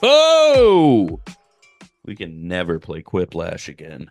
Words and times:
Whoa! 0.00 1.20
We 2.04 2.16
can 2.16 2.48
never 2.48 2.78
play 2.78 3.02
Quiplash 3.02 3.68
again. 3.68 4.10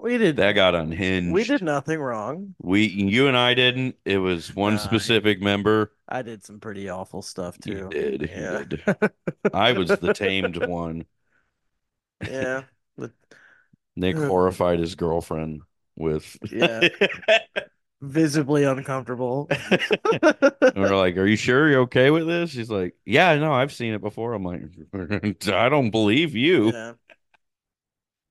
We 0.00 0.16
did 0.18 0.36
That 0.36 0.52
got 0.52 0.76
unhinged. 0.76 1.32
we 1.32 1.42
did 1.42 1.60
nothing 1.62 1.98
wrong. 1.98 2.54
We, 2.62 2.86
you 2.86 3.26
and 3.26 3.36
I 3.36 3.54
didn't. 3.54 3.96
It 4.04 4.18
was 4.18 4.54
one 4.54 4.74
Nah. 4.74 4.80
specific 4.80 5.40
member. 5.42 5.92
I 6.08 6.22
did 6.22 6.44
some 6.44 6.60
pretty 6.60 6.88
awful 6.88 7.20
stuff 7.22 7.56
You 7.64 7.74
too. 7.74 7.88
did. 7.88 8.22
you 8.22 8.28
Yeah. 8.30 8.62
did. 8.62 8.82
I 9.52 9.72
was 9.72 9.88
the 9.88 10.14
tamed 10.14 10.64
one. 10.64 11.04
Yeah. 12.24 12.62
Nik 13.96 14.16
horrified 14.16 14.78
his 14.78 14.94
girlfriend 14.94 15.62
with. 15.96 16.36
Yeah. 16.52 16.88
visibly 18.00 18.64
uncomfortable. 18.64 19.48
And 20.74 20.84
we're 20.84 20.96
like, 20.96 21.16
"Are 21.16 21.26
you 21.26 21.36
sure 21.36 21.68
you're 21.68 21.80
okay 21.82 22.10
with 22.10 22.26
this?" 22.26 22.50
She's 22.50 22.70
like, 22.70 22.94
"Yeah, 23.04 23.34
no, 23.36 23.52
I've 23.52 23.72
seen 23.72 23.94
it 23.94 24.00
before." 24.00 24.34
I'm 24.34 24.44
like, 24.44 24.62
"I 25.48 25.68
don't 25.68 25.90
believe 25.90 26.34
you." 26.34 26.72
Yeah. 26.72 26.92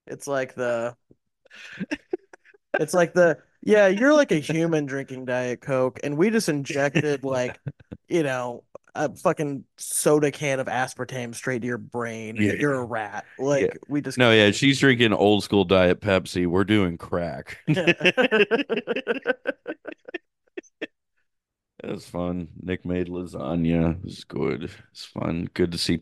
It's 0.06 0.28
like 0.28 0.56
the 0.56 0.96
It's 2.80 2.94
like 2.94 3.14
the 3.14 3.40
yeah, 3.62 3.88
you're 3.88 4.14
like 4.14 4.32
a 4.32 4.36
human 4.40 4.86
drinking 4.86 5.26
Diet 5.26 5.62
Coke, 5.62 6.00
and 6.04 6.18
we 6.18 6.30
just 6.30 6.48
injected 6.48 7.24
like, 7.24 7.60
you 8.08 8.24
know, 8.24 8.64
a 8.98 9.16
fucking 9.16 9.64
soda 9.78 10.32
can 10.32 10.60
of 10.60 10.68
aspartame 10.68 11.34
straight 11.36 11.62
to 11.62 11.68
your 11.68 11.78
brain. 11.78 12.36
Yeah. 12.38 12.54
You're 12.54 12.74
a 12.74 12.84
rat. 12.84 13.26
Like 13.40 13.78
we 13.88 14.02
just 14.02 14.18
No, 14.18 14.32
yeah, 14.32 14.52
she's 14.52 14.80
drinking 14.80 15.14
old 15.14 15.44
school 15.44 15.64
Diet 15.64 16.02
Pepsi. 16.02 16.48
We're 16.48 16.64
doing 16.64 16.98
crack. 16.98 17.60
It 21.84 21.92
was 21.92 22.08
fun. 22.08 22.48
Nik 22.60 22.86
made 22.86 23.08
lasagna. 23.08 23.98
It 24.00 24.04
was 24.04 24.24
good. 24.24 24.72
It's 24.92 25.06
fun. 25.06 25.48
Good 25.54 25.72
to 25.72 25.78
see. 25.78 26.02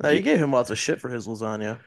Now, 0.00 0.10
you 0.10 0.20
gave 0.20 0.38
him 0.38 0.52
lots 0.52 0.70
of 0.70 0.78
shit 0.78 1.00
for 1.00 1.08
his 1.08 1.26
lasagna. 1.26 1.80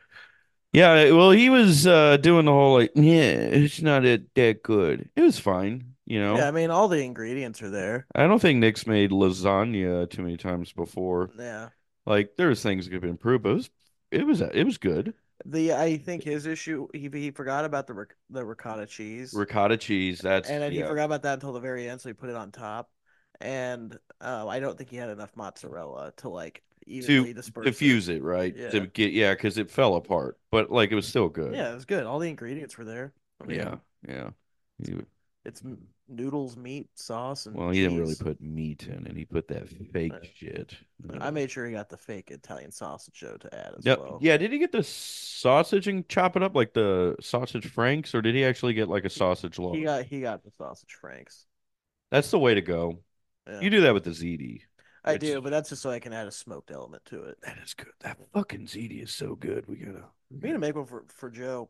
Yeah, 0.72 1.12
well, 1.12 1.32
he 1.32 1.50
was 1.50 1.88
uh 1.88 2.18
doing 2.18 2.46
the 2.46 2.52
whole 2.52 2.74
like, 2.74 2.92
yeah, 2.96 3.32
it's 3.32 3.82
not 3.82 4.04
that 4.04 4.24
that 4.36 4.62
good. 4.62 5.10
It 5.16 5.22
was 5.22 5.40
fine, 5.40 5.96
you 6.10 6.20
know. 6.20 6.36
Yeah, 6.36 6.48
I 6.48 6.52
mean 6.52 6.72
all 6.72 6.90
the 6.90 7.04
ingredients 7.04 7.62
are 7.62 7.70
there. 7.70 8.08
I 8.14 8.28
don't 8.28 8.42
think 8.42 8.60
Nik's 8.60 8.86
made 8.86 9.12
lasagna 9.12 10.10
too 10.10 10.24
many 10.24 10.36
times 10.36 10.74
before. 10.74 11.30
Yeah. 11.40 11.70
Like, 12.06 12.32
there's 12.38 12.64
things 12.64 12.86
that 12.86 12.92
could 12.92 13.02
be 13.02 13.10
improved, 13.10 13.44
but 13.44 13.52
it 13.52 13.54
was 13.54 13.70
it 14.12 14.24
was 14.26 14.42
it 14.42 14.64
was 14.66 14.78
good. 14.78 15.14
The 15.46 15.74
I 15.74 15.98
think 15.98 16.24
his 16.24 16.46
issue 16.46 16.88
he 16.94 17.10
he 17.14 17.32
forgot 17.32 17.64
about 17.64 17.88
the 17.88 17.94
ric- 17.94 18.16
the 18.30 18.44
ricotta 18.44 18.88
cheese. 18.88 19.34
Ricotta 19.34 19.78
cheese. 19.78 20.20
That's 20.20 20.50
and 20.50 20.62
then 20.62 20.72
he 20.72 20.82
forgot 20.82 21.06
about 21.06 21.24
that 21.24 21.36
until 21.36 21.54
the 21.54 21.62
very 21.62 21.88
end, 21.88 22.02
so 22.02 22.10
he 22.10 22.14
put 22.14 22.30
it 22.30 22.36
on 22.36 22.52
top. 22.52 22.90
And 23.40 23.98
uh, 24.20 24.48
I 24.48 24.60
don't 24.60 24.78
think 24.78 24.90
he 24.90 24.98
had 24.98 25.10
enough 25.10 25.32
mozzarella 25.36 26.12
to 26.18 26.30
like 26.30 26.62
evenly 26.88 27.30
it. 27.30 27.54
diffuse 27.64 28.10
it, 28.10 28.22
right? 28.22 28.54
Yeah. 28.58 28.70
To 28.72 28.88
get 28.88 29.14
yeah, 29.14 29.34
because 29.34 29.58
it 29.58 29.72
fell 29.72 29.96
apart, 29.96 30.38
but 30.52 30.72
like 30.72 30.92
it 30.92 30.96
was 30.96 31.08
still 31.08 31.30
good. 31.30 31.54
Yeah, 31.54 31.72
it 31.72 31.76
was 31.76 31.86
good. 31.86 32.06
All 32.06 32.20
the 32.20 32.30
ingredients 32.30 32.78
were 32.78 32.86
there. 32.86 33.14
I 33.42 33.46
mean, 33.46 33.58
yeah, 33.58 33.76
yeah. 34.08 34.30
It's 35.46 35.62
m- 35.64 35.88
noodles, 36.10 36.58
meat, 36.58 36.88
sauce, 36.96 37.46
and 37.46 37.56
well, 37.56 37.70
he 37.70 37.82
didn't 37.82 37.98
really 37.98 38.12
cheese. 38.14 38.24
put 38.24 38.42
meat 38.42 38.88
in 38.88 39.06
it. 39.08 39.16
He 39.16 39.26
put 39.26 39.48
that 39.50 39.70
fake 39.94 40.14
Right. 40.14 40.30
shit. 40.36 40.76
I 41.20 41.30
made 41.32 41.52
sure 41.52 41.66
he 41.66 41.72
got 41.74 41.90
the 41.90 41.98
fake 41.98 42.32
Italian 42.32 42.72
sausage 42.72 43.20
dough 43.20 43.38
to 43.38 43.56
add 43.56 43.74
as 43.78 43.86
Yeah, 43.86 43.96
well. 43.98 44.20
yeah. 44.22 44.38
Did 44.38 44.52
he 44.52 44.60
get 44.60 44.72
the 44.72 44.84
sausage 44.84 45.88
and 45.88 46.08
chop 46.10 46.36
it 46.36 46.44
up 46.44 46.56
like 46.56 46.74
the 46.74 47.16
sausage 47.22 47.68
franks, 47.68 48.14
or 48.16 48.22
did 48.22 48.36
he 48.36 48.44
actually 48.44 48.74
get 48.74 48.90
like 48.90 49.06
a 49.06 49.10
sausage 49.10 49.60
loaf? 49.60 49.76
he 49.76 49.84
got 49.84 50.06
he 50.06 50.22
got 50.22 50.44
the 50.44 50.52
sausage 50.52 50.94
franks. 50.94 51.46
That's 52.12 52.32
the 52.32 52.40
way 52.40 52.56
to 52.56 52.62
go. 52.62 53.00
Yeah. 53.48 53.62
You 53.62 53.70
do 53.70 53.82
that 53.82 53.94
with 53.94 54.04
the 54.04 54.12
ziti. 54.12 54.62
I 55.06 55.14
which- 55.14 55.22
do, 55.22 55.42
but 55.42 55.50
that's 55.52 55.70
just 55.70 55.82
so 55.82 55.90
I 55.92 56.00
can 56.00 56.12
add 56.12 56.28
a 56.28 56.32
smoked 56.32 56.72
element 56.72 57.06
to 57.06 57.24
it. 57.24 57.38
That 57.44 57.58
is 57.64 57.74
good. 57.74 57.94
That 58.02 58.18
fucking 58.34 58.66
ziti 58.68 59.02
is 59.02 59.12
so 59.14 59.36
good. 59.36 59.66
We 59.68 59.78
gotta. 59.78 60.04
I'm 60.32 60.40
gonna 60.40 60.60
make 60.60 60.76
one 60.76 60.86
for 60.86 61.06
for 61.08 61.30
Joe, 61.30 61.70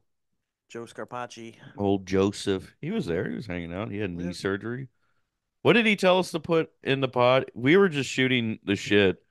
Joe 0.70 0.84
Scarpacci. 0.86 1.56
Old 1.78 2.06
Joseph, 2.06 2.76
he 2.80 2.92
was 2.92 3.06
there. 3.08 3.28
He 3.30 3.36
was 3.36 3.48
hanging 3.48 3.74
out. 3.74 3.92
He 3.92 3.98
had 3.98 4.12
knee 4.12 4.26
Yeah. 4.26 4.32
surgery. 4.34 4.88
What 5.64 5.74
did 5.74 5.86
he 5.86 5.96
tell 5.96 6.20
us 6.20 6.32
to 6.32 6.40
put 6.40 6.72
in 6.84 7.02
the 7.02 7.08
pod? 7.10 7.52
We 7.54 7.76
were 7.76 7.90
just 7.90 8.10
shooting 8.10 8.60
the 8.64 8.76
shit, 8.76 9.22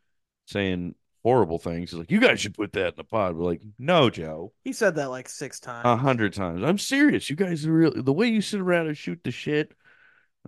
saying 0.47 0.95
horrible 1.23 1.59
things. 1.59 1.91
He's 1.91 1.99
like, 1.99 2.11
"You 2.11 2.21
guys 2.21 2.41
should 2.41 2.55
put 2.55 2.73
that 2.73 2.89
in 2.89 2.95
the 2.97 3.05
pod." 3.05 3.37
We're 3.37 3.45
like, 3.45 3.63
"No, 3.79 4.11
Joe, 4.11 4.53
He 4.65 4.73
said 4.73 4.97
that 4.97 5.11
like 5.11 5.29
six 5.29 5.59
times. 5.61 5.87
a 5.87 5.97
hundred 5.97 6.35
times. 6.35 6.63
I'm 6.63 6.77
serious. 6.79 7.31
You 7.31 7.37
guys 7.37 7.65
are 7.67 7.73
real. 7.73 8.03
The 8.03 8.13
way 8.13 8.27
you 8.29 8.41
sit 8.43 8.61
around 8.61 8.89
and 8.89 8.97
shoot 8.97 9.21
the 9.25 9.31
shit." 9.31 9.73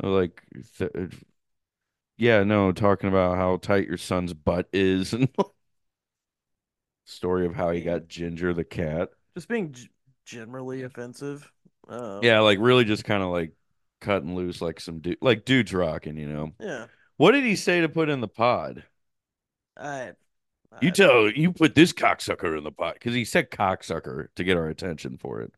Like, 0.02 0.42
th- 0.78 0.90
uh, 0.94 1.06
yeah, 2.16 2.42
no, 2.44 2.72
talking 2.72 3.08
about 3.08 3.36
how 3.36 3.56
tight 3.56 3.86
your 3.86 3.96
son's 3.96 4.34
butt 4.34 4.68
is 4.72 5.12
and 5.12 5.28
story 7.04 7.46
of 7.46 7.54
how 7.54 7.70
he 7.70 7.80
got 7.82 8.08
Ginger 8.08 8.52
the 8.52 8.64
cat. 8.64 9.10
Just 9.34 9.48
being 9.48 9.74
generally 10.30 10.82
offensive. 10.82 11.50
Um, 11.88 12.20
Yeah, 12.22 12.40
like 12.40 12.58
really 12.60 12.84
just 12.84 13.04
kind 13.04 13.22
of 13.22 13.30
like 13.30 13.52
cutting 14.00 14.34
loose 14.34 14.62
like 14.62 14.80
some 14.80 15.00
dude 15.00 15.18
like 15.20 15.44
dudes 15.44 15.74
rocking, 15.74 16.16
you 16.16 16.26
know. 16.28 16.52
Yeah. 16.60 16.86
What 17.16 17.32
did 17.32 17.44
he 17.44 17.56
say 17.56 17.80
to 17.82 17.88
put 17.88 18.08
in 18.08 18.20
the 18.20 18.28
pod? 18.28 18.84
I. 19.76 20.12
You 20.80 20.88
I- 20.88 20.92
tell 20.92 21.28
you 21.30 21.52
put 21.52 21.74
this 21.74 21.92
cocksucker 21.92 22.56
in 22.56 22.64
the 22.64 22.70
pod 22.72 22.94
because 22.94 23.14
he 23.14 23.24
said 23.24 23.50
cocksucker 23.50 24.28
to 24.36 24.44
get 24.44 24.56
our 24.56 24.68
attention 24.68 25.18
for 25.18 25.40
it. 25.42 25.52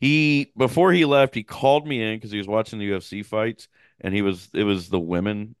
He 0.00 0.50
before 0.56 0.92
he 0.92 1.04
left, 1.04 1.34
he 1.34 1.42
called 1.42 1.86
me 1.86 2.02
in 2.02 2.16
because 2.16 2.30
he 2.30 2.38
was 2.38 2.48
watching 2.48 2.78
the 2.78 2.90
UFC 2.90 3.24
fights, 3.24 3.68
and 4.00 4.12
he 4.14 4.22
was 4.22 4.48
it 4.54 4.64
was 4.64 4.88
the 4.88 4.98
women 4.98 5.54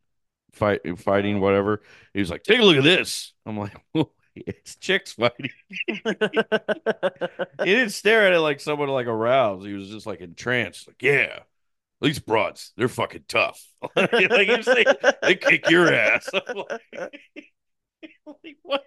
fight 0.52 0.80
fighting 0.98 1.36
Oh. 1.36 1.40
whatever. 1.40 1.82
He 2.12 2.20
was 2.20 2.30
like, 2.30 2.42
"Take 2.42 2.58
a 2.60 2.62
look 2.64 2.76
at 2.76 2.84
this." 2.84 3.32
I'm 3.46 3.56
like, 3.58 3.76
"It's 4.36 4.76
chicks 4.76 5.12
fighting." 5.12 5.50
He 5.88 5.94
didn't 7.64 7.90
stare 7.90 8.26
at 8.26 8.32
it 8.32 8.40
like 8.40 8.60
someone 8.60 8.88
like 8.88 9.06
aroused. 9.06 9.66
He 9.66 9.72
was 9.74 9.88
just 9.88 10.06
like 10.06 10.20
entranced. 10.20 10.86
Like, 10.88 11.02
yeah, 11.02 11.40
these 12.00 12.18
broads, 12.20 12.72
they're 12.76 12.88
fucking 12.88 13.24
tough. 13.28 13.62
like 13.96 14.64
say, 14.64 14.84
they 15.22 15.36
kick 15.36 15.70
your 15.70 15.92
ass. 15.92 16.28
Like, 16.54 16.80
like, 18.26 18.56
what? 18.62 18.84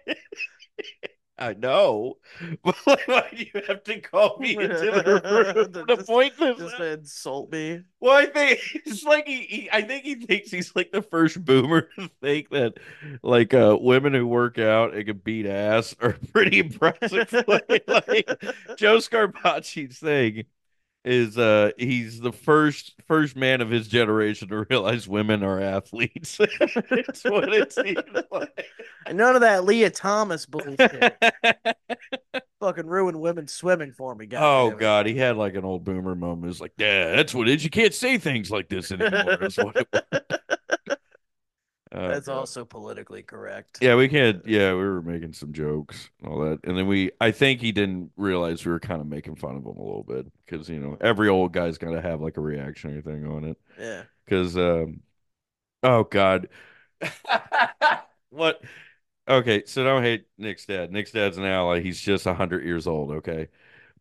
I 1.38 1.54
know, 1.54 2.16
but 2.64 2.74
like, 2.86 3.06
why 3.08 3.28
do 3.30 3.44
you 3.44 3.62
have 3.68 3.84
to 3.84 4.00
call 4.00 4.38
me 4.38 4.56
into 4.56 4.68
the 4.68 5.54
room 5.54 5.72
to 5.86 5.96
Just- 5.96 6.06
point 6.08 6.36
this? 6.36 6.58
just 6.58 6.76
to 6.78 6.92
insult 6.92 7.52
me. 7.52 7.82
Well, 8.00 8.16
I 8.16 8.26
think 8.26 8.60
it's 8.86 9.04
like 9.04 9.26
he, 9.26 9.42
he. 9.42 9.70
I 9.72 9.82
think 9.82 10.04
he 10.04 10.14
thinks 10.16 10.50
he's 10.50 10.74
like 10.76 10.92
the 10.92 11.02
first 11.02 11.44
boomer 11.44 11.82
to 11.98 12.08
think 12.20 12.50
that 12.50 12.74
like 13.22 13.54
uh 13.54 13.76
women 13.80 14.14
who 14.14 14.26
work 14.26 14.58
out 14.58 14.94
and 14.94 15.04
can 15.06 15.18
beat 15.18 15.46
ass 15.46 15.94
are 16.00 16.16
pretty 16.32 16.58
impressive. 16.60 17.32
like, 17.48 17.84
like 17.88 18.28
Joe 18.76 18.98
Scarpacci's 18.98 19.98
thing 19.98 20.44
is 21.08 21.38
uh 21.38 21.70
he's 21.78 22.20
the 22.20 22.32
first 22.32 22.94
first 23.06 23.34
man 23.34 23.62
of 23.62 23.70
his 23.70 23.88
generation 23.88 24.48
to 24.48 24.66
realize 24.68 25.08
women 25.08 25.42
are 25.42 25.60
athletes. 25.60 26.36
it's 26.40 27.24
what 27.24 27.52
it 27.52 28.30
like. 28.30 28.66
None 29.10 29.34
of 29.34 29.40
that 29.40 29.64
Lia 29.64 29.90
Thomas 29.90 30.44
bullshit. 30.44 31.16
Fucking 32.60 32.86
ruined 32.86 33.18
women 33.20 33.48
swimming 33.48 33.92
for 33.92 34.14
me, 34.14 34.26
guys. 34.26 34.42
oh 34.42 34.76
god, 34.76 35.06
he 35.06 35.16
had 35.16 35.36
like 35.36 35.54
an 35.54 35.64
old 35.64 35.84
boomer 35.84 36.14
moment. 36.14 36.50
It's 36.50 36.60
like, 36.60 36.72
yeah, 36.76 37.16
that's 37.16 37.34
what 37.34 37.48
it 37.48 37.54
is. 37.54 37.64
You 37.64 37.70
can't 37.70 37.94
say 37.94 38.18
things 38.18 38.50
like 38.50 38.68
this 38.68 38.92
anymore. 38.92 39.36
That's 39.40 39.56
what 39.56 39.76
it 39.76 39.88
was. 39.92 40.22
Oh, 41.92 42.08
That's 42.08 42.28
also 42.28 42.64
politically 42.64 43.22
correct. 43.22 43.78
Yeah, 43.80 43.94
we 43.94 44.08
can't. 44.08 44.46
Yeah, 44.46 44.72
we 44.72 44.80
were 44.80 45.00
making 45.00 45.32
some 45.32 45.52
jokes, 45.52 46.10
and 46.20 46.30
all 46.30 46.40
that, 46.40 46.60
and 46.64 46.76
then 46.76 46.86
we. 46.86 47.12
I 47.20 47.30
think 47.30 47.60
he 47.60 47.72
didn't 47.72 48.10
realize 48.16 48.64
we 48.64 48.72
were 48.72 48.80
kind 48.80 49.00
of 49.00 49.06
making 49.06 49.36
fun 49.36 49.56
of 49.56 49.62
him 49.62 49.76
a 49.76 49.82
little 49.82 50.04
bit 50.04 50.26
because 50.44 50.68
you 50.68 50.80
know 50.80 50.98
every 51.00 51.28
old 51.28 51.52
guy's 51.52 51.78
got 51.78 51.92
to 51.92 52.02
have 52.02 52.20
like 52.20 52.36
a 52.36 52.42
reactionary 52.42 53.00
thing 53.00 53.26
on 53.26 53.44
it. 53.44 53.58
Yeah. 53.80 54.02
Because, 54.24 54.56
um, 54.58 55.00
oh 55.82 56.04
God, 56.04 56.48
what? 58.30 58.62
Okay, 59.26 59.64
so 59.64 59.82
don't 59.84 60.02
hate 60.02 60.26
Nik's 60.36 60.66
dad. 60.66 60.92
Nik's 60.92 61.12
dad's 61.12 61.38
an 61.38 61.44
ally. 61.44 61.80
He's 61.80 62.00
just 62.00 62.24
hundred 62.26 62.64
years 62.64 62.86
old. 62.86 63.12
Okay, 63.12 63.48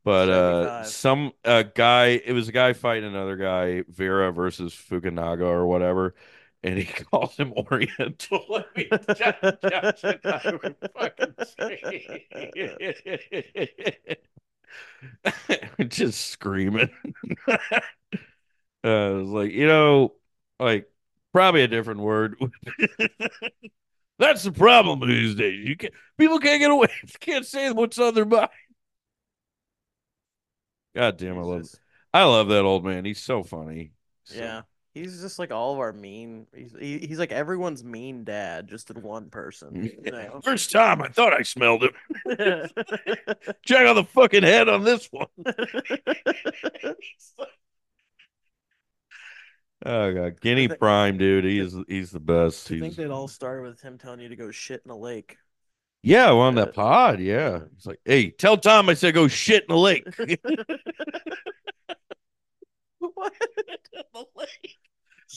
but 0.03 0.29
uh, 0.29 0.83
some 0.83 1.31
uh, 1.45 1.63
guy. 1.63 2.21
It 2.25 2.33
was 2.33 2.50
a 2.50 2.53
guy 2.53 2.73
fighting 2.73 3.06
another 3.06 3.38
guy, 3.38 3.83
Vera 3.89 4.31
versus 4.33 4.73
Fukunaga 4.73 5.45
or 5.45 5.67
whatever. 5.67 6.15
And 6.67 6.77
he 6.79 6.83
calls 7.05 7.37
him 7.37 7.53
Oriental. 7.53 8.43
I 8.55 8.65
mean, 8.75 8.89
Josh- 9.15 9.35
Josh 9.61 10.03
I 10.25 10.59
were 10.61 10.75
fucking 10.93 11.35
just 15.87 16.25
screaming. 16.27 16.89
uh, 17.47 17.57
I 18.83 19.09
was 19.11 19.29
like, 19.29 19.51
you 19.51 19.65
know, 19.67 20.13
like 20.59 20.89
probably 21.31 21.63
a 21.63 21.67
different 21.69 22.01
word. 22.01 22.35
That's 24.19 24.43
the 24.43 24.51
problem 24.51 25.07
these 25.07 25.35
days. 25.35 25.65
You 25.67 25.77
can 25.77 25.91
people 26.17 26.39
can't 26.39 26.59
get 26.59 26.71
away. 26.71 26.89
Can't 27.21 27.45
say 27.45 27.71
what's 27.71 27.97
on 27.97 28.13
their 28.13 28.25
mind. 28.25 28.49
God 30.95 31.15
damn, 31.17 31.37
I 31.37 31.41
love. 31.43 31.69
I 32.13 32.23
love 32.23 32.49
that 32.49 32.65
old 32.65 32.83
man. 32.83 33.05
He's 33.05 33.21
so 33.23 33.43
funny. 33.43 33.91
So- 34.25 34.35
Yeah. 34.35 34.61
He's 34.99 35.21
just 35.21 35.39
like 35.39 35.51
all 35.51 35.73
of 35.73 35.79
our 35.79 35.94
mean. 35.94 36.47
He's 36.55 36.75
he, 36.79 36.97
he's 36.99 37.19
like 37.19 37.31
everyone's 37.31 37.83
mean 37.83 38.23
dad, 38.23 38.67
just 38.67 38.89
in 38.91 39.01
one 39.01 39.29
person. 39.29 39.91
You 40.03 40.11
know? 40.11 40.41
First 40.44 40.71
time 40.71 41.01
I 41.01 41.07
thought 41.09 41.33
I 41.33 41.41
smelled 41.44 41.83
him. 41.83 41.91
Check 43.65 43.85
out 43.88 43.94
the 43.94 44.07
fucking 44.13 44.44
head 44.44 44.67
on 44.69 44.83
this 44.83 45.07
one. 45.11 45.27
Oh 49.85 50.11
god, 50.11 50.41
Guinea 50.41 50.67
think- 50.67 50.79
Prime, 50.79 51.19
dude. 51.19 51.45
He's 51.45 51.75
he's 51.88 52.09
the 52.09 52.19
best. 52.19 52.65
I 52.71 52.79
think 52.79 52.97
it 52.97 53.11
all 53.11 53.27
started 53.27 53.61
with 53.61 53.79
him 53.79 54.00
telling 54.00 54.19
you 54.19 54.27
to 54.29 54.35
go 54.35 54.50
shit 54.50 54.81
in 54.83 54.89
a 54.89 54.97
lake. 54.97 55.38
yeah, 56.01 56.31
on 56.31 56.55
that 56.55 56.69
Uh, 56.69 56.71
pod. 56.71 57.19
Yeah, 57.19 57.59
he's 57.75 57.85
like, 57.85 58.00
hey, 58.03 58.31
tell 58.31 58.57
Tom 58.57 58.89
I 58.89 58.95
said 58.95 59.13
go 59.13 59.27
shit 59.27 59.63
in 59.63 59.67
the 59.69 59.77
lake. 59.77 60.03
what? 63.00 63.33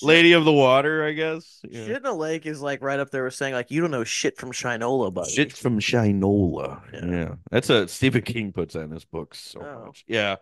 Lady 0.02 0.32
of 0.32 0.44
the 0.44 0.52
Water, 0.52 1.04
I 1.04 1.12
guess. 1.12 1.60
Yeah. 1.68 1.84
Shit 1.86 1.96
in 1.98 2.06
a 2.06 2.12
lake 2.14 2.46
is 2.46 2.60
like 2.60 2.82
right 2.82 3.00
up 3.00 3.10
there 3.10 3.24
with 3.24 3.34
saying 3.34 3.54
like 3.54 3.70
you 3.70 3.80
don't 3.80 3.90
know 3.90 4.04
shit 4.04 4.36
from 4.38 4.52
Shinola, 4.52 5.12
buddy. 5.12 5.30
Shit 5.30 5.52
from 5.52 5.80
Shinola. 5.80 6.80
Yeah. 6.92 7.06
Yeah. 7.06 7.34
That's 7.50 7.70
a 7.70 7.88
Stephen 7.88 8.22
King 8.22 8.52
puts 8.52 8.74
that 8.74 8.82
in 8.82 8.90
his 8.90 9.04
books 9.04 9.38
so 9.40 9.60
Oh. 9.62 9.86
much. 9.86 10.04
Yeah. 10.06 10.36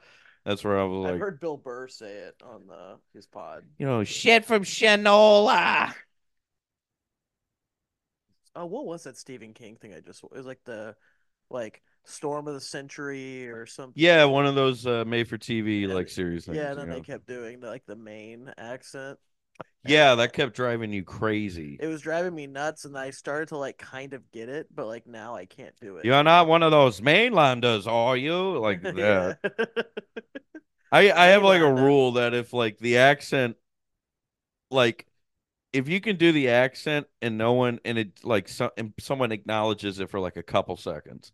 That's 0.44 0.64
where 0.64 0.78
I 0.78 0.84
was 0.84 1.12
I've 1.12 1.18
heard 1.20 1.40
Bill 1.40 1.56
Burr 1.56 1.88
say 1.88 2.10
it 2.12 2.34
on 2.44 2.66
the 2.66 2.96
his 3.14 3.26
pod. 3.26 3.64
you 3.78 3.86
know, 3.86 4.04
shit 4.04 4.44
from 4.44 4.64
Shinola. 4.64 5.92
Oh, 8.54 8.66
what 8.66 8.86
was 8.86 9.04
that 9.04 9.16
Stephen 9.16 9.52
King 9.54 9.76
thing 9.76 9.94
I 9.94 10.00
just? 10.00 10.22
It 10.24 10.32
was 10.32 10.46
like 10.46 10.60
the 10.64 10.96
like 11.50 11.82
Storm 12.04 12.48
of 12.48 12.54
the 12.54 12.60
Century 12.60 13.48
or 13.48 13.66
something. 13.66 13.92
Yeah, 13.94 14.24
one 14.24 14.46
of 14.46 14.54
those 14.54 14.86
uh, 14.86 15.04
made 15.06 15.28
for 15.28 15.38
TV 15.38 15.86
like 15.86 16.08
series. 16.08 16.48
Yeah, 16.48 16.70
and 16.70 16.78
then 16.80 16.88
they 16.88 16.96
know. 16.96 17.02
kept 17.02 17.26
doing 17.26 17.60
the, 17.60 17.68
like 17.68 17.84
the 17.86 17.96
Maine 17.96 18.52
accent. 18.58 19.18
Yeah, 19.84 20.16
that 20.16 20.32
kept 20.32 20.54
driving 20.54 20.92
you 20.92 21.02
crazy. 21.02 21.78
It 21.80 21.86
was 21.86 22.02
driving 22.02 22.34
me 22.34 22.46
nuts, 22.46 22.84
and 22.84 22.96
I 22.96 23.10
started 23.10 23.48
to 23.48 23.56
like 23.56 23.78
kind 23.78 24.12
of 24.12 24.30
get 24.32 24.48
it, 24.48 24.66
but 24.74 24.86
like 24.86 25.06
now 25.06 25.34
I 25.34 25.46
can't 25.46 25.74
do 25.80 25.96
it. 25.96 26.04
You're 26.04 26.22
not 26.22 26.46
one 26.46 26.62
of 26.62 26.70
those 26.70 27.00
mainlanders, 27.00 27.86
are 27.86 28.16
you? 28.16 28.58
Like 28.58 28.82
that. 28.82 29.38
yeah. 29.42 29.82
I 30.92 31.10
I 31.10 31.26
have 31.26 31.42
like 31.42 31.60
a 31.60 31.72
rule 31.72 32.12
that 32.12 32.34
if 32.34 32.52
like 32.52 32.78
the 32.78 32.98
accent, 32.98 33.56
like 34.70 35.06
if 35.72 35.88
you 35.88 36.00
can 36.00 36.16
do 36.16 36.32
the 36.32 36.48
accent 36.50 37.06
and 37.22 37.38
no 37.38 37.52
one 37.52 37.80
and 37.84 37.98
it 37.98 38.24
like 38.24 38.48
some 38.48 38.70
and 38.76 38.92
someone 38.98 39.32
acknowledges 39.32 40.00
it 40.00 40.10
for 40.10 40.20
like 40.20 40.36
a 40.36 40.42
couple 40.42 40.76
seconds, 40.76 41.32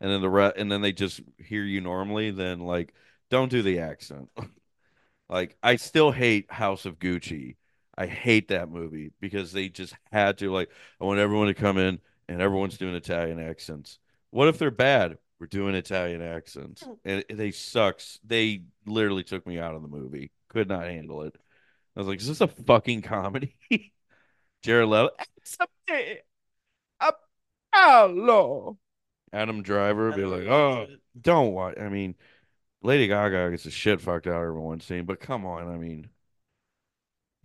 and 0.00 0.10
then 0.10 0.20
the 0.20 0.30
re- 0.30 0.52
and 0.56 0.70
then 0.70 0.82
they 0.82 0.92
just 0.92 1.20
hear 1.38 1.64
you 1.64 1.80
normally, 1.80 2.30
then 2.30 2.60
like 2.60 2.94
don't 3.30 3.50
do 3.50 3.62
the 3.62 3.80
accent. 3.80 4.28
like 5.28 5.56
I 5.62 5.76
still 5.76 6.12
hate 6.12 6.50
House 6.50 6.86
of 6.86 6.98
Gucci. 6.98 7.56
I 7.98 8.06
hate 8.06 8.48
that 8.48 8.70
movie 8.70 9.12
because 9.20 9.52
they 9.52 9.68
just 9.68 9.94
had 10.12 10.38
to 10.38 10.52
like 10.52 10.70
I 11.00 11.04
want 11.04 11.18
everyone 11.18 11.46
to 11.48 11.54
come 11.54 11.78
in 11.78 12.00
and 12.28 12.40
everyone's 12.42 12.78
doing 12.78 12.94
Italian 12.94 13.40
accents. 13.40 13.98
What 14.30 14.48
if 14.48 14.58
they're 14.58 14.70
bad? 14.70 15.18
We're 15.38 15.46
doing 15.46 15.74
Italian 15.74 16.22
accents. 16.22 16.82
Oh. 16.86 16.98
And 17.04 17.24
they 17.28 17.50
sucks. 17.50 18.18
They 18.24 18.62
literally 18.86 19.22
took 19.22 19.46
me 19.46 19.58
out 19.58 19.74
of 19.74 19.82
the 19.82 19.88
movie. 19.88 20.30
Could 20.48 20.68
not 20.68 20.84
handle 20.84 21.22
it. 21.22 21.34
I 21.94 22.00
was 22.00 22.08
like, 22.08 22.20
is 22.20 22.28
this 22.28 22.40
a 22.40 22.48
fucking 22.48 23.02
comedy? 23.02 23.54
Jared 24.62 24.88
Leto. 24.88 25.10
"It's 25.36 25.56
a 25.60 25.66
me. 25.92 26.18
Adam 29.32 29.62
Driver 29.62 30.06
would 30.06 30.16
be 30.16 30.24
like, 30.24 30.46
oh, 30.46 30.86
don't 31.20 31.52
watch. 31.52 31.78
I 31.78 31.88
mean, 31.88 32.14
Lady 32.82 33.06
Gaga 33.06 33.50
gets 33.50 33.64
the 33.64 33.70
shit 33.70 34.00
fucked 34.00 34.26
out 34.26 34.36
of 34.36 34.42
every 34.48 34.60
one 34.60 34.80
scene, 34.80 35.04
but 35.04 35.20
come 35.20 35.44
on. 35.44 35.68
I 35.68 35.76
mean, 35.76 36.08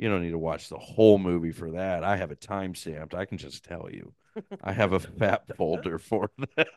you 0.01 0.09
don't 0.09 0.23
need 0.23 0.31
to 0.31 0.39
watch 0.39 0.69
the 0.69 0.79
whole 0.79 1.19
movie 1.19 1.53
for 1.53 1.71
that. 1.73 2.03
I 2.03 2.17
have 2.17 2.31
it 2.31 2.41
time 2.41 2.75
stamped. 2.75 3.15
I 3.15 3.25
can 3.25 3.39
just 3.39 3.63
tell 3.65 3.89
you. 3.91 4.13
I 4.61 4.73
have 4.73 4.93
a 4.93 4.99
fat 5.19 5.47
folder 5.57 5.99
for 5.99 6.31
that 6.57 6.69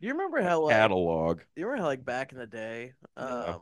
Do 0.00 0.06
you 0.06 0.12
remember 0.14 0.42
how 0.42 0.62
like 0.62 0.76
catalog. 0.76 1.42
you 1.56 1.66
remember 1.66 1.82
how 1.82 1.88
like 1.88 2.04
back 2.04 2.32
in 2.32 2.38
the 2.38 2.46
day, 2.46 2.94
um, 3.16 3.44
Yeah. 3.46 3.58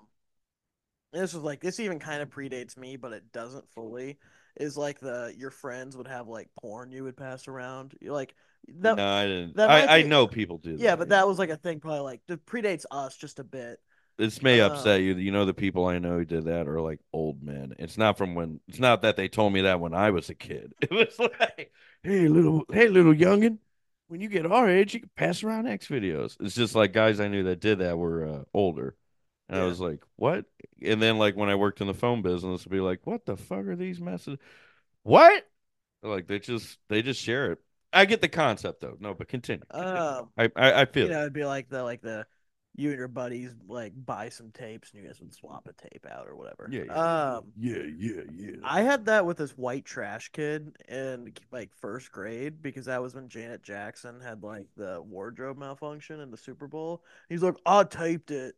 this 1.12 1.32
was 1.32 1.42
like 1.42 1.60
this 1.60 1.80
even 1.80 1.98
kind 1.98 2.22
of 2.22 2.30
predates 2.30 2.76
me, 2.76 2.96
but 2.96 3.12
it 3.12 3.32
doesn't 3.32 3.68
fully. 3.70 4.18
Is 4.56 4.76
like 4.76 4.98
the 4.98 5.32
your 5.36 5.50
friends 5.52 5.96
would 5.96 6.08
have 6.08 6.26
like 6.26 6.48
porn 6.60 6.90
you 6.90 7.04
would 7.04 7.16
pass 7.16 7.46
around. 7.46 7.94
You're 8.00 8.12
like 8.12 8.34
that, 8.80 8.96
no, 8.96 9.06
I 9.06 9.26
didn't. 9.26 9.56
that 9.56 9.70
might 9.70 9.88
I, 9.88 9.98
I 9.98 10.02
know 10.02 10.26
people 10.26 10.58
do. 10.58 10.76
yeah, 10.76 10.96
but 10.96 11.10
that 11.10 11.28
was 11.28 11.38
like 11.38 11.50
a 11.50 11.56
thing 11.56 11.80
probably 11.80 12.00
like 12.00 12.20
that 12.28 12.44
predates 12.46 12.84
us 12.90 13.16
just 13.16 13.38
a 13.38 13.44
bit. 13.44 13.78
This 14.18 14.42
may 14.42 14.60
uh, 14.60 14.66
upset 14.66 15.00
you. 15.02 15.16
You 15.16 15.30
know, 15.32 15.44
the 15.44 15.54
people 15.54 15.86
I 15.86 15.98
know 15.98 16.18
who 16.18 16.24
did 16.24 16.44
that 16.46 16.68
are 16.68 16.80
like 16.80 17.00
old 17.12 17.42
men. 17.42 17.74
It's 17.78 17.98
not 17.98 18.18
from 18.18 18.34
when. 18.34 18.60
It's 18.68 18.80
not 18.80 19.02
that 19.02 19.16
they 19.16 19.28
told 19.28 19.52
me 19.52 19.62
that 19.62 19.80
when 19.80 19.94
I 19.94 20.10
was 20.10 20.30
a 20.30 20.34
kid. 20.34 20.74
It 20.82 20.90
was 20.90 21.18
like, 21.18 21.72
hey, 22.02 22.28
little, 22.28 22.64
hey, 22.72 22.88
little 22.88 23.14
youngin, 23.14 23.58
when 24.08 24.20
you 24.20 24.28
get 24.28 24.46
our 24.46 24.68
age, 24.68 24.94
you 24.94 25.00
can 25.00 25.10
pass 25.16 25.42
around 25.42 25.66
X 25.68 25.86
videos. 25.88 26.36
It's 26.40 26.54
just 26.54 26.74
like 26.74 26.92
guys 26.92 27.20
I 27.20 27.28
knew 27.28 27.44
that 27.44 27.60
did 27.60 27.78
that 27.80 27.96
were 27.98 28.26
uh, 28.26 28.44
older, 28.54 28.96
and 29.48 29.60
I 29.60 29.64
was 29.66 29.80
like, 29.80 30.02
what? 30.16 30.46
And 30.82 31.00
then 31.02 31.18
like 31.18 31.36
when 31.36 31.50
I 31.50 31.54
worked 31.54 31.80
in 31.80 31.86
the 31.86 31.94
phone 31.94 32.22
business, 32.22 32.64
I'd 32.66 32.72
be 32.72 32.80
like, 32.80 33.00
what 33.06 33.26
the 33.26 33.36
fuck 33.36 33.66
are 33.66 33.76
these 33.76 34.00
messages? 34.00 34.38
What? 35.02 35.46
Like 36.02 36.26
they 36.26 36.38
just 36.38 36.78
they 36.88 37.02
just 37.02 37.20
share 37.22 37.52
it. 37.52 37.58
I 37.92 38.04
get 38.04 38.20
the 38.20 38.28
concept 38.28 38.80
though. 38.80 38.96
No, 39.00 39.14
but 39.14 39.28
continue. 39.28 39.64
continue. 39.78 40.04
Um, 40.18 40.30
I, 40.36 40.50
I 40.56 40.82
I 40.82 40.84
feel 40.86 41.06
you 41.06 41.08
it. 41.08 41.10
know, 41.10 41.20
it'd 41.20 41.32
be 41.32 41.44
like 41.44 41.68
the 41.68 41.82
like 41.82 42.02
the 42.02 42.26
you 42.78 42.90
and 42.90 42.98
your 42.98 43.08
buddies 43.08 43.56
like 43.66 43.92
buy 44.06 44.28
some 44.28 44.52
tapes 44.52 44.92
and 44.92 45.02
you 45.02 45.08
guys 45.08 45.18
would 45.20 45.34
swap 45.34 45.68
a 45.68 45.88
tape 45.88 46.06
out 46.08 46.28
or 46.28 46.36
whatever. 46.36 46.68
Yeah, 46.70 46.84
yeah. 46.86 47.34
Um, 47.34 47.44
yeah, 47.58 47.82
yeah, 47.98 48.22
yeah. 48.32 48.56
I 48.62 48.82
had 48.82 49.06
that 49.06 49.26
with 49.26 49.36
this 49.36 49.50
white 49.58 49.84
trash 49.84 50.28
kid 50.28 50.76
in 50.88 51.32
like 51.50 51.70
first 51.80 52.12
grade 52.12 52.62
because 52.62 52.84
that 52.84 53.02
was 53.02 53.16
when 53.16 53.28
Janet 53.28 53.64
Jackson 53.64 54.20
had 54.20 54.44
like 54.44 54.66
the 54.76 55.02
wardrobe 55.02 55.58
malfunction 55.58 56.20
in 56.20 56.30
the 56.30 56.36
Super 56.36 56.68
Bowl. 56.68 57.02
He's 57.28 57.42
like, 57.42 57.56
I 57.66 57.82
taped 57.82 58.30
it. 58.30 58.54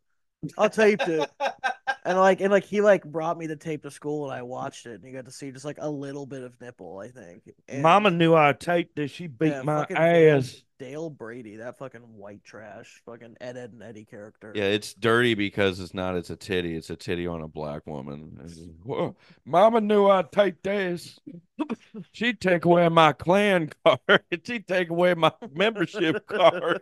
I 0.58 0.68
taped 0.68 1.08
it. 1.08 1.30
And 2.04 2.18
like 2.18 2.40
and 2.40 2.50
like 2.50 2.64
he 2.64 2.80
like 2.80 3.04
brought 3.04 3.36
me 3.36 3.46
the 3.46 3.56
tape 3.56 3.82
to 3.82 3.90
school 3.90 4.30
and 4.30 4.38
I 4.38 4.42
watched 4.42 4.86
it 4.86 4.94
and 4.94 5.04
you 5.04 5.12
got 5.12 5.26
to 5.26 5.32
see 5.32 5.50
just 5.50 5.64
like 5.64 5.78
a 5.80 5.88
little 5.88 6.26
bit 6.26 6.42
of 6.42 6.58
nipple, 6.60 6.98
I 6.98 7.08
think. 7.08 7.42
And, 7.68 7.82
Mama 7.82 8.10
knew 8.10 8.34
I 8.34 8.52
taped 8.52 8.96
this. 8.96 9.10
She 9.10 9.26
beat 9.26 9.48
yeah, 9.48 9.62
my 9.62 9.86
ass. 9.90 10.62
Dale 10.80 11.10
Brady, 11.10 11.56
that 11.56 11.76
fucking 11.76 12.00
white 12.00 12.42
trash, 12.42 13.02
fucking 13.04 13.36
Ed 13.38 13.58
Ed 13.58 13.72
and 13.72 13.82
Eddie 13.82 14.06
character. 14.06 14.50
Yeah, 14.54 14.64
it's 14.64 14.94
dirty 14.94 15.34
because 15.34 15.78
it's 15.78 15.92
not. 15.92 16.16
It's 16.16 16.30
a 16.30 16.36
titty. 16.36 16.74
It's 16.74 16.88
a 16.88 16.96
titty 16.96 17.26
on 17.26 17.42
a 17.42 17.48
black 17.48 17.86
woman. 17.86 18.38
Just, 18.42 18.62
Mama 19.44 19.82
knew 19.82 20.06
I'd 20.06 20.32
take 20.32 20.62
this. 20.62 21.20
She'd 22.12 22.40
take 22.40 22.64
away 22.64 22.88
my 22.88 23.12
Klan 23.12 23.70
card. 23.84 24.22
She'd 24.46 24.66
take 24.66 24.88
away 24.88 25.12
my 25.12 25.32
membership 25.52 26.26
card. 26.26 26.80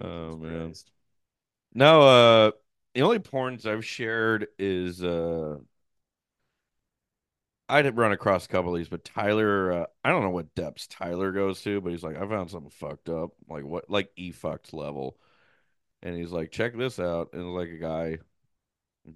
Oh 0.00 0.30
Jesus 0.30 0.40
man. 0.40 0.64
Christ. 0.64 0.90
No, 1.74 2.02
uh, 2.02 2.50
the 2.94 3.02
only 3.02 3.18
porns 3.18 3.66
I've 3.66 3.84
shared 3.84 4.48
is 4.58 5.02
uh, 5.02 5.58
I'd 7.68 7.96
run 7.96 8.12
across 8.12 8.44
a 8.44 8.48
couple 8.48 8.74
of 8.74 8.78
these, 8.78 8.88
but 8.88 9.04
Tyler, 9.04 9.72
uh, 9.72 9.86
I 10.04 10.10
don't 10.10 10.22
know 10.22 10.30
what 10.30 10.54
depths 10.54 10.86
Tyler 10.88 11.32
goes 11.32 11.62
to, 11.62 11.80
but 11.80 11.90
he's 11.92 12.02
like, 12.02 12.16
I 12.16 12.26
found 12.28 12.50
something 12.50 12.70
fucked 12.70 13.08
up, 13.08 13.30
like 13.48 13.64
what, 13.64 13.88
like 13.88 14.10
e 14.16 14.30
fucked 14.32 14.74
level, 14.74 15.16
and 16.02 16.16
he's 16.16 16.32
like, 16.32 16.52
check 16.52 16.76
this 16.76 17.00
out, 17.00 17.30
and 17.34 17.42
it's 17.42 17.50
like 17.56 17.70
a 17.70 17.78
guy, 17.78 18.18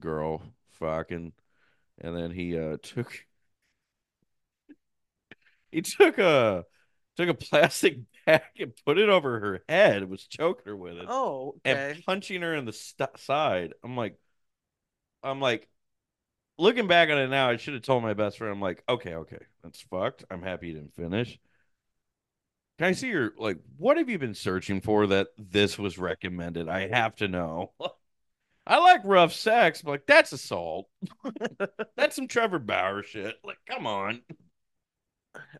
girl, 0.01 0.43
fucking, 0.75 1.33
and 2.01 2.17
then 2.17 2.31
he 2.33 2.59
uh 2.59 2.79
took, 2.83 3.27
he 5.71 5.83
took 5.83 6.19
a 6.19 6.65
took 7.17 7.29
a 7.29 7.35
plastic 7.35 7.99
bag 8.27 8.43
and 8.59 8.73
put 8.85 8.99
it 8.99 9.09
over 9.09 9.41
her 9.41 9.63
head, 9.69 10.09
was 10.09 10.27
choking 10.27 10.65
her 10.67 10.77
with 10.77 10.97
it 10.99 11.07
Oh, 11.09 11.55
okay. 11.67 11.93
and 11.95 12.05
punching 12.05 12.43
her 12.43 12.55
in 12.55 12.65
the 12.65 12.73
st- 12.73 13.19
side. 13.19 13.75
I'm 13.85 13.97
like, 13.97 14.17
I'm 15.23 15.41
like, 15.41 15.69
looking 16.59 16.87
back 16.89 17.11
on 17.11 17.19
it 17.19 17.29
now, 17.29 17.51
I 17.51 17.57
should 17.57 17.75
have 17.75 17.83
told 17.83 18.03
my 18.03 18.15
best 18.15 18.39
friend. 18.39 18.53
I'm 18.53 18.61
like, 18.61 18.83
okay, 18.89 19.15
okay, 19.15 19.41
that's 19.63 19.81
fucked. 19.83 20.25
I'm 20.31 20.43
happy 20.43 20.69
you 20.69 20.75
didn't 20.75 20.95
finish. 20.95 21.39
Can 22.79 22.89
I 22.89 22.93
see 22.93 23.09
your 23.09 23.33
like? 23.39 23.59
What 23.79 23.97
have 23.97 24.11
you 24.11 24.19
been 24.19 24.35
searching 24.35 24.81
for 24.83 25.07
that 25.07 25.29
this 25.39 25.79
was 25.79 25.97
recommended? 25.99 26.69
I 26.69 26.89
have 26.89 27.17
to 27.17 27.29
know. 27.29 27.73
I 28.67 28.79
like 28.79 29.03
rough 29.05 29.33
sex, 29.33 29.83
but 29.83 29.91
like 29.93 30.07
that's 30.07 30.33
assault. 30.33 30.89
that's 31.97 32.17
some 32.17 32.29
Trevor 32.29 32.59
Bauer 32.59 33.03
shit. 33.03 33.37
Like, 33.45 33.59
come 33.67 33.87
on. 33.87 34.23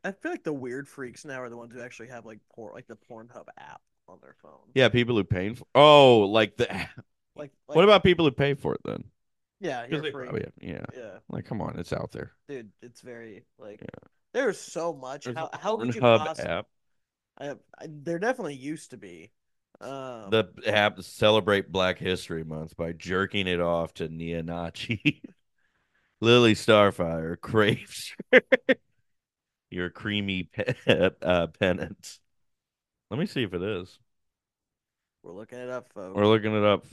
I 0.05 0.13
feel 0.13 0.31
like 0.33 0.45
the 0.45 0.53
weird 0.53 0.89
freaks 0.89 1.25
now 1.25 1.41
are 1.43 1.49
the 1.49 1.57
ones 1.57 1.73
who 1.73 1.81
actually 1.81 2.09
have 2.09 2.25
like 2.27 2.39
porn, 2.55 2.75
like 2.75 2.87
the 2.87 2.97
Pornhub 2.97 3.45
app 3.59 3.81
on 4.09 4.19
their 4.23 4.35
phone. 4.43 4.59
Yeah, 4.75 4.89
people 4.89 5.17
who 5.17 5.25
pay 5.25 5.55
for. 5.55 5.67
Oh, 5.75 6.21
like 6.21 6.57
the. 6.57 6.69
Like, 7.39 7.51
What 7.67 7.85
about 7.85 8.03
people 8.03 8.25
who 8.25 8.31
pay 8.31 8.55
for 8.55 8.75
it 8.75 8.81
then? 8.85 9.05
Yeah, 9.61 9.87
you're 9.91 10.01
they 10.01 10.11
free. 10.11 10.25
probably- 10.27 10.47
yeah. 10.61 10.85
Yeah, 10.97 11.19
Like, 11.29 11.45
come 11.45 11.61
on, 11.61 11.79
it's 11.79 11.93
out 11.93 12.13
there. 12.13 12.33
dude, 12.49 12.71
it's 12.83 13.01
very 13.01 13.45
like 13.59 13.81
Yeah. 13.83 14.09
there's 14.33 14.59
so 14.59 14.93
much. 14.95 15.25
There's 15.25 15.37
How 15.37 15.51
a 15.53 15.57
how 15.59 15.77
could 15.77 15.95
you 15.95 16.01
Pornhub 16.01 16.19
possibly? 16.27 16.51
app. 16.51 16.67
I, 17.39 17.51
I, 17.79 17.89
there 17.89 18.19
definitely 18.19 18.55
used 18.55 18.91
to 18.91 18.97
be. 18.97 19.31
Um, 19.81 20.31
the 20.31 20.49
app 20.67 21.03
celebrate 21.03 21.71
Black 21.71 21.99
History 21.99 22.45
Month 22.45 22.77
by 22.79 22.93
jerking 22.93 23.47
it 23.47 23.61
off 23.61 23.93
to 23.95 24.09
Nia 24.09 24.43
Nacci. 24.43 25.21
Lily 26.23 26.55
Starfire 26.55 27.39
craves 27.39 28.15
your 29.71 29.91
creamy 29.91 30.45
pe- 30.45 30.75
uh, 31.23 31.47
penance. 31.59 32.21
Let 33.11 33.21
me 33.21 33.27
see 33.27 33.43
if 33.43 33.55
it 33.55 33.63
is. 33.63 33.99
we're 35.23 35.33
looking 35.33 35.59
it 35.59 35.71
up, 35.71 35.93
folks. 35.93 36.15
We're 36.15 36.27
looking 36.27 36.57
it 36.57 36.65
up. 36.65 36.85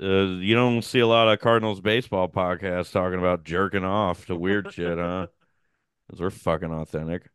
Uh, 0.00 0.40
you 0.40 0.54
don't 0.54 0.82
see 0.82 1.00
a 1.00 1.06
lot 1.06 1.28
of 1.28 1.40
Cardinals 1.40 1.80
baseball 1.80 2.28
podcasts 2.28 2.90
talking 2.90 3.18
about 3.18 3.44
jerking 3.44 3.84
off 3.84 4.26
to 4.26 4.36
weird 4.36 4.72
shit, 4.72 4.98
huh? 4.98 5.28
Because 6.06 6.20
we're 6.20 6.28
fucking 6.28 6.70
authentic. 6.70 7.30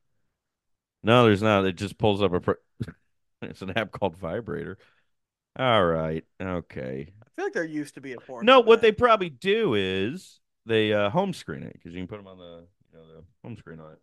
No, 1.01 1.23
there's 1.23 1.41
not. 1.41 1.65
It 1.65 1.75
just 1.75 1.97
pulls 1.97 2.21
up 2.21 2.33
a. 2.33 2.39
Pr- 2.39 2.51
it's 3.41 3.63
an 3.63 3.75
app 3.75 3.91
called 3.91 4.15
Vibrator. 4.15 4.77
All 5.57 5.83
right. 5.85 6.23
Okay. 6.39 7.11
I 7.23 7.29
feel 7.35 7.45
like 7.45 7.53
there 7.53 7.65
used 7.65 7.95
to 7.95 8.01
be 8.01 8.13
a 8.13 8.19
porn. 8.19 8.45
No, 8.45 8.59
what 8.59 8.77
app. 8.77 8.81
they 8.81 8.91
probably 8.91 9.31
do 9.31 9.73
is 9.73 10.39
they 10.67 10.93
uh, 10.93 11.09
home 11.09 11.33
screen 11.33 11.63
it 11.63 11.73
because 11.73 11.93
you 11.93 11.99
can 11.99 12.07
put 12.07 12.17
them 12.17 12.27
on 12.27 12.37
the 12.37 12.67
you 12.91 12.99
know 12.99 13.07
the 13.07 13.23
home 13.43 13.57
screen 13.57 13.79
on 13.79 13.93
it. 13.93 13.99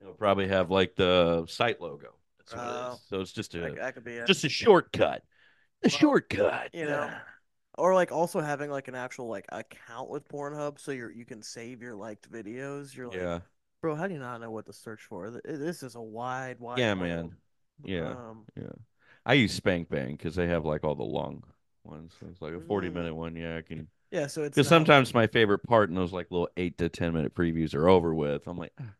It'll 0.00 0.14
probably 0.14 0.48
have 0.48 0.70
like 0.70 0.94
the 0.96 1.44
site 1.46 1.80
logo. 1.80 2.14
That's 2.38 2.54
what 2.54 2.62
it 2.62 2.70
Oh. 2.70 2.92
is. 2.94 3.00
So 3.08 3.20
it's 3.20 3.32
just 3.32 3.54
a 3.54 3.60
that, 3.60 3.76
that 3.76 3.94
could 3.94 4.04
be 4.04 4.12
it. 4.12 4.26
just 4.26 4.44
a 4.44 4.48
shortcut. 4.48 5.22
A 5.82 5.88
Well, 5.88 5.90
shortcut. 5.90 6.74
you 6.74 6.84
know. 6.86 7.10
or 7.78 7.94
like 7.94 8.12
also 8.12 8.40
having 8.40 8.70
like 8.70 8.88
an 8.88 8.94
actual 8.94 9.28
like 9.28 9.46
account 9.50 10.10
with 10.10 10.26
Pornhub, 10.28 10.78
so 10.78 10.90
you're 10.92 11.10
you 11.10 11.24
can 11.24 11.42
save 11.42 11.80
your 11.82 11.94
liked 11.94 12.30
videos. 12.30 12.94
You're 12.94 13.08
like, 13.08 13.16
Yeah. 13.18 13.40
bro, 13.80 13.94
how 13.94 14.06
do 14.06 14.14
you 14.14 14.20
not 14.20 14.40
know 14.40 14.50
what 14.50 14.66
to 14.66 14.72
search 14.72 15.02
for? 15.02 15.30
This 15.44 15.82
is 15.82 15.94
a 15.94 16.00
wide, 16.02 16.58
wide. 16.60 16.78
Yeah, 16.78 16.94
world. 16.94 17.00
man. 17.00 17.36
Yeah. 17.84 18.10
Um, 18.10 18.46
Yeah. 18.56 18.72
I 19.26 19.34
use 19.34 19.52
Spank 19.52 19.88
Bang 19.90 20.16
because 20.16 20.34
they 20.34 20.46
have 20.46 20.64
like 20.64 20.82
all 20.84 20.94
the 20.94 21.02
long 21.04 21.44
ones. 21.84 22.14
So 22.20 22.26
it's 22.30 22.40
like 22.42 22.54
a 22.54 22.60
40 22.60 22.88
Mm. 22.90 22.94
minute 22.94 23.14
one. 23.14 23.36
Yeah, 23.36 23.56
I 23.58 23.62
can. 23.62 23.88
yeah. 24.10 24.26
So 24.26 24.42
it's 24.44 24.54
Because 24.56 24.70
not- 24.70 24.76
sometimes 24.78 25.14
my 25.14 25.26
favorite 25.26 25.60
part 25.60 25.88
in 25.90 25.94
those 25.94 26.12
like 26.12 26.30
little 26.30 26.48
eight 26.56 26.76
to 26.78 26.88
10 26.88 27.12
minute 27.14 27.34
previews 27.34 27.74
are 27.74 27.88
over 27.88 28.14
with. 28.14 28.46
I'm 28.46 28.58
like, 28.58 28.72
"Ah, 28.80 28.92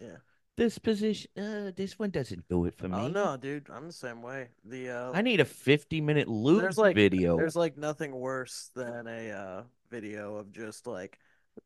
Yeah. 0.00 0.16
This 0.58 0.76
position, 0.76 1.30
uh, 1.38 1.70
this 1.76 2.00
one 2.00 2.10
doesn't 2.10 2.48
do 2.48 2.64
it 2.64 2.74
for 2.74 2.88
me. 2.88 2.96
Oh 2.96 3.06
no, 3.06 3.36
dude, 3.36 3.68
I'm 3.72 3.86
the 3.86 3.92
same 3.92 4.22
way. 4.22 4.48
The 4.64 4.90
uh, 4.90 5.12
I 5.14 5.22
need 5.22 5.38
a 5.38 5.44
50 5.44 6.00
minute 6.00 6.26
loop 6.26 6.62
There's, 6.62 6.76
like- 6.76 6.96
video. 6.96 7.36
There's 7.36 7.54
like 7.54 7.78
nothing 7.78 8.10
worse 8.10 8.72
than 8.74 9.06
a 9.06 9.30
uh, 9.30 9.62
video 9.88 10.34
of 10.34 10.50
just 10.50 10.88
like 10.88 11.20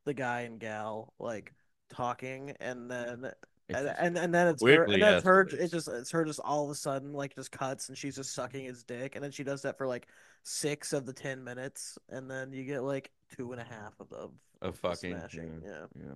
the 0.04 0.12
guy 0.12 0.42
and 0.42 0.60
gal 0.60 1.14
like 1.18 1.54
talking, 1.88 2.54
and 2.60 2.90
then 2.90 3.32
and, 3.70 3.88
and 3.88 4.18
and 4.18 4.34
then 4.34 4.48
it's 4.48 4.62
her, 4.62 4.76
quickly 4.76 4.94
and 4.96 5.02
then 5.02 5.14
it's 5.14 5.24
her. 5.24 5.48
It's 5.50 5.72
just 5.72 5.88
it's 5.88 6.10
her 6.10 6.26
just 6.26 6.40
all 6.40 6.66
of 6.66 6.70
a 6.70 6.74
sudden 6.74 7.14
like 7.14 7.34
just 7.34 7.50
cuts, 7.50 7.88
and 7.88 7.96
she's 7.96 8.16
just 8.16 8.34
sucking 8.34 8.66
his 8.66 8.84
dick, 8.84 9.14
and 9.14 9.24
then 9.24 9.30
she 9.30 9.42
does 9.42 9.62
that 9.62 9.78
for 9.78 9.86
like 9.86 10.06
six 10.42 10.92
of 10.92 11.06
the 11.06 11.14
ten 11.14 11.42
minutes, 11.42 11.96
and 12.10 12.30
then 12.30 12.52
you 12.52 12.64
get 12.64 12.82
like 12.82 13.10
two 13.34 13.52
and 13.52 13.60
a 13.62 13.64
half 13.64 13.94
of 14.00 14.10
the 14.10 14.28
of 14.60 14.76
fucking 14.76 15.18
smashing. 15.18 15.62
Yeah. 15.64 15.86
yeah, 15.98 16.12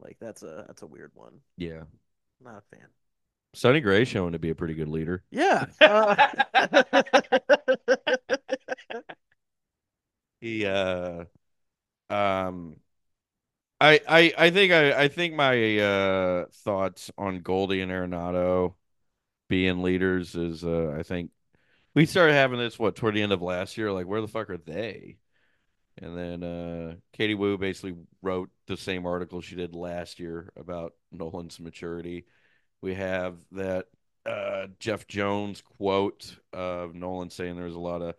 like 0.00 0.16
that's 0.20 0.42
a 0.42 0.64
that's 0.66 0.82
a 0.82 0.86
weird 0.86 1.10
one. 1.14 1.40
yeah. 1.56 1.68
yeah. 1.68 1.82
Not 2.40 2.58
a 2.58 2.76
fan. 2.76 2.86
Sonny 3.54 3.80
Gray 3.80 4.04
showing 4.04 4.32
to 4.32 4.38
be 4.38 4.50
a 4.50 4.54
pretty 4.54 4.74
good 4.74 4.88
leader. 4.88 5.24
Yeah. 5.30 5.66
uh, 5.80 6.14
He 10.40 10.64
uh 10.66 11.24
um 12.10 12.76
I 13.80 14.00
I 14.08 14.34
I 14.38 14.50
think 14.50 14.72
I 14.72 15.02
I 15.04 15.08
think 15.08 15.34
my 15.34 15.78
uh 15.78 16.46
thoughts 16.64 17.10
on 17.18 17.40
Goldie 17.42 17.80
and 17.80 17.92
Arenado 17.92 18.74
being 19.48 19.82
leaders 19.82 20.34
is 20.34 20.64
uh 20.64 20.96
I 20.98 21.02
think 21.02 21.30
we 21.94 22.06
started 22.06 22.34
having 22.34 22.58
this 22.58 22.78
what 22.78 22.96
toward 22.96 23.14
the 23.14 23.22
end 23.22 23.32
of 23.32 23.42
last 23.42 23.76
year 23.78 23.92
like 23.92 24.06
where 24.06 24.20
the 24.20 24.28
fuck 24.28 24.50
are 24.50 24.58
they? 24.58 25.18
And 26.00 26.16
then 26.16 26.42
uh 26.42 26.94
Katie 27.12 27.34
Woo 27.34 27.58
basically 27.58 27.96
wrote 28.22 28.50
the 28.66 28.76
same 28.76 29.06
article 29.06 29.40
she 29.40 29.56
did 29.56 29.74
last 29.74 30.20
year 30.20 30.52
about 30.56 30.92
Nolan's 31.12 31.60
maturity. 31.60 32.26
We 32.80 32.94
have 32.94 33.36
that 33.52 33.86
uh 34.26 34.68
Jeff 34.78 35.06
Jones 35.06 35.62
quote 35.62 36.36
of 36.52 36.94
Nolan 36.94 37.30
saying 37.30 37.56
there 37.56 37.64
was 37.64 37.74
a 37.74 37.80
lot 37.80 38.02
of 38.02 38.14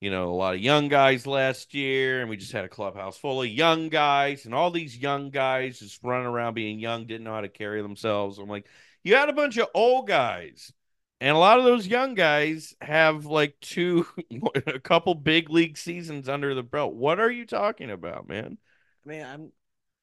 you 0.00 0.10
know, 0.10 0.30
a 0.30 0.34
lot 0.34 0.54
of 0.54 0.60
young 0.60 0.88
guys 0.88 1.26
last 1.26 1.74
year, 1.74 2.22
and 2.22 2.30
we 2.30 2.38
just 2.38 2.52
had 2.52 2.64
a 2.64 2.70
clubhouse 2.70 3.18
full 3.18 3.42
of 3.42 3.48
young 3.48 3.90
guys, 3.90 4.46
and 4.46 4.54
all 4.54 4.70
these 4.70 4.96
young 4.96 5.28
guys 5.28 5.78
just 5.78 6.02
running 6.02 6.26
around 6.26 6.54
being 6.54 6.78
young, 6.78 7.06
didn't 7.06 7.24
know 7.24 7.34
how 7.34 7.42
to 7.42 7.50
carry 7.50 7.82
themselves. 7.82 8.38
I'm 8.38 8.48
like, 8.48 8.66
you 9.04 9.14
had 9.14 9.28
a 9.28 9.34
bunch 9.34 9.58
of 9.58 9.68
old 9.74 10.08
guys, 10.08 10.72
and 11.20 11.36
a 11.36 11.38
lot 11.38 11.58
of 11.58 11.64
those 11.64 11.86
young 11.86 12.14
guys 12.14 12.74
have 12.80 13.26
like 13.26 13.54
two, 13.60 14.06
a 14.66 14.78
couple 14.80 15.14
big 15.14 15.50
league 15.50 15.76
seasons 15.76 16.28
under 16.28 16.54
the 16.54 16.62
belt. 16.62 16.94
What 16.94 17.20
are 17.20 17.30
you 17.30 17.44
talking 17.46 17.90
about, 17.90 18.28
man? 18.28 18.58
I 19.04 19.08
mean, 19.08 19.24
I'm 19.24 19.52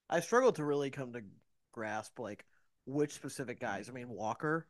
I 0.09 0.19
struggle 0.19 0.51
to 0.53 0.63
really 0.63 0.89
come 0.89 1.13
to 1.13 1.23
grasp 1.71 2.19
like 2.19 2.45
which 2.85 3.13
specific 3.13 3.59
guys. 3.59 3.89
I 3.89 3.93
mean, 3.93 4.09
Walker. 4.09 4.67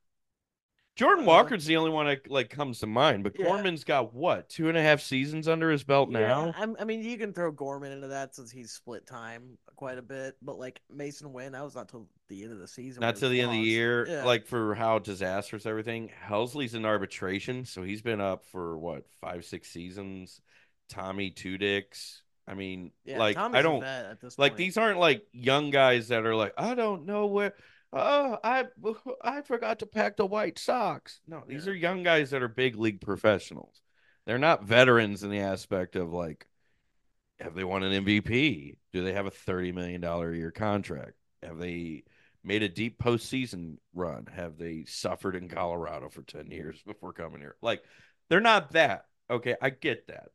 Jordan 0.97 1.25
Walker's 1.25 1.65
the 1.65 1.77
only 1.77 1.91
one 1.91 2.07
that 2.07 2.29
like 2.29 2.49
comes 2.49 2.79
to 2.79 2.87
mind, 2.87 3.23
but 3.23 3.37
Yeah. 3.37 3.45
Gorman's 3.45 3.83
got 3.83 4.13
what 4.15 4.49
two 4.49 4.67
and 4.67 4.77
a 4.77 4.81
half 4.81 4.99
seasons 4.99 5.47
under 5.47 5.69
his 5.69 5.83
belt 5.83 6.09
now. 6.09 6.51
I'm, 6.57 6.75
I 6.79 6.85
mean, 6.85 7.03
you 7.03 7.17
can 7.19 7.33
throw 7.33 7.51
Gorman 7.51 7.91
into 7.91 8.07
that 8.07 8.33
since 8.35 8.49
he's 8.49 8.71
split 8.71 9.05
time 9.05 9.59
quite 9.75 9.99
a 9.99 10.01
bit, 10.01 10.35
but 10.41 10.57
like 10.57 10.81
Masyn 10.91 11.31
Winn, 11.31 11.51
that 11.51 11.63
was 11.63 11.75
not 11.75 11.87
till 11.87 12.07
the 12.29 12.41
end 12.43 12.51
of 12.51 12.57
the 12.57 12.67
season. 12.67 13.01
Not 13.01 13.15
till 13.15 13.29
the 13.29 13.39
end 13.41 13.51
of 13.51 13.53
the 13.57 13.61
year, 13.61 14.07
Yeah. 14.07 14.23
like 14.25 14.47
for 14.47 14.73
how 14.73 14.97
disastrous 14.97 15.67
everything. 15.67 16.09
Helsley's 16.27 16.73
in 16.73 16.83
arbitration, 16.83 17.65
so 17.65 17.83
he's 17.83 18.01
been 18.01 18.19
up 18.19 18.43
for 18.45 18.77
what 18.79 19.03
five, 19.21 19.45
six 19.45 19.69
seasons. 19.69 20.41
Tommy 20.89 21.29
two 21.29 21.59
dicks. 21.59 22.23
I 22.47 22.53
mean, 22.55 22.91
yeah, 23.05 23.19
like 23.19 23.35
Tommy's 23.35 23.59
I 23.59 23.61
don't 23.61 23.83
at 23.83 24.19
this 24.21 24.39
like 24.39 24.55
these 24.55 24.77
aren't 24.77 24.99
like 24.99 25.27
young 25.31 25.69
guys 25.69 26.07
that 26.07 26.25
are 26.25 26.33
like 26.35 26.53
I 26.57 26.73
don't 26.73 27.05
know 27.05 27.27
where. 27.27 27.53
Oh, 27.93 28.37
I 28.43 28.65
I 29.21 29.41
forgot 29.41 29.79
to 29.79 29.85
pack 29.85 30.17
the 30.17 30.25
white 30.25 30.59
socks. 30.59 31.21
No, 31.27 31.43
these 31.47 31.65
Yeah. 31.65 31.71
are 31.71 31.75
young 31.75 32.03
guys 32.03 32.31
that 32.31 32.41
are 32.43 32.47
big 32.47 32.75
league 32.75 33.01
professionals. 33.01 33.81
They're 34.25 34.37
not 34.37 34.63
veterans 34.63 35.23
in 35.23 35.29
the 35.29 35.39
aspect 35.39 35.95
of 35.95 36.11
like, 36.11 36.47
have 37.39 37.55
they 37.55 37.63
won 37.63 37.83
an 37.83 37.93
MVP? 37.93 38.77
Do 38.93 39.03
they 39.03 39.13
have 39.13 39.27
a 39.27 39.31
thirty 39.31 39.71
million 39.71 40.01
dollar 40.01 40.31
a 40.31 40.37
year 40.37 40.51
contract? 40.51 41.13
Have 41.43 41.59
they 41.59 42.03
made 42.43 42.63
a 42.63 42.69
deep 42.69 42.99
postseason 43.01 43.77
run? 43.93 44.27
Have 44.27 44.57
they 44.57 44.85
suffered 44.85 45.35
in 45.35 45.49
Colorado 45.49 46.09
for 46.09 46.23
ten 46.23 46.51
years 46.51 46.81
before 46.87 47.13
coming 47.13 47.41
here? 47.41 47.57
Like, 47.61 47.83
they're 48.29 48.41
not 48.41 48.73
that. 48.73 49.07
Okay, 49.29 49.55
I 49.61 49.69
get 49.71 50.07
that, 50.07 50.29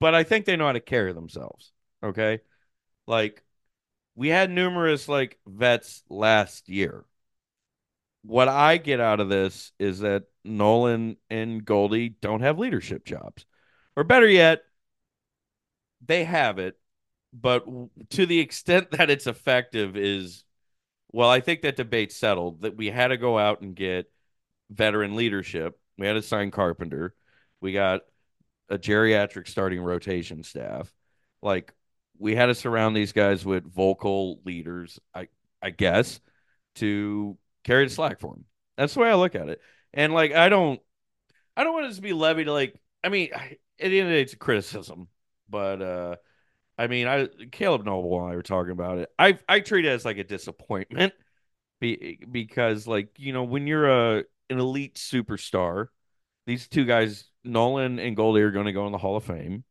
but 0.00 0.14
I 0.14 0.22
think 0.24 0.44
they 0.44 0.56
know 0.56 0.66
how 0.66 0.72
to 0.72 0.80
carry 0.80 1.12
themselves. 1.12 1.72
Okay, 2.02 2.40
like 3.08 3.44
we 4.16 4.28
had 4.28 4.50
numerous 4.50 5.08
like 5.08 5.38
vets 5.46 6.02
last 6.08 6.68
year. 6.68 7.04
What 8.22 8.48
I 8.48 8.78
get 8.78 8.98
out 8.98 9.20
of 9.20 9.28
this 9.28 9.70
is 9.78 10.00
that 10.00 10.24
Nolan 10.42 11.16
and 11.30 11.64
Goldie 11.64 12.08
don't 12.08 12.40
have 12.40 12.58
leadership 12.58 13.04
jobs. 13.04 13.44
Or 13.94 14.02
better 14.02 14.26
yet, 14.26 14.62
they 16.04 16.24
have 16.24 16.58
it, 16.58 16.78
but 17.32 17.66
to 18.10 18.26
the 18.26 18.40
extent 18.40 18.90
that 18.92 19.10
it's 19.10 19.26
effective 19.26 19.96
is 19.96 20.42
well, 21.12 21.30
I 21.30 21.40
think 21.40 21.62
that 21.62 21.76
debate 21.76 22.12
settled 22.12 22.62
that 22.62 22.76
we 22.76 22.90
had 22.90 23.08
to 23.08 23.16
go 23.16 23.38
out 23.38 23.60
and 23.62 23.74
get 23.74 24.10
veteran 24.70 25.14
leadership. 25.14 25.78
We 25.96 26.06
had 26.06 26.14
to 26.14 26.22
sign 26.22 26.50
Carpenter. 26.50 27.14
We 27.60 27.72
got 27.72 28.02
a 28.68 28.76
geriatric 28.76 29.48
starting 29.48 29.80
rotation 29.80 30.42
staff. 30.42 30.92
Like 31.42 31.72
we 32.18 32.34
had 32.34 32.46
to 32.46 32.54
surround 32.54 32.96
these 32.96 33.12
guys 33.12 33.44
with 33.44 33.64
vocal 33.72 34.40
leaders, 34.44 34.98
I 35.14 35.28
I 35.62 35.70
guess, 35.70 36.20
to 36.76 37.36
carry 37.64 37.84
the 37.84 37.90
slack 37.90 38.20
for 38.20 38.34
them. 38.34 38.44
That's 38.76 38.94
the 38.94 39.00
way 39.00 39.10
I 39.10 39.14
look 39.14 39.34
at 39.34 39.48
it. 39.48 39.60
And 39.92 40.12
like 40.12 40.32
I 40.32 40.48
don't 40.48 40.80
I 41.56 41.64
don't 41.64 41.72
want 41.72 41.88
this 41.88 41.96
to 41.96 42.02
be 42.02 42.12
levied 42.12 42.48
like 42.48 42.74
I 43.02 43.08
mean 43.08 43.30
at 43.32 43.58
the 43.78 43.98
end 43.98 44.08
of 44.08 44.08
the 44.08 44.16
day 44.16 44.22
it's 44.22 44.32
a 44.34 44.36
criticism, 44.36 45.08
but 45.48 45.82
uh 45.82 46.16
I 46.78 46.86
mean 46.86 47.06
I 47.08 47.28
Caleb 47.50 47.84
Noble 47.84 48.20
and 48.20 48.32
I 48.32 48.36
were 48.36 48.42
talking 48.42 48.72
about 48.72 48.98
it. 48.98 49.10
I 49.18 49.38
I 49.48 49.60
treat 49.60 49.84
it 49.84 49.90
as 49.90 50.04
like 50.04 50.18
a 50.18 50.24
disappointment 50.24 51.12
be, 51.80 52.18
because 52.30 52.86
like 52.86 53.08
you 53.18 53.32
know 53.32 53.44
when 53.44 53.66
you're 53.66 54.18
a 54.18 54.24
an 54.50 54.58
elite 54.58 54.94
superstar, 54.96 55.88
these 56.46 56.68
two 56.68 56.84
guys 56.84 57.24
Nolan 57.44 57.98
and 57.98 58.16
Goldie 58.16 58.42
are 58.42 58.50
going 58.50 58.66
to 58.66 58.72
go 58.72 58.86
in 58.86 58.92
the 58.92 58.98
Hall 58.98 59.16
of 59.16 59.24
Fame. 59.24 59.64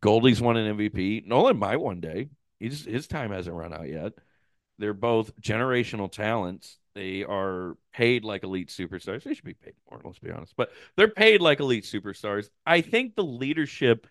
Goldie's 0.00 0.40
won 0.40 0.56
an 0.56 0.76
MVP. 0.76 1.24
Nolan 1.26 1.58
might 1.58 1.80
one 1.80 2.00
day. 2.00 2.30
He's 2.58 2.84
his 2.84 3.06
time 3.06 3.30
hasn't 3.30 3.56
run 3.56 3.72
out 3.72 3.88
yet. 3.88 4.12
They're 4.78 4.94
both 4.94 5.38
generational 5.40 6.10
talents. 6.10 6.78
They 6.94 7.22
are 7.22 7.76
paid 7.92 8.24
like 8.24 8.42
elite 8.42 8.68
superstars. 8.68 9.22
They 9.22 9.34
should 9.34 9.44
be 9.44 9.54
paid 9.54 9.74
more, 9.90 10.00
let's 10.02 10.18
be 10.18 10.30
honest. 10.30 10.54
But 10.56 10.72
they're 10.96 11.08
paid 11.08 11.40
like 11.40 11.60
elite 11.60 11.84
superstars. 11.84 12.48
I 12.66 12.80
think 12.80 13.14
the 13.14 13.24
leadership 13.24 14.06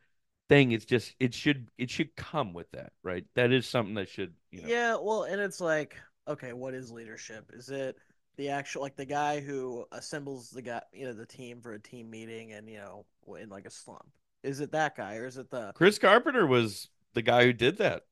thing 0.47 0.71
is 0.71 0.85
just 0.85 1.15
it 1.19 1.33
should 1.33 1.69
it 1.77 1.89
should 1.89 2.15
come 2.15 2.53
with 2.53 2.71
that, 2.71 2.93
right? 3.03 3.25
That 3.35 3.51
is 3.51 3.67
something 3.67 3.95
that 3.95 4.09
should, 4.09 4.33
you 4.51 4.61
know. 4.61 4.67
Yeah, 4.67 4.97
well, 5.01 5.23
and 5.23 5.41
it's 5.41 5.59
like, 5.59 5.95
okay, 6.27 6.53
what 6.53 6.73
is 6.73 6.91
leadership? 6.91 7.51
Is 7.53 7.69
it 7.69 7.97
the 8.37 8.49
actual 8.49 8.81
like 8.81 8.95
the 8.95 9.05
guy 9.05 9.41
who 9.41 9.85
assembles 9.91 10.49
the 10.49 10.61
guy 10.61 10.81
you 10.93 11.05
know 11.05 11.13
the 11.13 11.25
team 11.25 11.59
for 11.61 11.73
a 11.73 11.79
team 11.79 12.09
meeting 12.09 12.53
and 12.53 12.69
you 12.69 12.77
know 12.77 13.05
in 13.37 13.49
like 13.49 13.65
a 13.65 13.69
slump 13.69 14.05
is 14.43 14.59
it 14.59 14.71
that 14.71 14.95
guy 14.95 15.15
or 15.17 15.25
is 15.25 15.37
it 15.37 15.49
the 15.49 15.71
Chris 15.75 15.97
Carpenter 15.99 16.45
was 16.47 16.89
the 17.13 17.21
guy 17.21 17.43
who 17.45 17.53
did 17.53 17.77
that. 17.79 18.03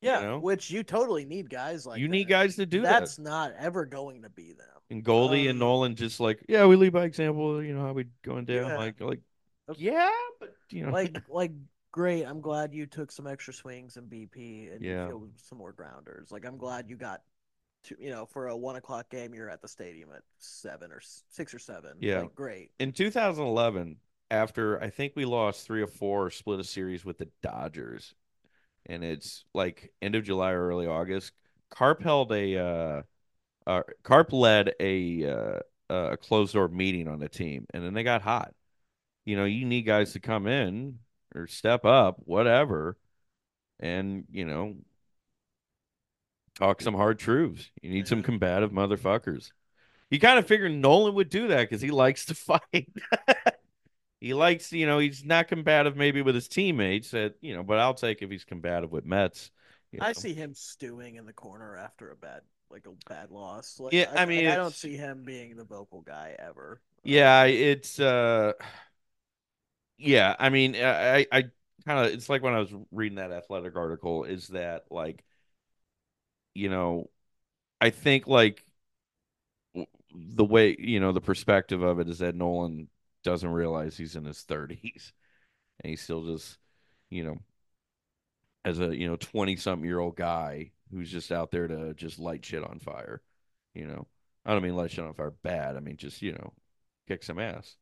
yeah 0.00 0.20
know? 0.22 0.38
which 0.38 0.70
you 0.70 0.82
totally 0.82 1.24
need 1.24 1.48
guys 1.50 1.86
like 1.86 2.00
you 2.00 2.08
need 2.08 2.28
guys 2.28 2.56
to 2.56 2.66
do 2.66 2.80
that's 2.82 3.16
that. 3.16 3.22
not 3.22 3.52
ever 3.58 3.84
going 3.84 4.22
to 4.22 4.30
be 4.30 4.52
them 4.52 4.66
And 4.90 5.02
Goldie 5.04 5.46
and 5.48 5.56
um, 5.56 5.68
Nolan 5.68 5.94
just 5.94 6.18
like, 6.20 6.44
yeah, 6.48 6.66
we 6.66 6.76
lead 6.76 6.92
by 6.92 7.04
example. 7.04 7.62
You 7.62 7.74
know 7.74 7.82
how 7.86 7.92
we 7.92 8.06
going 8.22 8.44
down. 8.44 8.70
Yeah. 8.70 8.76
Like, 8.78 9.00
like, 9.00 9.20
Okay. 9.70 9.84
yeah, 9.84 10.10
but 10.40 10.54
you 10.70 10.84
know, 10.84 10.90
like 10.92 11.16
like 11.28 11.52
great 11.92 12.24
i'm 12.24 12.40
glad 12.40 12.72
you 12.72 12.86
took 12.86 13.10
some 13.10 13.26
extra 13.26 13.52
swings 13.52 13.96
in 13.96 14.04
bp 14.04 14.72
and 14.74 14.84
Yeah. 14.84 15.08
you 15.08 15.30
some 15.36 15.58
more 15.58 15.72
grounders 15.72 16.30
like 16.30 16.44
i'm 16.46 16.56
glad 16.56 16.88
you 16.88 16.96
got 16.96 17.22
to 17.84 17.96
you 17.98 18.10
know 18.10 18.26
for 18.26 18.46
a 18.48 18.56
one 18.56 18.76
o'clock 18.76 19.08
game 19.10 19.34
you're 19.34 19.50
at 19.50 19.60
the 19.60 19.66
stadium 19.68 20.10
at 20.14 20.22
seven 20.38 20.92
or 20.92 21.00
six 21.30 21.52
or 21.52 21.58
seven 21.58 21.92
Yeah. 22.00 22.20
like, 22.20 22.34
great 22.34 22.70
in 22.78 22.92
2011, 22.92 23.96
after 24.30 24.80
I 24.82 24.90
think 24.90 25.14
we 25.16 25.24
lost 25.24 25.66
three 25.66 25.82
or 25.82 25.86
four, 25.86 26.26
or 26.26 26.30
split 26.30 26.60
a 26.60 26.64
series 26.64 27.04
with 27.04 27.18
the 27.18 27.28
Dodgers, 27.42 28.14
and 28.86 29.04
it's 29.04 29.44
like 29.54 29.92
end 30.00 30.14
of 30.14 30.24
July 30.24 30.52
or 30.52 30.68
early 30.68 30.86
August. 30.86 31.32
Carp 31.70 32.02
held 32.02 32.32
a 32.32 32.56
uh, 32.58 33.02
uh 33.66 33.82
Carp 34.02 34.32
led 34.32 34.74
a 34.80 35.24
uh, 35.24 35.58
a 35.88 36.16
closed 36.16 36.54
door 36.54 36.68
meeting 36.68 37.08
on 37.08 37.18
the 37.18 37.28
team, 37.28 37.66
and 37.74 37.84
then 37.84 37.94
they 37.94 38.02
got 38.02 38.22
hot. 38.22 38.54
You 39.24 39.36
know, 39.36 39.44
you 39.44 39.66
need 39.66 39.82
guys 39.82 40.12
to 40.14 40.20
come 40.20 40.46
in 40.46 40.98
or 41.34 41.46
step 41.46 41.84
up, 41.84 42.16
whatever, 42.24 42.96
and 43.78 44.24
you 44.30 44.44
know, 44.44 44.76
talk 46.54 46.80
some 46.80 46.94
hard 46.94 47.18
truths. 47.18 47.70
You 47.82 47.90
need 47.90 48.08
some 48.08 48.22
combative 48.22 48.70
motherfuckers. 48.70 49.50
You 50.10 50.18
kind 50.18 50.38
of 50.38 50.46
figured 50.46 50.72
Nolan 50.72 51.14
would 51.14 51.30
do 51.30 51.48
that 51.48 51.62
because 51.62 51.80
he 51.80 51.90
likes 51.90 52.26
to 52.26 52.34
fight. 52.34 52.88
He 54.20 54.34
likes, 54.34 54.72
you 54.72 54.86
know, 54.86 54.98
he's 54.98 55.24
not 55.24 55.48
combative 55.48 55.96
maybe 55.96 56.22
with 56.22 56.34
his 56.34 56.48
teammates, 56.48 57.10
that 57.12 57.36
you 57.40 57.54
know, 57.54 57.62
but 57.62 57.78
I'll 57.78 57.94
take 57.94 58.22
if 58.22 58.30
he's 58.30 58.44
combative 58.44 58.92
with 58.92 59.04
Mets. 59.04 59.50
you 59.92 60.00
i 60.00 60.12
see 60.12 60.34
him 60.34 60.52
stewing 60.54 61.14
in 61.16 61.26
the 61.26 61.32
corner 61.32 61.76
after 61.76 62.10
a 62.10 62.16
bad 62.16 62.42
like 62.70 62.86
a 62.86 62.92
bad 63.08 63.30
loss 63.30 63.78
like, 63.80 63.96
Yeah, 63.96 64.06
I 64.14 64.26
mean, 64.26 64.46
like, 64.46 64.54
i 64.54 64.56
don't 64.56 64.76
see 64.76 64.96
him 64.96 65.24
being 65.24 65.56
the 65.56 65.64
vocal 65.64 66.02
guy 66.02 66.34
ever 66.38 66.80
Yeah, 67.02 67.44
it's 67.44 67.98
uh 67.98 68.52
yeah, 69.98 70.34
I 70.38 70.48
mean 70.50 70.74
I 70.76 71.26
I 71.32 71.42
kind 71.86 72.06
of 72.06 72.12
it's 72.12 72.28
like 72.28 72.42
when 72.42 72.54
I 72.54 72.58
was 72.60 72.72
reading 72.90 73.16
that 73.16 73.32
athletic 73.32 73.76
article 73.76 74.24
is 74.24 74.48
that 74.48 74.84
like 74.90 75.24
you 76.54 76.68
know 76.68 77.10
I 77.80 77.90
think 77.90 78.26
like 78.26 78.64
the 80.14 80.44
way 80.44 80.76
you 80.78 81.00
know 81.00 81.12
the 81.12 81.20
perspective 81.20 81.82
of 81.82 82.00
it 82.00 82.08
is 82.08 82.18
that 82.18 82.34
Nolan 82.34 82.88
doesn't 83.24 83.50
realize 83.50 83.96
he's 83.96 84.16
in 84.16 84.24
his 84.24 84.44
30s 84.48 85.12
and 85.80 85.90
he's 85.90 86.02
still 86.02 86.24
just 86.24 86.58
you 87.10 87.24
know 87.24 87.38
as 88.64 88.80
a 88.80 88.96
you 88.96 89.08
know 89.08 89.16
20 89.16 89.56
something 89.56 89.86
year 89.86 89.98
old 89.98 90.16
guy 90.16 90.70
who's 90.90 91.10
just 91.10 91.32
out 91.32 91.50
there 91.50 91.68
to 91.68 91.94
just 91.94 92.18
light 92.18 92.44
shit 92.44 92.64
on 92.64 92.78
fire 92.78 93.22
you 93.74 93.86
know? 93.86 94.06
I 94.44 94.52
don't 94.52 94.62
mean 94.62 94.74
light 94.74 94.90
shit 94.90 95.04
on 95.04 95.14
fire 95.14 95.32
bad. 95.42 95.76
I 95.76 95.80
mean 95.80 95.96
just 95.96 96.22
you 96.22 96.32
know 96.32 96.52
kick 97.08 97.22
some 97.22 97.38
ass. 97.38 97.76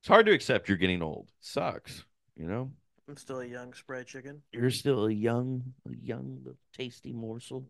It's 0.00 0.08
hard 0.08 0.26
to 0.26 0.32
accept 0.32 0.68
you're 0.68 0.78
getting 0.78 1.02
old. 1.02 1.30
Sucks 1.40 2.04
you 2.36 2.46
know? 2.46 2.70
I'm 3.08 3.16
still 3.16 3.40
a 3.40 3.46
young 3.46 3.72
spray 3.72 4.04
chicken. 4.04 4.42
You're 4.52 4.70
still 4.70 5.06
a 5.06 5.12
young 5.12 5.74
a 5.88 5.96
young 5.96 6.44
tasty 6.76 7.12
morsel. 7.12 7.66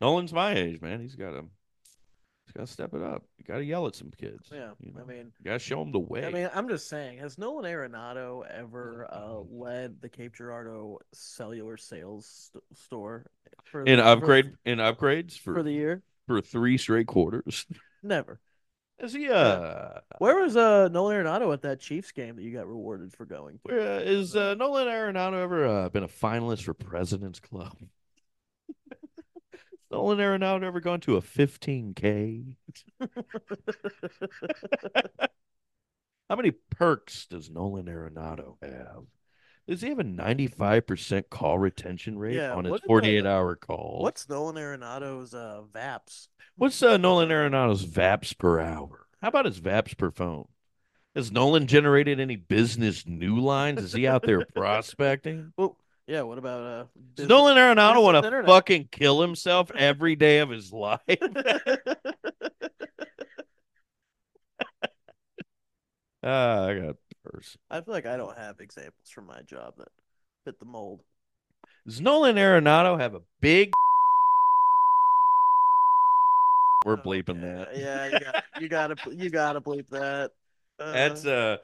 Nolan's 0.00 0.32
my 0.32 0.54
age 0.54 0.80
man. 0.80 1.00
He's 1.00 1.16
got 1.16 1.30
to 1.30 1.44
he's 2.44 2.52
got 2.52 2.66
to 2.66 2.72
step 2.72 2.94
it 2.94 3.02
up 3.02 3.22
you 3.38 3.44
got 3.44 3.58
to 3.58 3.64
yell 3.64 3.86
at 3.86 3.94
some 3.94 4.10
kids 4.18 4.48
yeah 4.52 4.70
you 4.80 4.92
know? 4.92 5.00
i 5.00 5.04
mean 5.04 5.32
you 5.38 5.44
got 5.44 5.54
to 5.54 5.58
show 5.58 5.78
them 5.80 5.92
the 5.92 5.98
way 5.98 6.24
I 6.24 6.30
mean, 6.30 6.50
I'm 6.54 6.68
just 6.68 6.88
saying, 6.88 7.18
has 7.18 7.38
Nolan 7.38 7.64
Arenado 7.64 8.44
ever 8.48 9.06
uh, 9.10 9.40
led 9.50 10.00
the 10.00 10.08
Cape 10.08 10.34
Girardeau 10.34 10.98
cellular 11.12 11.76
sales 11.76 12.50
st- 12.52 12.64
store 12.74 13.26
for 13.64 13.82
in 13.84 13.98
the, 13.98 14.04
upgrade 14.04 14.52
in 14.64 14.78
upgrades 14.78 15.32
for, 15.38 15.52
for 15.52 15.54
for 15.54 15.62
the 15.62 15.72
year? 15.72 16.02
for 16.26 16.40
three 16.40 16.78
straight 16.78 17.06
quarters 17.06 17.66
Never. 18.02 18.40
is 18.98 19.12
he 19.12 19.28
uh 19.28 20.00
Where 20.18 20.36
was 20.36 20.56
uh 20.56 20.88
Nolan 20.88 21.24
Arenado 21.24 21.52
at 21.52 21.62
that 21.62 21.80
Chiefs 21.80 22.12
game 22.12 22.36
that 22.36 22.42
you 22.42 22.52
got 22.52 22.68
rewarded 22.68 23.12
for 23.12 23.24
going? 23.24 23.58
Where 23.62 23.80
uh, 23.80 24.00
is 24.00 24.36
uh, 24.36 24.54
Nolan 24.54 24.88
Arenado 24.88 25.42
ever 25.42 25.66
uh, 25.66 25.88
been 25.88 26.04
a 26.04 26.08
finalist 26.08 26.62
for 26.64 26.74
President's 26.74 27.40
Club? 27.40 27.76
Nolan 29.94 30.18
Arenado 30.18 30.64
ever 30.64 30.80
gone 30.80 30.98
to 31.02 31.16
a 31.16 31.22
15K? 31.22 32.56
How 36.28 36.36
many 36.36 36.50
perks 36.50 37.26
does 37.26 37.48
Nolan 37.50 37.86
Arenado 37.86 38.56
have? 38.62 39.04
Does 39.68 39.80
he 39.82 39.88
have 39.90 39.98
a 40.00 40.04
95% 40.04 41.30
call 41.30 41.58
retention 41.58 42.18
rate 42.18 42.36
Yeah, 42.36 42.54
on 42.54 42.64
his 42.64 42.72
what 42.72 42.80
did 42.80 42.84
the- 42.84 42.88
48 42.88 43.26
hour 43.26 43.54
calls? 43.56 44.02
What's 44.02 44.28
Nolan 44.28 44.56
Arenado's 44.56 45.32
uh, 45.32 45.62
VAPS? 45.72 46.28
What's 46.56 46.82
uh, 46.82 46.96
Nolan 46.96 47.28
Arenado's 47.30 47.86
VAPs 47.86 48.36
per 48.36 48.58
hour? 48.60 49.06
How 49.22 49.28
about 49.28 49.46
his 49.46 49.60
VAPs 49.60 49.96
per 49.96 50.10
phone? 50.10 50.48
Has 51.14 51.30
Nolan 51.30 51.68
generated 51.68 52.18
any 52.18 52.34
business 52.36 53.06
new 53.06 53.38
lines? 53.38 53.80
Is 53.80 53.92
he 53.92 54.08
out 54.08 54.22
there 54.22 54.44
prospecting? 54.54 55.52
Well, 55.56 55.78
yeah. 56.06 56.22
What 56.22 56.38
about 56.38 56.60
uh? 56.62 56.84
Does 57.14 57.28
Nolan 57.28 57.56
Arenado 57.56 58.02
want 58.02 58.22
to 58.22 58.44
fucking 58.44 58.88
kill 58.90 59.20
himself 59.20 59.70
every 59.74 60.16
day 60.16 60.38
of 60.38 60.50
his 60.50 60.72
life? 60.72 61.00
Ah, 66.26 66.64
I 66.68 66.78
got 66.78 66.96
purse. 67.22 67.56
I 67.70 67.82
feel 67.82 67.92
like 67.92 68.06
I 68.06 68.16
don't 68.16 68.36
have 68.38 68.58
examples 68.60 69.10
from 69.10 69.26
my 69.26 69.42
job 69.42 69.74
that 69.76 69.88
fit 70.46 70.58
the 70.58 70.64
mold. 70.64 71.02
Does 71.86 72.00
Nolan 72.00 72.36
Arenado 72.36 72.98
have 72.98 73.14
a 73.14 73.20
big? 73.42 73.74
We're 76.86 76.96
bleeping 76.96 77.42
Yeah, 77.42 77.64
that. 77.64 77.76
Yeah, 77.76 78.06
you 78.06 78.20
got 78.20 78.44
you 78.60 78.68
gotta 78.68 78.96
you 79.14 79.30
gotta 79.30 79.60
bleep 79.60 79.88
that. 79.90 80.30
Uh, 80.78 80.92
That's 80.92 81.26
uh, 81.26 81.58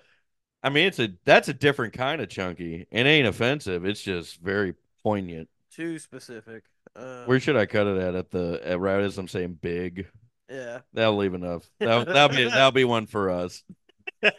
I 0.63 0.69
mean, 0.69 0.87
it's 0.87 0.99
a 0.99 1.09
that's 1.25 1.49
a 1.49 1.55
different 1.55 1.95
kind 1.95 2.21
of 2.21 2.29
chunky. 2.29 2.87
It 2.91 3.07
ain't 3.07 3.27
offensive. 3.27 3.85
It's 3.85 4.03
just 4.03 4.41
very 4.41 4.75
poignant. 5.03 5.49
too 5.75 5.99
specific. 5.99 6.65
Uh, 6.95 7.25
Where 7.25 7.41
should 7.41 7.57
I 7.57 7.67
cut 7.67 7.87
it 7.87 7.97
at? 7.99 8.15
At 8.15 8.31
the 8.31 8.61
at 8.65 8.79
right 8.81 9.01
as 9.01 9.17
I'm 9.17 9.29
saying 9.29 9.59
big. 9.63 10.09
yeah. 10.51 10.81
That'll 10.93 11.17
leave 11.17 11.35
enough. 11.35 11.69
That'll, 11.79 12.05
that'll 12.05 12.37
be 12.37 12.45
that'll 12.45 12.73
be 12.73 12.85
one 12.85 13.07
for 13.07 13.31
us. 13.31 13.63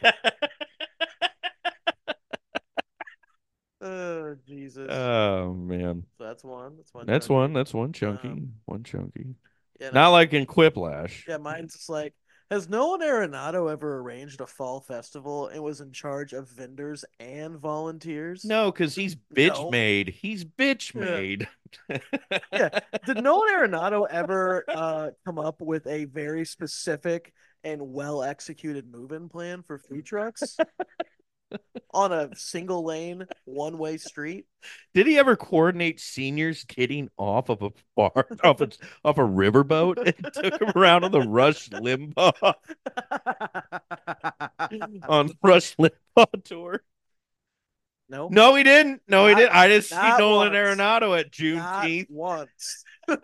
Oh 3.83 4.35
Jesus. 4.47 4.87
Oh 4.91 5.53
man, 5.53 6.03
so 6.17 6.23
that's 6.25 6.43
one. 6.43 6.77
That's 6.77 6.93
one. 6.93 7.05
that's 7.07 7.27
chunky. 7.27 7.33
one. 7.33 7.53
That's 7.53 7.73
one 7.73 7.93
chunky. 7.93 8.27
Um, 8.27 8.53
one 8.65 8.83
chunky. 8.83 9.35
Yeah, 9.79 9.87
no, 9.87 10.01
Not 10.01 10.09
like 10.09 10.33
in 10.33 10.45
Quiplash. 10.45 11.27
yeah, 11.27 11.37
mine's 11.37 11.73
just 11.73 11.89
like. 11.89 12.13
Has 12.51 12.67
Nolan 12.67 12.99
Arenado 12.99 13.71
ever 13.71 13.99
arranged 13.99 14.41
a 14.41 14.45
fall 14.45 14.81
festival 14.81 15.47
and 15.47 15.63
was 15.63 15.79
in 15.79 15.93
charge 15.93 16.33
of 16.33 16.49
vendors 16.49 17.05
and 17.17 17.57
volunteers? 17.57 18.43
No, 18.43 18.69
because 18.73 18.93
he's 18.93 19.15
bitch 19.33 19.55
No. 19.55 19.71
made. 19.71 20.09
He's 20.09 20.43
bitch 20.43 20.93
Yeah. 20.93 21.01
made. 21.01 21.47
Yeah. 22.51 22.79
Did 23.05 23.23
Nolan 23.23 23.53
Arenado 23.53 24.05
ever 24.11 24.65
uh, 24.67 25.11
come 25.25 25.39
up 25.39 25.61
with 25.61 25.87
a 25.87 26.03
very 26.05 26.45
specific 26.45 27.31
and 27.63 27.93
well 27.93 28.21
executed 28.21 28.85
move-in 28.85 29.29
plan 29.29 29.63
for 29.63 29.77
food 29.77 30.05
trucks 30.05 30.57
on 31.93 32.11
a 32.11 32.35
single 32.35 32.83
lane, 32.83 33.25
one 33.45 33.77
way 33.77 33.97
street? 33.97 34.45
Did 34.93 35.07
he 35.07 35.17
ever 35.17 35.35
coordinate 35.35 35.99
seniors 35.99 36.63
getting 36.63 37.09
off 37.17 37.49
of 37.49 37.61
a 37.61 37.71
bar 37.95 38.27
off 38.43 38.61
a 38.61 38.69
off 39.03 39.17
a 39.17 39.21
riverboat 39.21 39.97
and 39.97 40.33
took 40.33 40.59
them 40.59 40.71
around 40.75 41.03
on 41.03 41.11
the 41.11 41.21
Rush 41.21 41.69
Limbaugh 41.69 42.53
on 45.07 45.29
Rush 45.41 45.75
Limbaugh 45.77 46.43
tour? 46.43 46.83
no, 48.09 48.29
No, 48.29 48.55
he 48.55 48.63
didn't. 48.63 49.01
No, 49.07 49.27
he 49.27 49.35
didn't. 49.35 49.55
I 49.55 49.67
just 49.67 49.89
see 49.89 49.95
not 49.95 50.19
Nolan 50.19 50.53
once. 50.53 50.55
Arenado 50.55 51.17
at 51.19 51.31
not 51.53 51.83
Juneteenth. 51.83 52.07
once. 52.09 52.83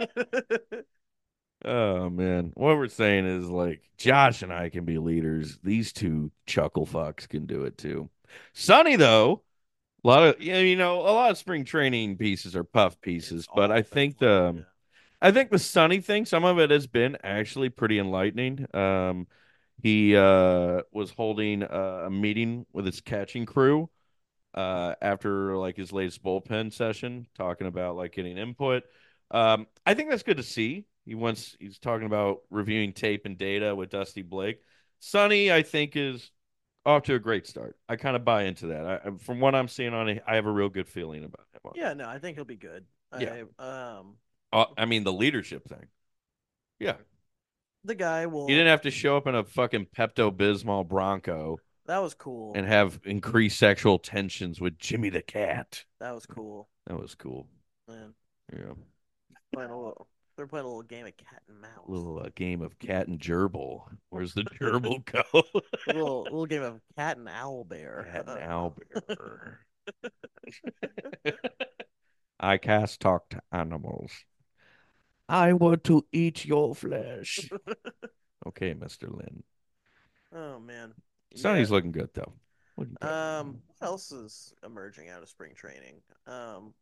Oh 1.65 2.09
man, 2.09 2.51
what 2.55 2.77
we're 2.77 2.87
saying 2.87 3.25
is 3.25 3.49
like 3.49 3.81
Josh 3.97 4.41
and 4.43 4.53
I 4.53 4.69
can 4.69 4.85
be 4.85 4.97
leaders. 4.99 5.57
These 5.63 5.91
two 5.93 6.31
chuckle 6.45 6.85
fucks 6.85 7.27
can 7.27 7.45
do 7.45 7.63
it 7.65 7.77
too. 7.77 8.09
Sonny 8.53 8.95
though, 8.95 9.43
a 10.03 10.07
lot 10.07 10.23
of 10.23 10.41
you 10.41 10.75
know, 10.75 11.01
a 11.01 11.11
lot 11.13 11.31
of 11.31 11.37
spring 11.37 11.65
training 11.65 12.17
pieces 12.17 12.55
are 12.55 12.63
puff 12.63 12.99
pieces, 13.01 13.47
It's 13.53 13.53
but 13.53 13.71
I 13.71 13.81
think 13.81 14.19
the 14.19 14.53
yeah. 14.55 14.61
I 15.21 15.31
think 15.31 15.51
the 15.51 15.59
Sonny 15.59 16.01
thing, 16.01 16.25
some 16.25 16.45
of 16.45 16.59
it 16.59 16.71
has 16.71 16.87
been 16.87 17.17
actually 17.23 17.69
pretty 17.69 17.99
enlightening. 17.99 18.67
Um, 18.75 19.27
he 19.81 20.15
uh 20.15 20.81
was 20.91 21.11
holding 21.11 21.63
a, 21.63 22.05
a 22.07 22.09
meeting 22.09 22.65
with 22.73 22.85
his 22.85 23.01
catching 23.01 23.45
crew 23.45 23.89
uh 24.53 24.95
after 25.01 25.57
like 25.57 25.77
his 25.77 25.91
latest 25.91 26.23
bullpen 26.23 26.73
session, 26.73 27.27
talking 27.35 27.67
about 27.67 27.95
like 27.95 28.13
getting 28.13 28.37
input. 28.37 28.83
Um, 29.31 29.67
I 29.85 29.93
think 29.93 30.09
that's 30.09 30.23
good 30.23 30.37
to 30.37 30.43
see. 30.43 30.85
He 31.05 31.15
wants 31.15 31.55
he's 31.59 31.79
talking 31.79 32.05
about 32.05 32.39
reviewing 32.49 32.93
tape 32.93 33.25
and 33.25 33.37
data 33.37 33.75
with 33.75 33.89
Dusty 33.89 34.21
Blake. 34.21 34.61
Sonny, 34.99 35.51
I 35.51 35.63
think, 35.63 35.95
is 35.95 36.31
off 36.87 37.03
to 37.03 37.13
a 37.15 37.19
great 37.19 37.45
start. 37.45 37.75
I 37.89 37.97
kind 37.97 38.15
of 38.15 38.23
buy 38.25 38.43
into 38.43 38.67
that. 38.67 38.85
I, 39.05 39.11
from 39.19 39.39
what 39.39 39.53
I'm 39.53 39.67
seeing 39.67 39.93
on 39.93 40.09
it, 40.09 40.23
I 40.25 40.35
have 40.35 40.45
a 40.47 40.51
real 40.51 40.69
good 40.69 40.87
feeling 40.87 41.23
about 41.23 41.45
him. 41.53 41.71
Yeah, 41.75 41.93
no, 41.93 42.07
I 42.07 42.17
think 42.17 42.37
he'll 42.37 42.45
be 42.45 42.55
good. 42.55 42.85
Yeah. 43.19 43.43
I, 43.59 43.97
um, 43.97 44.15
Uh, 44.53 44.65
I 44.77 44.85
mean, 44.85 45.03
the 45.03 45.13
leadership 45.13 45.67
thing. 45.67 45.85
Yeah, 46.79 46.95
the 47.83 47.95
guy 47.95 48.25
will. 48.27 48.47
he 48.47 48.53
didn't 48.53 48.69
have 48.69 48.81
to 48.83 48.91
show 48.91 49.17
up 49.17 49.27
in 49.27 49.35
a 49.35 49.43
fucking 49.43 49.87
Pepto 49.95 50.31
Bismol 50.31 50.87
Bronco 50.87 51.57
that 51.87 51.99
was 51.99 52.13
cool. 52.13 52.53
and 52.55 52.65
have 52.67 52.99
increased 53.03 53.57
sexual 53.59 53.97
tensions 53.99 54.59
with 54.61 54.77
Jimmy 54.77 55.09
the 55.09 55.21
Cat. 55.21 55.83
that 55.99 56.13
was 56.13 56.25
cool, 56.25 56.69
That 56.85 56.99
was 56.99 57.15
cool. 57.15 57.47
man. 57.87 58.13
Yeah, 58.53 58.73
Playing 59.53 59.71
a 59.71 59.77
little. 59.77 60.07
They're 60.37 60.45
playing 60.47 60.65
a 60.65 60.69
little 60.69 60.83
game 60.83 61.07
of 61.07 61.17
cat 61.17 61.41
and 61.49 61.59
mouse. 61.59 61.71
a 61.87 61.91
little 61.91 62.19
uh, 62.19 62.29
game 62.35 62.61
of 62.61 62.77
cat 62.79 63.07
and 63.07 63.19
gerbil. 63.19 63.81
Where's 64.09 64.33
the 64.35 64.43
gerbil 64.61 65.03
go? 65.05 65.23
A 65.33 65.93
little, 65.93 66.23
little 66.23 66.45
game 66.45 66.61
of 66.61 66.79
cat 66.95 67.17
and 67.17 67.27
owl 67.27 67.63
bear. 67.63 68.07
Cat 68.11 68.27
and 68.29 68.39
owlbear. 68.51 69.57
I 72.39 72.57
cast 72.57 72.99
talk 73.01 73.29
to 73.29 73.41
animals. 73.51 74.11
I 75.27 75.53
want 75.53 75.83
to 75.85 76.05
eat 76.11 76.45
your 76.45 76.75
flesh. 76.75 77.49
okay, 78.45 78.73
Mr. 78.75 79.09
Lynn. 79.11 79.43
Oh 80.33 80.59
man. 80.59 80.93
Sonny's 81.35 81.69
Yeah. 81.69 81.75
looking 81.75 81.91
good 81.91 82.09
though. 82.13 82.33
Looking 82.77 82.95
good. 83.01 83.09
Um, 83.09 83.61
what 83.79 83.87
else 83.87 84.11
is 84.11 84.53
emerging 84.63 85.09
out 85.09 85.23
of 85.23 85.29
spring 85.29 85.53
training? 85.55 86.01
Um, 86.27 86.73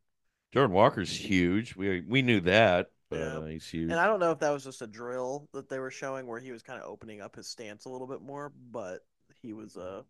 Jordan 0.54 0.74
Walker's 0.76 1.16
huge. 1.16 1.76
We 1.76 2.02
we 2.02 2.22
knew 2.22 2.42
that, 2.42 2.92
but 3.10 3.20
Yeah. 3.20 3.26
uh, 3.38 3.46
he's 3.46 3.68
huge. 3.68 3.90
and 3.92 4.00
I 4.00 4.06
don't 4.08 4.20
know 4.20 4.32
if 4.32 4.40
that 4.40 4.52
was 4.52 4.64
just 4.64 4.82
a 4.82 4.88
drill 4.88 5.48
that 5.54 5.70
they 5.70 5.80
were 5.80 5.92
showing 5.92 6.28
where 6.28 6.40
he 6.40 6.52
was 6.52 6.64
kind 6.64 6.82
of 6.82 6.90
opening 6.90 7.22
up 7.22 7.36
his 7.36 7.48
stance 7.48 7.86
a 7.86 7.90
little 7.90 8.08
bit 8.08 8.22
more, 8.22 8.52
but 8.72 9.02
he 9.42 9.54
was 9.54 9.78
uh 9.78 10.04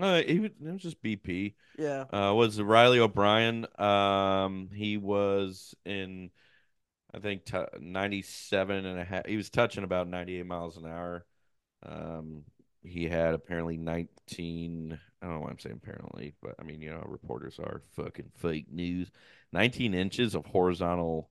Uh, 0.00 0.22
he 0.22 0.40
was, 0.40 0.50
it 0.64 0.72
was 0.72 0.82
just 0.82 1.02
BP. 1.02 1.54
yeah 1.78 2.04
Uh, 2.12 2.32
was 2.34 2.60
Riley 2.60 3.00
O'Brien? 3.00 3.66
Um, 3.78 4.70
he 4.72 4.96
was 4.96 5.74
in, 5.84 6.30
I 7.14 7.18
think, 7.20 7.44
t 7.44 7.58
97 7.80 8.84
and 8.84 8.98
a 8.98 9.04
half. 9.04 9.26
He 9.26 9.36
was 9.36 9.50
touching 9.50 9.84
about 9.84 10.08
98 10.08 10.46
miles 10.46 10.76
an 10.76 10.86
hour. 10.86 11.26
Um, 11.84 12.44
he 12.82 13.04
had 13.04 13.34
apparently 13.34 13.76
19. 13.76 14.98
I 15.22 15.26
don't 15.26 15.34
know 15.36 15.40
why 15.42 15.50
I'm 15.50 15.58
saying 15.58 15.80
apparently, 15.82 16.34
but 16.42 16.54
I 16.60 16.62
mean, 16.64 16.80
you 16.80 16.90
know, 16.90 17.02
reporters 17.06 17.58
are 17.58 17.82
fucking 17.96 18.30
fake 18.36 18.70
news. 18.70 19.10
19 19.52 19.94
inches 19.94 20.34
of 20.34 20.46
horizontal 20.46 21.30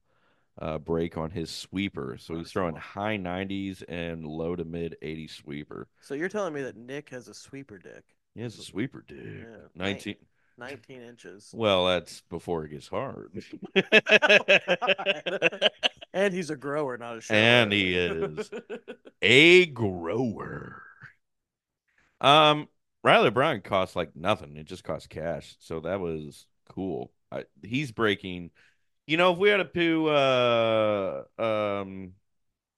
uh, 0.60 0.78
break 0.78 1.18
on 1.18 1.32
his 1.32 1.50
sweeper. 1.50 2.18
So 2.20 2.36
he's 2.36 2.52
throwing 2.52 2.76
high 2.76 3.18
90s 3.18 3.84
and 3.88 4.26
low 4.26 4.56
to 4.56 4.66
mid 4.66 4.98
80 5.02 5.28
sweeper. 5.28 5.88
So 6.02 6.14
you're 6.14 6.30
telling 6.30 6.54
me 6.54 6.62
that 6.64 6.78
Nik 6.78 7.10
has 7.10 7.28
a 7.28 7.34
sweeper 7.34 7.78
dick? 7.78 8.04
He 8.36 8.42
has 8.42 8.58
a 8.58 8.64
sweeper, 8.64 9.04
dick. 9.08 9.18
Yeah, 9.18 9.58
19. 9.76 10.16
19 10.60 11.02
inches. 11.02 11.52
Well, 11.56 11.86
that's 11.86 12.22
before 12.22 12.66
it 12.66 12.70
gets 12.70 12.88
hard. 12.88 13.44
And 16.18 16.34
he's 16.34 16.50
a 16.50 16.56
grower, 16.56 16.98
not 16.98 17.18
a 17.18 17.22
shower. 17.22 17.38
And 17.38 17.72
he 17.72 17.96
is. 17.96 18.50
a 19.22 19.68
grower. 19.68 20.82
Um, 22.20 22.70
Riley 23.04 23.28
O'Brien 23.28 23.62
costs 23.62 23.96
like 23.96 24.16
nothing. 24.16 24.58
It 24.58 24.66
just 24.66 24.84
costs 24.84 25.06
cash. 25.08 25.56
So 25.60 25.82
that 25.82 26.00
was 26.00 26.48
cool. 26.70 27.12
I, 27.32 27.44
he's 27.62 27.92
breaking. 27.92 28.50
You 29.08 29.18
know, 29.18 29.32
if 29.34 29.38
we 29.40 29.50
had 29.50 29.58
to 29.58 29.70
do, 29.74 30.08
uh, 30.08 31.24
um, 31.40 32.12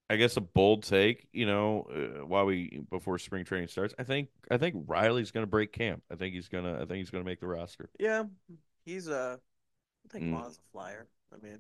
I 0.10 0.15
guess 0.18 0.38
a 0.38 0.42
bold 0.42 0.84
take. 0.84 1.28
You 1.34 1.46
know, 1.48 1.88
uh, 1.92 2.26
while 2.26 2.46
we 2.46 2.82
before 2.92 3.18
spring 3.20 3.46
training 3.46 3.68
starts, 3.70 3.94
I 4.00 4.04
think 4.04 4.30
I 4.52 4.58
think 4.58 4.86
Riley's 4.88 5.32
going 5.32 5.44
to 5.44 5.50
break 5.50 5.74
camp. 5.74 6.04
I 6.12 6.15
think 6.15 6.36
he's 6.36 6.48
gonna. 6.48 6.76
I 6.76 6.80
think 6.86 6.98
he's 7.00 7.10
going 7.10 7.24
to 7.24 7.30
make 7.30 7.39
the 7.39 7.48
roster. 7.48 7.89
yeah, 8.00 8.24
he's 8.86 9.08
uh, 9.10 9.38
I 10.06 10.13
think 10.13 10.26
Mm. 10.26 10.34
Vaughn's 10.34 10.58
a 10.58 10.72
flyer. 10.72 11.08
I 11.34 11.46
mean, 11.46 11.60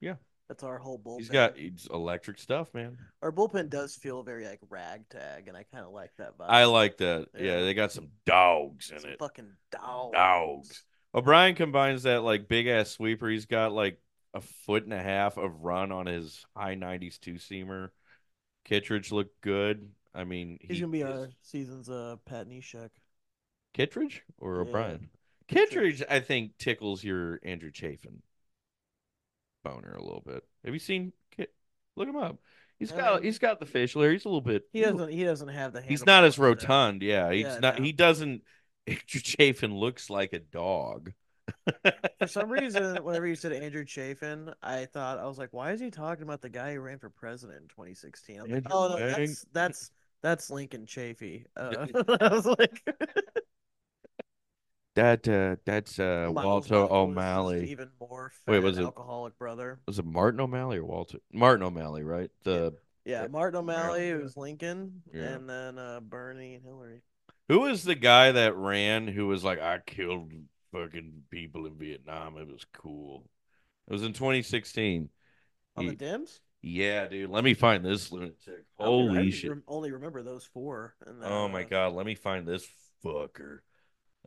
Yeah. 0.00 0.14
that's 0.48 0.62
our 0.64 0.78
whole 0.78 0.98
bullpen. 0.98 1.18
He's 1.20 1.28
got 1.28 1.56
he's 1.56 1.88
electric 1.92 2.38
stuff, 2.38 2.72
man. 2.74 2.98
our 3.22 3.32
bullpen 3.32 3.70
does 3.70 3.94
feel 3.94 4.22
very 4.22 4.44
like 4.46 4.60
ragtag, 4.68 5.48
and 5.48 5.56
I 5.56 5.64
kind 5.64 5.84
of 5.84 5.92
like 5.92 6.10
that 6.18 6.36
vibe. 6.38 6.46
I 6.48 6.64
like 6.64 6.96
that. 6.98 7.28
Yeah, 7.36 7.42
Yeah. 7.42 7.60
they 7.60 7.74
got 7.74 7.92
some 7.92 8.08
dogs 8.26 8.90
in 8.90 8.98
Some 9.00 9.10
it. 9.10 9.18
fucking 9.18 9.52
dogs. 9.70 10.14
Dogs. 10.14 10.84
O'Brien 11.14 11.54
combines 11.54 12.04
that 12.04 12.22
like 12.22 12.48
big 12.48 12.66
ass 12.66 12.90
sweeper. 12.90 13.28
He's 13.28 13.46
got 13.46 13.72
like 13.72 14.00
a 14.34 14.40
foot 14.40 14.84
and 14.84 14.92
a 14.92 15.02
half 15.02 15.36
of 15.36 15.62
run 15.62 15.90
on 15.92 16.06
his 16.06 16.44
high 16.56 16.74
nineties 16.76 17.18
two 17.18 17.34
seamer. 17.34 17.90
Kittredge 18.64 19.10
looked 19.10 19.40
good. 19.40 19.90
I 20.14 20.24
mean, 20.24 20.58
He's 20.60 20.76
he 20.76 20.80
gonna 20.80 20.92
be 20.92 21.02
our 21.02 21.28
season's 21.42 21.88
uh 21.90 22.16
Pat 22.26 22.48
Neshek. 22.48 22.90
Kittredge 23.74 24.22
or 24.38 24.56
Yeah. 24.56 24.60
O'Brien. 24.62 25.10
Kittredge. 25.48 26.02
I 26.08 26.20
think, 26.20 26.58
tickles 26.58 27.02
your 27.02 27.40
Andrew 27.44 27.70
Chafin 27.72 28.22
boner 29.64 29.92
a 29.94 30.02
little 30.02 30.22
bit. 30.24 30.44
Have 30.64 30.72
you 30.74 30.80
seen 30.80 31.12
Kit? 31.36 31.52
Look 31.96 32.08
him 32.08 32.16
up. 32.16 32.38
He's 32.78 32.92
got 32.92 33.16
Um, 33.18 33.22
he's 33.22 33.38
got 33.38 33.60
the 33.60 33.66
facial 33.66 34.00
hair. 34.00 34.12
He's 34.12 34.24
a 34.24 34.28
little 34.28 34.40
bit. 34.40 34.62
He 34.72 34.80
doesn't. 34.80 35.10
He 35.12 35.22
doesn't 35.24 35.48
have 35.48 35.72
the. 35.74 35.82
He's 35.82 36.06
not 36.06 36.24
as 36.24 36.36
that- 36.36 36.42
rotund. 36.42 37.02
Yeah, 37.02 37.30
he's 37.32 37.42
Yeah, 37.44 37.58
not. 37.58 37.78
no. 37.78 37.84
He 37.84 37.92
doesn't. 37.92 38.42
Andrew 38.86 39.20
Chafin 39.22 39.74
looks 39.74 40.10
like 40.10 40.32
a 40.32 40.38
dog. 40.38 41.12
For 42.18 42.26
some 42.26 42.48
reason, 42.50 42.96
whenever 43.04 43.26
you 43.26 43.34
said 43.34 43.52
Andrew 43.52 43.84
Chafin, 43.84 44.52
I 44.62 44.84
thought 44.86 45.18
I 45.18 45.26
was 45.26 45.38
like, 45.38 45.52
"Why 45.52 45.72
is 45.72 45.80
he 45.80 45.90
talking 45.90 46.22
about 46.22 46.40
the 46.42 46.48
guy 46.48 46.74
who 46.74 46.80
ran 46.80 46.98
for 46.98 47.10
president 47.10 47.62
in 47.62 47.68
2016?" 47.68 48.40
Like, 48.50 48.64
"Oh 48.70 48.88
no, 48.88 48.98
that's 48.98 49.44
that's 49.52 49.90
that's 50.22 50.50
Lincoln 50.50 50.86
Chafee." 50.86 51.44
Uh, 51.56 51.86
I 52.20 52.28
was 52.28 52.46
like, 52.46 52.82
That 54.96 55.26
uh, 55.28 55.56
that's 55.64 55.98
uh, 56.00 56.30
Miles 56.34 56.44
Walter 56.70 56.74
O'Malley. 56.92 57.70
even 57.70 57.90
more 58.00 58.32
Wait, 58.48 58.58
was 58.60 58.76
it- 58.76 58.82
alcoholic 58.84 59.38
brother. 59.38 59.78
Was 59.86 59.98
it 60.00 60.04
Martin 60.04 60.40
O'Malley 60.40 60.78
or 60.78 60.84
Walter? 60.84 61.18
Martin 61.32 61.62
O'Malley, 61.64 62.02
right? 62.02 62.30
The 62.42 62.74
Yeah, 63.04 63.22
Yeah. 63.22 63.28
Martin 63.28 63.60
O'Malley, 63.60 64.10
who 64.10 64.18
was 64.18 64.36
Lincoln, 64.36 65.02
Yeah. 65.14 65.22
and 65.34 65.48
then 65.48 65.78
uh, 65.78 66.00
Bernie 66.00 66.54
and 66.56 66.64
Hillary. 66.64 67.02
Who 67.50 67.60
was 67.60 67.84
the 67.84 67.94
guy 67.94 68.32
that 68.32 68.56
ran? 68.56 69.08
Who 69.08 69.26
was 69.26 69.42
like, 69.44 69.60
I 69.60 69.78
killed 69.84 70.30
fucking 70.72 71.22
people 71.30 71.66
in 71.66 71.74
Vietnam. 71.74 72.36
It 72.38 72.46
was 72.46 72.64
cool. 72.72 73.28
It 73.88 73.92
was 73.92 74.02
in 74.04 74.12
2016. 74.12 75.08
On 75.76 75.84
the 75.86 75.90
He- 75.92 75.96
Dims? 75.96 76.40
yeah, 76.62 77.08
dude. 77.08 77.30
Let 77.30 77.42
me 77.44 77.54
find 77.54 77.84
this 77.84 78.12
lunatic. 78.12 78.64
I 78.78 78.84
don't- 78.84 79.10
I 79.10 79.14
Holy 79.14 79.30
just 79.30 79.38
shit! 79.42 79.52
only 79.66 79.90
remember 79.92 80.22
those 80.22 80.44
four. 80.44 80.94
Then, 81.04 81.16
Oh 81.22 81.48
my 81.48 81.64
uh, 81.64 81.68
god, 81.68 81.92
let 81.94 82.06
me 82.06 82.14
find 82.14 82.46
this 82.46 82.68
fucker. 83.04 83.60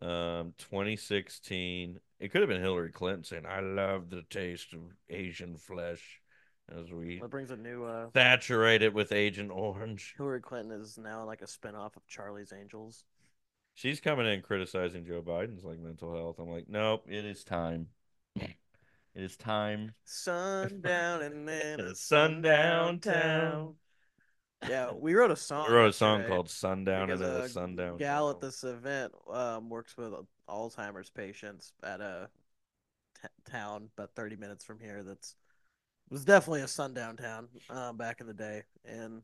Um, 0.02 0.54
2016. 0.58 2.00
It 2.20 2.30
could 2.32 2.42
have 2.42 2.50
been 2.50 2.62
Hillary 2.62 2.92
Clinton 2.92 3.24
saying, 3.24 3.46
"I 3.46 3.60
love 3.62 4.10
the 4.10 4.24
taste 4.24 4.74
of 4.74 4.80
Asian 5.10 5.58
flesh," 5.58 6.20
as 6.70 6.92
we 6.92 7.20
That 7.20 7.30
brings 7.30 7.52
a 7.52 7.58
new. 7.58 7.86
Uh, 7.86 8.10
saturate 8.14 8.82
it 8.82 8.94
with 8.94 9.12
Agent 9.12 9.52
Orange. 9.52 10.14
Hillary 10.18 10.42
Clinton 10.42 10.72
is 10.82 10.98
now 10.98 11.24
like 11.26 11.42
a 11.42 11.46
spinoff 11.46 11.96
of 11.96 12.06
Charlie's 12.08 12.52
Angels. 12.52 13.06
She's 13.76 14.00
coming 14.00 14.28
in 14.28 14.42
criticizing 14.42 15.06
Joe 15.06 15.22
Biden's 15.22 15.64
like 15.64 15.80
mental 15.80 16.14
health. 16.14 16.40
I'm 16.40 16.50
like, 16.50 16.70
nope, 16.70 17.06
it 17.08 17.26
is 17.26 17.44
time. 17.44 17.88
It 19.16 19.22
is 19.22 19.38
time. 19.38 19.94
Sundown 20.06 21.22
and 21.22 21.48
then 21.48 21.80
a 21.80 21.96
Sundown 21.96 23.00
town. 23.00 23.76
Yeah, 24.68 24.92
we 24.94 25.14
wrote 25.14 25.32
a 25.32 25.36
song. 25.36 25.68
We 25.68 25.76
wrote 25.76 25.90
a 25.90 25.94
song 25.94 26.20
yesterday 26.20 26.36
called 26.36 26.50
Sundown 26.50 27.10
and 27.12 27.22
then 27.22 27.30
a 27.30 27.40
a 27.40 27.50
Sundown. 27.50 27.98
gal 27.98 28.30
at 28.30 28.40
this 28.40 28.64
event 28.64 29.14
um, 29.32 29.70
works 29.70 29.98
with 29.98 30.14
Alzheimer's 30.50 31.10
patients 31.10 31.74
at 31.84 32.00
a 32.00 32.30
t- 33.22 33.52
town 33.52 33.90
about 33.98 34.16
30 34.16 34.36
minutes 34.38 34.64
from 34.64 34.80
here. 34.80 35.04
That's 35.04 35.36
was 36.10 36.26
definitely 36.26 36.62
a 36.62 36.68
sundown 36.68 37.18
town 37.18 37.48
uh, 37.70 37.92
back 37.94 38.22
in 38.22 38.28
the 38.28 38.34
day, 38.34 38.64
and 38.86 39.22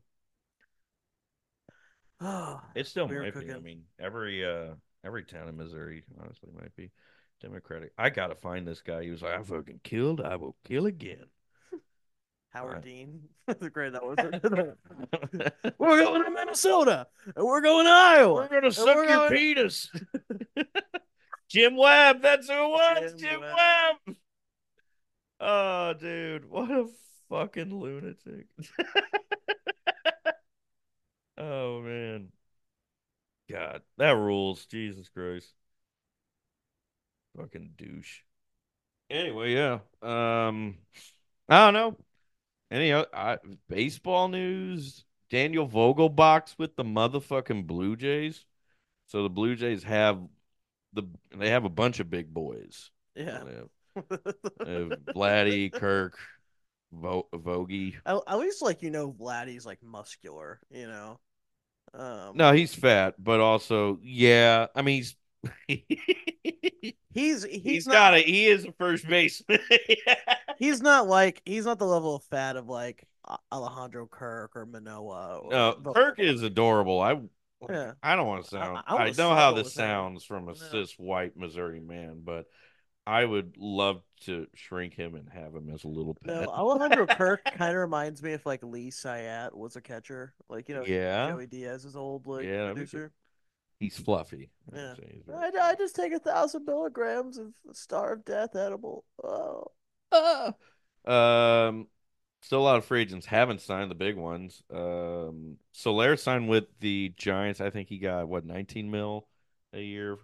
oh, 2.20 2.60
It 2.74 2.86
still 2.86 3.08
might 3.08 3.34
be. 3.34 3.52
I 3.52 3.58
mean, 3.58 3.82
every 3.98 4.44
uh 4.44 4.74
every 5.04 5.24
town 5.24 5.48
in 5.48 5.56
Missouri 5.56 6.02
honestly 6.20 6.50
might 6.54 6.74
be 6.76 6.90
Democratic. 7.40 7.92
I 7.96 8.10
gotta 8.10 8.34
find 8.34 8.66
this 8.66 8.82
guy. 8.82 9.02
He 9.04 9.10
was 9.10 9.22
like, 9.22 9.38
I 9.38 9.42
fucking 9.42 9.80
killed, 9.82 10.20
I 10.20 10.36
will 10.36 10.56
kill 10.64 10.86
again. 10.86 11.24
Howard. 12.50 12.82
Dean. 12.82 13.22
the 13.46 13.70
great 13.70 13.92
that 13.92 14.04
was. 14.04 14.16
we're 15.78 16.04
going 16.04 16.24
to 16.24 16.30
Minnesota, 16.30 17.06
and 17.36 17.44
we're 17.44 17.60
going 17.60 17.86
to 17.86 17.92
Iowa. 17.92 18.34
We're 18.34 18.48
gonna 18.48 18.72
suck 18.72 18.96
we're 18.96 19.04
your 19.04 19.28
going- 19.28 19.32
penis. 19.32 19.90
Jim 21.48 21.76
Webb, 21.76 22.22
that's 22.22 22.48
who 22.48 22.54
it 22.54 22.68
was. 22.68 23.12
Jim 23.14 23.18
Jim 23.18 23.40
Webb. 23.40 23.96
Webb. 24.06 24.16
Oh, 25.40 25.94
dude, 25.98 26.44
what 26.50 26.70
a 26.70 26.86
fucking 27.28 27.74
lunatic. 27.74 28.46
oh 31.38 31.80
man. 31.80 32.28
God, 33.50 33.82
that 34.00 34.16
rules. 34.16 34.66
Jesus 34.66 35.08
Christ. 35.08 35.52
Fucking 37.36 37.74
douche. 37.76 38.20
Anyway, 39.08 39.54
yeah. 39.54 39.80
Um 40.02 40.78
I 41.48 41.64
don't 41.64 41.74
know. 41.74 41.96
Any 42.70 42.92
other 42.92 43.08
I, 43.12 43.38
baseball 43.68 44.28
news? 44.28 45.04
Daniel 45.28 45.68
Vogelbach's 45.68 46.56
with 46.58 46.74
the 46.76 46.84
motherfucking 46.84 47.66
Blue 47.66 47.94
Jays. 47.94 48.44
So 49.06 49.22
the 49.22 49.28
Blue 49.28 49.54
Jays 49.54 49.82
have 49.84 50.20
the 50.92 51.04
they 51.36 51.50
have 51.50 51.64
a 51.64 51.70
bunch 51.70 52.00
of 52.00 52.10
big 52.10 52.32
boys. 52.32 52.90
Yeah. 53.14 53.42
They 53.44 53.54
have, 53.54 54.08
they 54.64 54.72
have 54.72 54.92
Vladdy, 55.14 55.72
Kirk, 55.72 56.18
Vo- 56.92 57.28
Vogie. 57.34 57.96
At, 58.06 58.16
at 58.26 58.38
least 58.38 58.62
like 58.62 58.82
you 58.82 58.90
know 58.90 59.12
Vladdy's 59.12 59.66
like 59.66 59.82
muscular, 59.82 60.60
you 60.70 60.86
know. 60.86 61.18
Um 61.94 62.32
No, 62.36 62.52
he's 62.52 62.74
fat, 62.74 63.14
but 63.18 63.40
also 63.40 63.98
yeah. 64.02 64.66
I 64.74 64.82
mean, 64.82 64.96
he's 64.98 65.16
he's 65.68 66.94
he's, 67.14 67.44
he's 67.44 67.86
not 67.86 67.92
got 67.92 68.14
it. 68.18 68.26
He 68.26 68.46
is 68.46 68.64
a 68.64 68.72
first 68.72 69.06
baseman. 69.06 69.58
he's 70.58 70.80
not 70.80 71.06
like 71.08 71.42
he's 71.44 71.64
not 71.64 71.78
the 71.78 71.86
level 71.86 72.16
of 72.16 72.24
fat 72.24 72.56
of 72.56 72.68
like 72.68 73.06
Alejandro 73.52 74.06
Kirk 74.06 74.56
or 74.56 74.66
Manoah. 74.66 75.38
Or 75.38 75.50
no, 75.50 75.72
Kirk 75.94 76.18
is 76.18 76.42
adorable. 76.42 77.00
I 77.00 77.20
Yeah. 77.68 77.92
I 78.02 78.16
don't 78.16 78.26
want 78.26 78.44
to 78.44 78.50
sound. 78.50 78.82
I 78.86 78.94
I, 78.94 78.94
wanna 78.94 79.12
know 79.14 79.34
how 79.34 79.52
this 79.52 79.66
him. 79.66 79.70
sounds 79.70 80.24
from 80.24 80.48
a 80.48 80.54
Yeah. 80.54 80.68
cis 80.70 80.92
white 80.98 81.36
Missouri 81.36 81.80
man, 81.80 82.22
but 82.24 82.46
I 83.10 83.24
would 83.24 83.56
love 83.58 84.02
to 84.26 84.46
shrink 84.54 84.94
him 84.94 85.14
and 85.14 85.28
have 85.30 85.54
him 85.54 85.68
as 85.74 85.84
a 85.84 85.88
little 85.88 86.14
pet. 86.14 86.42
No. 86.42 86.48
Alejandro 86.48 87.06
Kirk 87.06 87.44
kind 87.56 87.72
of 87.72 87.80
reminds 87.80 88.22
me 88.22 88.32
if 88.32 88.46
like 88.46 88.62
Lee 88.62 88.90
Syatt 88.90 89.54
was 89.56 89.76
a 89.76 89.80
catcher, 89.80 90.32
like 90.48 90.68
you 90.68 90.76
know 90.76 90.84
Yeah. 90.86 91.30
Joey 91.30 91.46
Diaz's 91.46 91.96
old 91.96 92.26
like 92.26 92.46
Yeah, 92.46 92.72
producer. 92.72 93.12
He's 93.80 93.96
fluffy. 93.98 94.50
Yeah. 94.72 94.94
I, 95.34 95.50
I 95.60 95.74
just 95.74 95.96
take 95.96 96.12
a 96.12 96.18
thousand 96.18 96.66
milligrams 96.66 97.38
of 97.38 97.52
Star 97.72 98.12
of 98.12 98.24
Death 98.24 98.54
edible. 98.54 99.04
Oh, 99.24 99.64
Um, 101.04 101.88
still 102.42 102.60
a 102.60 102.62
lot 102.62 102.76
of 102.76 102.84
free 102.84 103.02
agents 103.02 103.26
haven't 103.26 103.60
signed 103.60 103.90
the 103.90 103.94
big 103.94 104.16
ones. 104.16 104.62
Um, 104.72 105.56
Soler 105.72 106.16
signed 106.16 106.48
with 106.48 106.64
the 106.80 107.12
Giants. 107.16 107.60
I 107.60 107.70
think 107.70 107.88
he 107.88 107.98
got 107.98 108.28
what 108.28 108.44
19 108.44 108.90
mil 108.90 109.26
a 109.72 109.80
year. 109.80 110.18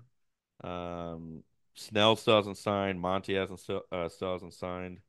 Um, 0.63 1.43
Snell 1.77 2.17
still 2.17 2.37
hasn't 2.37 2.59
signed. 2.59 3.01
Monty 3.01 3.35
hasn't 3.35 3.61
still, 3.61 3.83
uh, 3.93 4.09
still 4.09 4.33
hasn't 4.33 4.55
signed. 4.55 5.01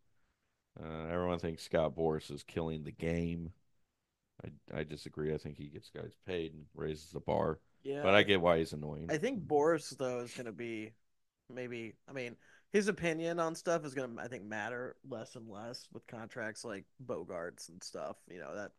Uh, 0.80 1.08
everyone 1.12 1.40
thinks 1.40 1.64
Scott 1.64 1.96
Boras 1.96 2.32
is 2.32 2.44
killing 2.44 2.84
the 2.84 2.92
game. 2.92 3.52
I 4.44 4.80
I 4.80 4.84
disagree. 4.84 5.34
I 5.34 5.38
think 5.38 5.58
he 5.58 5.68
gets 5.68 5.90
guys 5.90 6.14
paid 6.28 6.54
and 6.54 6.66
raises 6.76 7.10
the 7.10 7.20
bar, 7.20 7.60
yeah. 7.84 8.04
but 8.04 8.14
I 8.14 8.24
get 8.24 8.42
why 8.42 8.60
he's 8.60 8.74
annoying. 8.74 9.08
I 9.10 9.18
think 9.18 9.48
Boras 9.48 9.98
though 9.98 10.20
is 10.20 10.34
gonna 10.34 10.52
be 10.52 10.94
maybe. 11.50 11.96
I 12.08 12.14
mean, 12.14 12.36
his 12.72 12.88
opinion 12.88 13.40
on 13.40 13.56
stuff 13.56 13.86
is 13.86 13.96
gonna 13.96 14.22
I 14.22 14.28
think 14.28 14.44
matter 14.44 14.96
less 15.10 15.36
and 15.36 15.50
less 15.50 15.88
with 15.92 16.06
contracts 16.06 16.64
like 16.64 16.86
Bogaerts 17.04 17.70
and 17.70 17.82
stuff. 17.84 18.18
You 18.30 18.40
know 18.40 18.56
that. 18.56 18.72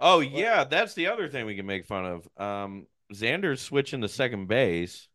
Oh 0.00 0.20
yeah, 0.20 0.64
that's 0.64 0.94
the 0.94 1.06
other 1.06 1.28
thing 1.28 1.46
we 1.46 1.56
can 1.56 1.66
make 1.66 1.86
fun 1.86 2.04
of. 2.04 2.28
Um, 2.36 2.86
Xander's 3.12 3.60
switching 3.60 4.00
to 4.00 4.08
second 4.08 4.48
base. 4.48 5.08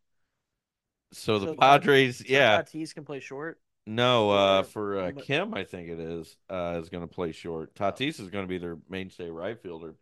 So 1.11 1.39
the 1.39 1.47
So 1.47 1.51
that- 1.53 1.59
Padres, 1.59 2.23
yeah, 2.27 2.61
Tatis 2.61 2.93
can 2.93 3.03
play 3.05 3.19
short. 3.19 3.59
no, 3.85 4.29
uh, 4.29 4.63
for 4.63 4.99
uh, 4.99 5.11
Kim, 5.11 5.53
I 5.53 5.63
think 5.63 5.89
it 5.89 5.99
is, 5.99 6.37
uh, 6.49 6.79
is 6.81 6.89
going 6.89 7.01
to 7.07 7.13
play 7.13 7.31
short. 7.31 7.73
Tatis 7.75 8.19
is 8.19 8.29
going 8.29 8.43
to 8.43 8.49
be 8.49 8.59
their 8.59 8.77
mainstay 8.89 9.29
right 9.29 9.59
fielder. 9.59 9.95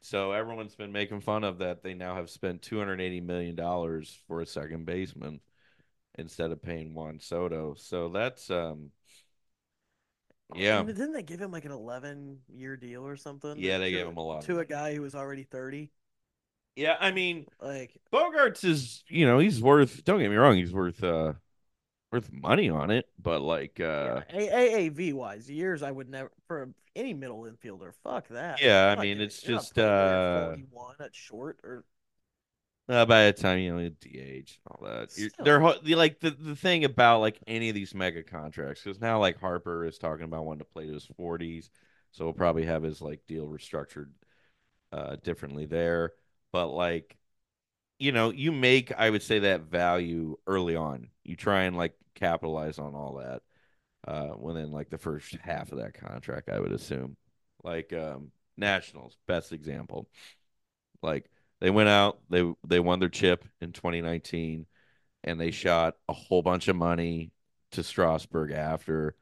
So 0.00 0.32
everyone's 0.32 0.74
been 0.74 0.92
making 0.92 1.20
fun 1.20 1.44
of 1.44 1.58
that. 1.58 1.82
They 1.82 1.92
now 1.92 2.14
have 2.14 2.30
spent 2.30 2.62
two 2.62 2.78
hundred 2.78 3.02
eighty 3.02 3.20
million 3.20 3.54
dollars 3.54 4.18
for 4.26 4.40
a 4.40 4.46
second 4.46 4.86
baseman 4.86 5.40
instead 6.16 6.52
of 6.52 6.62
paying 6.62 6.94
Juan 6.94 7.20
Soto. 7.20 7.74
So 7.76 8.08
that's 8.08 8.50
um, 8.50 8.92
yeah, 10.54 10.82
didn't 10.82 11.12
they 11.12 11.22
give 11.22 11.40
him 11.40 11.50
like 11.50 11.66
an 11.66 11.72
eleven 11.72 12.38
year 12.48 12.78
deal 12.78 13.06
or 13.06 13.16
something? 13.16 13.56
Yeah, 13.58 13.76
they 13.76 13.90
to- 13.90 13.96
gave 13.98 14.06
him 14.06 14.16
a 14.16 14.24
lot 14.24 14.42
to 14.44 14.60
a 14.60 14.64
guy 14.64 14.94
who 14.94 15.02
was 15.02 15.14
already 15.14 15.42
thirty. 15.42 15.90
Yeah. 16.80 16.96
I 16.98 17.10
mean, 17.10 17.46
Like 17.60 17.92
Bogaerts 18.12 18.64
is, 18.64 19.04
you 19.08 19.26
know, 19.26 19.38
he's 19.38 19.60
worth. 19.60 20.04
Don't 20.04 20.20
get 20.20 20.30
me 20.30 20.36
wrong, 20.36 20.56
he's 20.56 20.72
worth 20.72 21.02
uh 21.04 21.34
worth 22.12 22.32
money 22.32 22.68
on 22.68 22.90
it, 22.90 23.06
but 23.20 23.40
like, 23.40 23.78
uh, 23.78 24.22
yeah, 24.32 24.40
AAV 24.40 25.12
wise, 25.12 25.48
years 25.48 25.82
I 25.82 25.90
would 25.90 26.08
never 26.08 26.30
for 26.48 26.70
any 26.96 27.14
middle 27.14 27.42
infielder. 27.42 27.92
Fuck 28.02 28.28
that. 28.28 28.60
Yeah, 28.60 28.94
I 28.96 29.00
mean, 29.00 29.20
it's 29.20 29.40
just, 29.40 29.74
playing 29.74 29.88
till 29.88 29.96
you're 29.96 30.14
uh, 30.14 30.46
41 30.46 30.94
at 31.00 31.14
short 31.14 31.58
or 31.62 31.84
uh, 32.88 33.06
by 33.06 33.26
the 33.26 33.32
time 33.32 33.60
you 33.60 33.72
know 33.72 33.88
DH 33.88 34.08
and 34.16 34.46
all 34.66 34.80
that, 34.84 35.12
Still. 35.12 35.30
they're 35.44 35.60
like 35.96 36.18
the 36.18 36.30
the 36.30 36.56
thing 36.56 36.84
about 36.84 37.20
like 37.20 37.38
any 37.46 37.68
of 37.68 37.74
these 37.74 37.94
mega 37.94 38.22
contracts 38.22 38.82
because 38.82 39.00
now 39.00 39.20
like 39.20 39.38
Harper 39.38 39.84
is 39.84 39.96
talking 39.96 40.24
about 40.24 40.44
wanting 40.44 40.60
to 40.60 40.64
play 40.64 40.86
to 40.86 40.94
his 40.94 41.06
forties, 41.16 41.70
so 42.10 42.24
he'll 42.24 42.32
probably 42.32 42.64
have 42.64 42.82
his 42.82 43.00
like 43.00 43.20
deal 43.28 43.46
restructured 43.46 44.08
uh 44.92 45.14
differently 45.22 45.66
there, 45.66 46.14
but 46.52 46.68
like. 46.68 47.16
You 47.98 48.12
know, 48.12 48.30
you 48.30 48.52
make 48.52 48.92
I 48.98 49.10
would 49.10 49.22
say 49.22 49.40
that 49.40 49.62
value 49.62 50.36
early 50.46 50.76
on. 50.76 51.10
You 51.24 51.36
try 51.36 51.62
and 51.64 51.76
like 51.76 51.94
capitalize 52.14 52.78
on 52.78 52.94
all 52.94 53.16
that. 53.16 53.42
uh, 54.08 54.36
within 54.38 54.72
like 54.72 54.90
the 54.90 54.98
first 54.98 55.34
half 55.42 55.72
of 55.72 55.78
that 55.78 55.94
contract, 55.94 56.50
I 56.50 56.60
would 56.60 56.72
assume. 56.72 57.16
Like 57.64 57.92
um, 57.94 58.32
Nationals, 58.56 59.18
best 59.28 59.52
example. 59.52 60.08
Like 61.02 61.30
they 61.60 61.70
went 61.70 61.88
out, 61.88 62.20
they 62.30 62.44
they 62.66 62.80
won 62.80 63.00
their 63.00 63.08
chip 63.08 63.44
in 63.60 63.72
2019, 63.72 64.66
and 65.24 65.40
they 65.40 65.50
shot 65.50 65.96
a 66.08 66.12
whole 66.12 66.42
bunch 66.42 66.68
of 66.68 66.76
money 66.76 67.32
to 67.72 67.82
Strasburg 67.82 68.52
after, 68.52 69.16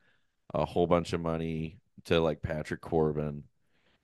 a 0.54 0.64
whole 0.66 0.86
bunch 0.88 1.12
of 1.14 1.20
money 1.20 1.78
to 2.06 2.20
like 2.20 2.42
Patrick 2.42 2.80
Corbin. 2.82 3.44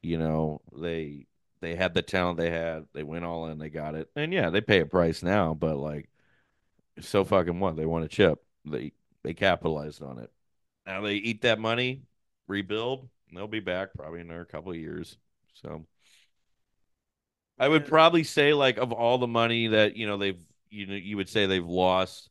You 0.02 0.18
know, 0.18 0.62
they 0.76 1.26
they 1.64 1.74
had 1.74 1.94
the 1.94 2.02
talent 2.02 2.38
they 2.38 2.50
had, 2.50 2.86
they 2.92 3.02
went 3.02 3.24
all 3.24 3.48
in, 3.48 3.58
they 3.58 3.70
got 3.70 3.94
it, 3.94 4.10
and 4.16 4.32
yeah, 4.32 4.50
they 4.50 4.60
pay 4.60 4.80
a 4.80 4.86
price 4.86 5.22
now, 5.22 5.54
but 5.54 5.76
like, 5.76 6.08
so 7.00 7.24
fucking 7.24 7.58
what? 7.60 7.76
They 7.76 7.86
won 7.86 8.02
a 8.02 8.08
chip. 8.08 8.42
They 8.64 8.92
they 9.22 9.34
capitalized 9.34 10.02
on 10.02 10.18
it. 10.18 10.30
Now 10.86 11.00
they 11.00 11.14
eat 11.14 11.42
that 11.42 11.58
money, 11.58 12.02
rebuild, 12.46 13.08
and 13.28 13.36
they'll 13.36 13.48
be 13.48 13.60
back 13.60 13.94
probably 13.94 14.20
in 14.20 14.28
another 14.28 14.44
couple 14.44 14.70
of 14.70 14.78
years. 14.78 15.16
So 15.54 15.86
I 17.58 17.68
would 17.68 17.86
probably 17.86 18.24
say 18.24 18.52
like 18.52 18.76
of 18.78 18.92
all 18.92 19.18
the 19.18 19.26
money 19.26 19.68
that 19.68 19.96
you 19.96 20.06
know 20.06 20.16
they've 20.16 20.40
you 20.70 20.86
know 20.86 20.94
you 20.94 21.16
would 21.16 21.28
say 21.28 21.46
they've 21.46 21.64
lost 21.64 22.30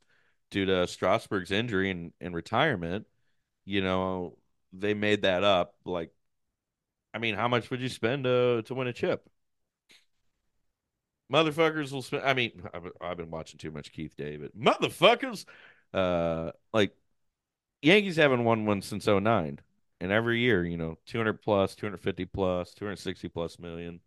due 0.51 0.65
to 0.65 0.87
Strasburg's 0.87 1.51
injury 1.51 1.89
and, 1.89 2.13
and 2.21 2.35
retirement, 2.35 3.07
you 3.65 3.81
know, 3.81 4.37
they 4.71 4.93
made 4.93 5.23
that 5.23 5.43
up. 5.43 5.75
Like 5.83 6.11
I 7.13 7.19
mean, 7.19 7.35
how 7.35 7.47
much 7.47 7.69
would 7.69 7.81
you 7.81 7.89
spend 7.89 8.23
to 8.25 8.63
to 8.63 8.73
win 8.73 8.87
a 8.87 8.93
chip? 8.93 9.29
Motherfuckers 11.31 11.91
will 11.91 12.01
spend. 12.01 12.23
I 12.23 12.33
mean, 12.33 12.61
I've, 12.73 12.91
I've 13.01 13.17
been 13.17 13.31
watching 13.31 13.57
too 13.57 13.71
much 13.71 13.91
Keith 13.91 14.15
David. 14.15 14.51
Motherfuckers, 14.57 15.45
uh, 15.93 16.51
like 16.73 16.95
Yankees 17.81 18.17
haven't 18.17 18.43
won 18.45 18.65
one 18.65 18.81
since 18.81 19.07
09. 19.07 19.59
and 20.01 20.11
every 20.11 20.39
year, 20.41 20.65
you 20.65 20.77
know, 20.77 20.97
two 21.05 21.17
hundred 21.19 21.41
plus, 21.41 21.75
two 21.75 21.85
hundred 21.87 21.99
fifty 22.01 22.25
plus, 22.25 22.73
two 22.73 22.85
hundred 22.85 22.97
sixty 22.99 23.29
plus 23.29 23.59
million. 23.59 24.01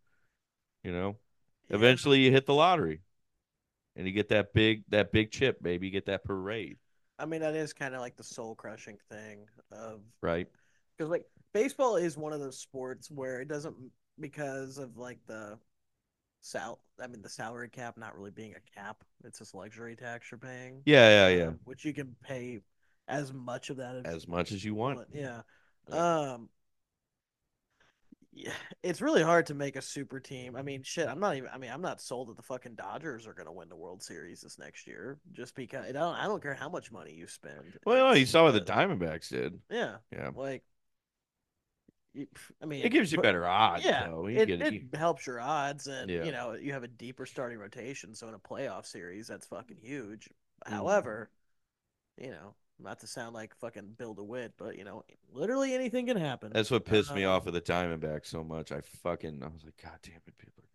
You 0.84 0.92
know, 0.92 1.16
Yeah. 1.68 1.76
eventually 1.76 2.20
you 2.20 2.32
hit 2.32 2.46
the 2.46 2.54
lottery, 2.54 3.02
and 3.96 4.06
you 4.06 4.12
get 4.12 4.28
that 4.30 4.52
big 4.54 4.84
that 4.90 5.12
big 5.12 5.30
chip, 5.32 5.62
baby. 5.62 5.86
You 5.88 5.92
get 5.92 6.06
that 6.06 6.24
parade, 6.24 6.78
I 7.18 7.26
mean, 7.26 7.40
that 7.40 7.54
is 7.54 7.72
kind 7.72 7.94
of 7.94 8.00
like 8.00 8.16
the 8.16 8.24
soul 8.24 8.54
crushing 8.54 8.98
thing 9.10 9.48
of 9.72 10.00
right? 10.22 10.48
Because 10.96 11.10
like 11.10 11.24
baseball 11.52 11.96
is 11.96 12.16
one 12.16 12.32
of 12.32 12.40
those 12.40 12.58
sports 12.58 13.10
where 13.10 13.40
it 13.40 13.48
doesn't 13.48 13.74
because 14.18 14.78
of 14.78 14.96
like 14.96 15.18
the 15.26 15.58
sal 16.40 16.80
I 17.02 17.06
mean 17.06 17.22
the 17.22 17.28
salary 17.28 17.68
cap 17.68 17.96
not 17.98 18.16
really 18.16 18.30
being 18.30 18.54
a 18.54 18.78
cap. 18.78 19.02
It's 19.24 19.38
just 19.38 19.54
luxury 19.54 19.96
tax 19.96 20.30
you're 20.30 20.38
paying. 20.38 20.82
Yeah, 20.84 21.28
yeah, 21.28 21.36
yeah. 21.36 21.48
uh, 21.48 21.52
which 21.64 21.84
you 21.84 21.92
can 21.92 22.14
pay 22.22 22.60
as 23.08 23.32
much 23.32 23.70
of 23.70 23.78
that 23.78 24.02
As 24.04 24.26
much 24.26 24.52
as 24.52 24.64
you 24.64 24.74
want. 24.74 25.00
Yeah. 25.12 25.42
Yeah. 25.88 26.32
Um. 26.32 26.48
Yeah, 28.32 28.52
it's 28.82 29.00
really 29.00 29.22
hard 29.22 29.46
to 29.46 29.54
make 29.54 29.76
a 29.76 29.82
super 29.82 30.20
team. 30.20 30.56
I 30.56 30.62
mean, 30.62 30.82
shit. 30.82 31.08
I'm 31.08 31.20
not 31.20 31.36
even. 31.36 31.48
I 31.54 31.56
mean, 31.56 31.70
I'm 31.70 31.80
not 31.80 32.02
sold 32.02 32.28
that 32.28 32.36
the 32.36 32.42
fucking 32.42 32.74
Dodgers 32.74 33.26
are 33.26 33.32
gonna 33.32 33.52
win 33.52 33.70
the 33.70 33.76
World 33.76 34.02
Series 34.02 34.42
this 34.42 34.58
next 34.58 34.86
year. 34.86 35.18
Just 35.32 35.54
because 35.54 35.86
I 35.86 35.92
don't. 35.92 36.14
I 36.14 36.24
don't 36.24 36.42
care 36.42 36.54
how 36.54 36.68
much 36.68 36.92
money 36.92 37.14
you 37.14 37.28
spend. 37.28 37.78
Well, 37.86 38.16
you 38.16 38.26
saw 38.26 38.44
what 38.44 38.52
the 38.52 38.60
Diamondbacks 38.60 39.30
did. 39.30 39.58
Yeah. 39.70 39.96
Yeah, 40.12 40.30
Like. 40.34 40.62
I 42.62 42.66
mean, 42.66 42.84
it 42.84 42.90
gives 42.90 43.12
you 43.12 43.20
better 43.20 43.46
odds. 43.46 43.84
Yeah, 43.84 44.06
though. 44.08 44.26
You 44.26 44.38
it, 44.38 44.46
get- 44.46 44.62
it 44.62 44.72
you- 44.72 44.88
helps 44.94 45.26
your 45.26 45.40
odds, 45.40 45.86
and 45.86 46.10
Yeah. 46.10 46.24
you 46.24 46.32
know 46.32 46.54
you 46.54 46.72
have 46.72 46.82
a 46.84 46.88
deeper 46.88 47.26
starting 47.26 47.58
rotation. 47.58 48.14
So 48.14 48.28
in 48.28 48.34
a 48.34 48.38
playoff 48.38 48.86
series, 48.86 49.26
that's 49.26 49.46
fucking 49.46 49.78
huge. 49.82 50.30
Mm. 50.66 50.70
However, 50.72 51.30
you 52.16 52.30
know, 52.30 52.54
not 52.78 53.00
to 53.00 53.06
sound 53.06 53.34
like 53.34 53.54
fucking 53.56 53.94
Bill 53.98 54.14
DeWitt, 54.14 54.54
but 54.56 54.76
you 54.78 54.84
know, 54.84 55.04
literally 55.32 55.74
anything 55.74 56.06
can 56.06 56.16
happen. 56.16 56.52
That's 56.52 56.70
what 56.70 56.84
pissed 56.84 57.14
me 57.14 57.24
off 57.24 57.46
of 57.46 57.52
the 57.54 57.60
Diamondbacks 57.60 58.26
so 58.26 58.42
much. 58.44 58.72
I 58.72 58.80
fucking 58.80 59.42
I 59.42 59.48
was 59.48 59.64
like, 59.64 59.76
God 59.82 59.98
damn 60.02 60.14
it, 60.26 60.38
people 60.38 60.62
are 60.64 60.68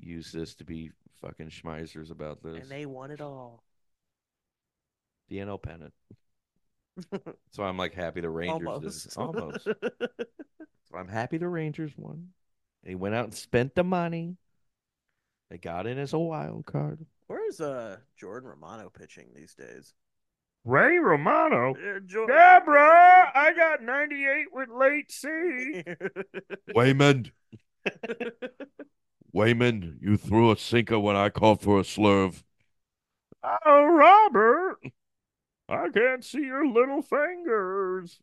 gonna 0.00 0.10
use 0.14 0.32
this 0.32 0.54
to 0.56 0.64
be 0.64 0.90
fucking 1.20 1.48
schmeisers 1.50 2.10
about 2.10 2.42
this. 2.42 2.62
and 2.62 2.70
they 2.70 2.86
won 2.86 3.10
it 3.10 3.20
all. 3.20 3.62
the 5.28 5.38
NL 5.38 5.60
pennant. 5.62 5.92
So 7.50 7.62
I'm 7.62 7.76
like 7.76 7.94
happy 7.94 8.20
the 8.20 8.30
Rangers 8.30 9.04
did. 9.04 9.16
Almost. 9.16 9.16
Almost. 9.16 9.68
So 10.90 10.96
I'm 10.96 11.08
happy 11.08 11.36
the 11.36 11.48
Rangers 11.48 11.92
won. 11.98 12.28
They 12.82 12.94
went 12.94 13.14
out 13.14 13.24
and 13.24 13.34
spent 13.34 13.74
the 13.74 13.84
money. 13.84 14.38
They 15.50 15.58
got 15.58 15.86
in 15.86 15.98
as 15.98 16.14
a 16.14 16.18
wild 16.18 16.64
card. 16.64 17.04
Where's 17.26 17.60
uh 17.60 17.98
Jordan 18.16 18.48
Romano 18.48 18.88
pitching 18.88 19.28
these 19.34 19.54
days? 19.54 19.92
Ray 20.64 20.98
Romano. 20.98 21.74
Yeah, 21.82 21.98
Jordan. 22.04 22.36
Deborah, 22.36 23.32
I 23.34 23.52
got 23.54 23.82
98 23.82 24.46
with 24.52 24.68
late 24.70 25.10
C. 25.10 25.82
Wayman, 26.74 27.30
Wayman, 29.32 29.98
you 30.00 30.16
threw 30.16 30.50
a 30.50 30.56
sinker 30.58 30.98
when 30.98 31.16
I 31.16 31.28
called 31.30 31.60
for 31.60 31.78
a 31.80 31.82
slurve. 31.82 32.42
Oh, 33.42 33.84
Robert, 33.86 34.78
I 35.68 35.88
can't 35.90 36.24
see 36.24 36.44
your 36.44 36.66
little 36.66 37.02
fingers. 37.02 38.20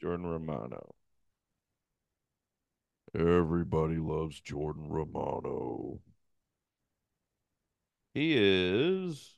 Jordan 0.00 0.26
Romano. 0.26 0.94
Everybody 3.14 3.96
loves 3.96 4.40
Jordan 4.40 4.88
Romano. 4.88 5.98
He 8.14 8.34
is. 8.36 9.34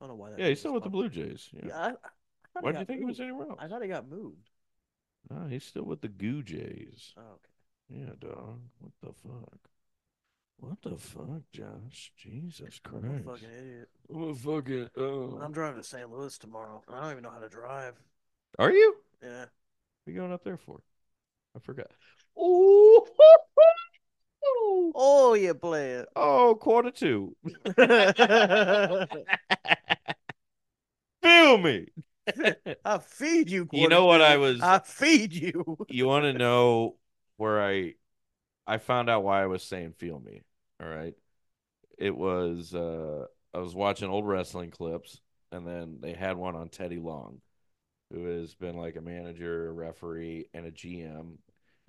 I 0.00 0.06
don't 0.06 0.08
know 0.08 0.22
why 0.22 0.30
that 0.30 0.38
Yeah, 0.38 0.48
he's 0.48 0.60
still 0.60 0.74
with 0.74 0.84
the. 0.84 0.90
Blue 0.90 1.08
Jays. 1.08 1.48
Yeah. 1.52 1.66
Yeah, 1.68 1.78
I, 1.78 1.88
I 1.88 2.60
Why 2.60 2.72
do 2.72 2.78
you 2.78 2.84
think 2.84 3.00
he 3.00 3.04
was 3.04 3.20
anywhere 3.20 3.48
else? 3.48 3.58
I 3.60 3.68
thought 3.68 3.82
he 3.82 3.88
got 3.88 4.08
moved. 4.08 4.50
No, 5.30 5.46
he's 5.46 5.64
still 5.64 5.84
with 5.84 6.00
the 6.00 6.08
Goo 6.08 6.42
Jays. 6.42 7.12
Oh, 7.16 7.20
okay. 7.20 8.00
Yeah, 8.06 8.12
dog. 8.18 8.60
What 8.80 8.92
the 9.02 9.12
fuck? 9.12 9.58
What 10.58 10.80
the 10.82 10.96
fuck, 10.96 11.42
Josh? 11.52 12.12
Jesus 12.16 12.80
I'm 12.86 12.94
a 12.96 13.00
Christ. 13.00 13.24
fucking 13.24 13.48
idiot. 13.58 13.88
I'm 14.12 14.22
a 14.30 14.34
fucking. 14.34 14.88
Oh. 14.96 15.38
I'm 15.42 15.52
driving 15.52 15.80
to 15.82 15.86
St. 15.86 16.10
Louis 16.10 16.36
tomorrow. 16.38 16.82
I 16.88 17.00
don't 17.02 17.10
even 17.12 17.22
know 17.24 17.30
how 17.30 17.40
to 17.40 17.48
drive. 17.48 17.94
Are 18.58 18.70
you? 18.72 18.96
Yeah. 19.22 19.40
What 19.40 19.48
are 20.06 20.10
you 20.10 20.14
going 20.16 20.32
up 20.32 20.44
there 20.44 20.56
for? 20.56 20.80
I 21.56 21.60
forgot. 21.60 21.88
Oh, 22.36 23.06
Oh, 24.96 25.32
you 25.34 25.54
play 25.54 25.92
it. 25.92 26.08
oh, 26.14 26.54
quarter 26.60 26.90
two. 26.90 27.34
Feel 31.22 31.58
me. 31.58 31.86
I 32.84 32.98
feed 32.98 33.50
you. 33.50 33.68
You 33.72 33.88
know 33.88 34.04
what 34.04 34.18
quarter 34.18 34.32
I 34.32 34.36
was- 34.36 34.60
I 34.60 34.78
feed 34.80 35.32
you. 35.32 35.78
you 35.88 36.06
want 36.06 36.24
to 36.24 36.32
know 36.34 36.96
where 37.38 37.62
I 37.62 37.94
I 38.66 38.78
found 38.78 39.10
out 39.10 39.24
why 39.24 39.42
I 39.42 39.46
was 39.46 39.62
saying 39.62 39.94
feel 39.98 40.18
me. 40.20 40.42
All 40.82 40.88
right. 40.88 41.14
It 41.98 42.16
was 42.16 42.74
uh 42.74 43.26
I 43.52 43.58
was 43.58 43.74
watching 43.74 44.08
old 44.08 44.26
wrestling 44.26 44.70
clips 44.70 45.20
and 45.52 45.66
then 45.66 45.98
they 46.00 46.12
had 46.12 46.36
one 46.36 46.56
on 46.56 46.68
Teddy 46.68 46.98
Long, 46.98 47.40
who 48.12 48.24
has 48.26 48.54
been 48.54 48.76
like 48.76 48.96
a 48.96 49.00
manager, 49.00 49.68
a 49.68 49.72
referee, 49.72 50.46
and 50.52 50.66
a 50.66 50.72
GM. 50.72 51.36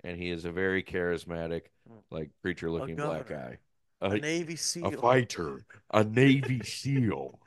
And 0.04 0.16
he 0.16 0.30
is 0.30 0.44
a 0.44 0.52
very 0.52 0.82
charismatic, 0.84 1.62
like 2.10 2.30
preacher 2.42 2.70
looking 2.70 2.94
black 2.94 3.28
guy. 3.28 3.58
A 4.00 4.10
A, 4.10 4.18
Navy 4.18 4.56
SEAL. 4.56 4.86
a 4.86 4.92
fighter, 4.92 5.64
a 5.92 6.04
Navy 6.04 6.60
SEAL. 6.62 7.40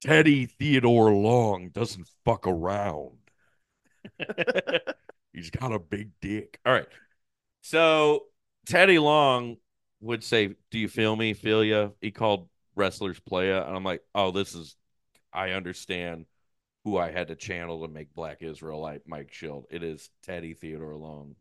Teddy 0.00 0.46
Theodore 0.46 1.12
Long 1.12 1.68
doesn't 1.70 2.08
fuck 2.24 2.46
around. 2.46 3.18
He's 5.32 5.50
got 5.50 5.72
a 5.72 5.78
big 5.78 6.10
dick. 6.20 6.58
All 6.64 6.72
right. 6.72 6.88
So 7.66 8.26
Teddy 8.64 9.00
Long 9.00 9.56
would 10.00 10.22
say, 10.22 10.54
Do 10.70 10.78
you 10.78 10.86
feel 10.86 11.16
me? 11.16 11.34
Feel 11.34 11.64
ya? 11.64 11.88
He 12.00 12.12
called 12.12 12.48
wrestlers 12.76 13.18
playa. 13.18 13.64
And 13.66 13.74
I'm 13.74 13.82
like, 13.82 14.02
Oh, 14.14 14.30
this 14.30 14.54
is, 14.54 14.76
I 15.32 15.50
understand 15.50 16.26
who 16.84 16.96
I 16.96 17.10
had 17.10 17.26
to 17.26 17.34
channel 17.34 17.82
to 17.82 17.92
make 17.92 18.14
Black 18.14 18.40
Israelite 18.40 19.02
Mike 19.08 19.32
Shildt. 19.32 19.64
It 19.70 19.82
is 19.82 20.10
Teddy 20.22 20.54
Theodore 20.54 20.94
Long. 20.94 21.34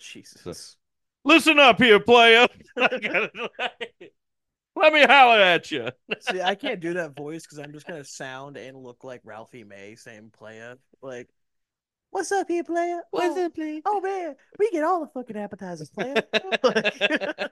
Jesus. 0.00 0.78
Listen 1.26 1.58
up 1.58 1.78
here, 1.78 2.00
playa. 2.00 2.48
Let 2.76 3.02
me 4.92 5.02
holler 5.02 5.40
at 5.40 5.70
you. 5.70 5.90
See, 6.20 6.40
I 6.40 6.54
can't 6.54 6.80
do 6.80 6.94
that 6.94 7.14
voice 7.14 7.42
because 7.42 7.58
I'm 7.58 7.74
just 7.74 7.86
gonna 7.86 8.02
sound 8.02 8.56
and 8.56 8.78
look 8.78 9.04
like 9.04 9.20
Ralphie 9.24 9.64
May 9.64 9.94
saying 9.94 10.32
playa. 10.38 10.76
Like, 11.02 11.28
what's 12.16 12.32
up 12.32 12.48
here, 12.48 12.64
playa? 12.64 13.00
oh, 13.12 13.44
up, 13.44 13.54
player? 13.54 13.80
Oh 13.84 14.00
man, 14.00 14.34
we 14.58 14.70
get 14.70 14.82
all 14.82 15.00
the 15.00 15.06
fucking 15.08 15.36
appetizers, 15.36 15.90
player. 15.90 16.22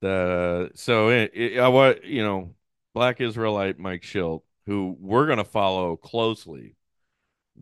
The 0.00 0.70
so 0.76 1.08
it, 1.08 1.32
it, 1.34 1.58
I 1.58 1.66
what 1.66 2.04
you 2.04 2.22
know, 2.22 2.54
Black 2.94 3.20
Israelite 3.20 3.80
Mike 3.80 4.02
Shildt, 4.02 4.42
who 4.64 4.96
we're 5.00 5.26
gonna 5.26 5.44
follow 5.44 5.96
closely 5.96 6.76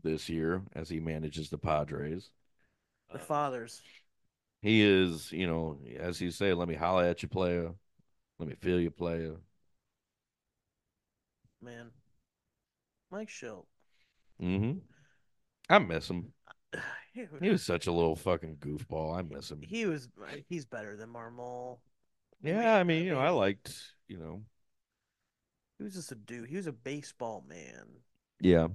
this 0.02 0.28
year 0.28 0.60
as 0.74 0.90
he 0.90 1.00
manages 1.00 1.48
the 1.48 1.56
Padres. 1.56 2.28
the 3.10 3.18
fathers. 3.18 3.80
He 4.60 4.82
is, 4.82 5.32
you 5.32 5.46
know, 5.46 5.78
as 5.98 6.20
you 6.20 6.30
say, 6.30 6.52
let 6.52 6.68
me 6.68 6.74
holler 6.74 7.06
at 7.06 7.22
you, 7.22 7.28
player. 7.30 7.72
Let 8.38 8.50
me 8.50 8.54
feel 8.56 8.80
you, 8.80 8.90
player. 8.90 9.36
Man. 11.62 11.90
Mike 13.16 13.30
Shildt. 13.30 13.64
Mm-hmm. 14.42 14.78
I 15.70 15.78
miss 15.78 16.10
him. 16.10 16.32
He, 17.40 17.48
was 17.48 17.62
such 17.62 17.86
a 17.86 17.92
little 17.92 18.14
fucking 18.14 18.56
goofball. 18.56 19.16
I 19.16 19.22
miss 19.22 19.50
him. 19.50 19.62
he 19.62 19.86
was 19.86 20.06
he's 20.50 20.66
better 20.66 20.98
than 20.98 21.08
Marmol. 21.08 21.78
Yeah, 22.42 22.76
I 22.76 22.84
mean, 22.84 23.04
you 23.06 23.12
know, 23.12 23.20
I 23.20 23.30
liked, 23.30 23.74
you 24.06 24.18
know, 24.18 24.42
He 25.78 25.84
was 25.84 25.94
just 25.94 26.12
a 26.12 26.14
dude. 26.14 26.50
He 26.50 26.56
was 26.56 26.66
a 26.66 26.72
baseball 26.72 27.42
man, 27.48 27.86
yeah, 28.38 28.68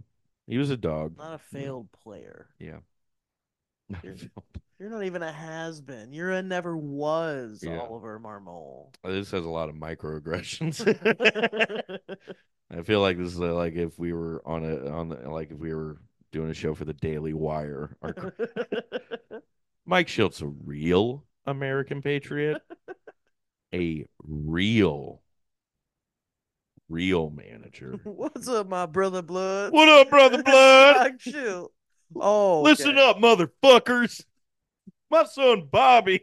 he 0.48 0.58
was 0.58 0.72
a 0.72 0.78
dog. 0.78 1.20
not 1.20 1.36
a 1.36 1.38
failed 1.38 1.92
player. 1.92 2.48
Yeah. 2.58 2.80
You're 4.04 4.90
not 4.90 5.04
even 5.04 5.22
a 5.22 5.32
has 5.32 5.80
been. 5.80 6.12
You're 6.12 6.32
a 6.32 6.42
never 6.42 6.76
was 6.76 7.64
Yeah. 7.64 7.78
Oliver 7.78 8.20
Marmol. 8.20 8.88
this 9.04 9.30
has 9.30 9.46
a 9.46 9.50
lot 9.50 9.70
of 9.70 9.76
microaggressions. 9.76 10.82
I 12.72 12.84
feel 12.84 13.02
like 13.02 13.18
this 13.18 13.34
is 13.34 13.40
like 13.40 13.76
if 13.76 14.00
we 14.00 14.14
were 14.14 14.42
on 14.46 14.64
a 14.64 14.90
on 14.90 15.10
the 15.10 15.30
like 15.30 15.52
if 15.52 15.58
we 15.58 15.74
were 15.74 15.98
doing 16.32 16.50
a 16.50 16.54
show 16.54 16.74
for 16.74 16.86
the 16.86 16.94
Daily 16.94 17.34
Wire. 17.34 17.98
Our, 18.02 18.14
Mike 19.86 20.08
Shildt's 20.08 20.42
a 20.42 20.48
real 20.48 21.26
American 21.46 22.02
patriot, 22.02 22.62
a 23.74 24.06
real, 24.24 25.22
real 26.88 27.30
manager. 27.30 28.00
What's 28.04 28.48
up, 28.48 28.70
my 28.70 28.86
brother 28.86 29.22
Blood? 29.22 29.74
What 29.74 29.90
up, 29.90 30.10
brother 30.10 30.42
Blood? 30.42 30.98
Mike 30.98 31.20
Schilt. 31.20 31.70
Oh, 32.16 32.62
Listen 32.62 32.98
up, 32.98 33.18
motherfuckers. 33.18 34.24
My 35.10 35.26
son 35.26 35.68
Bobby 35.70 36.20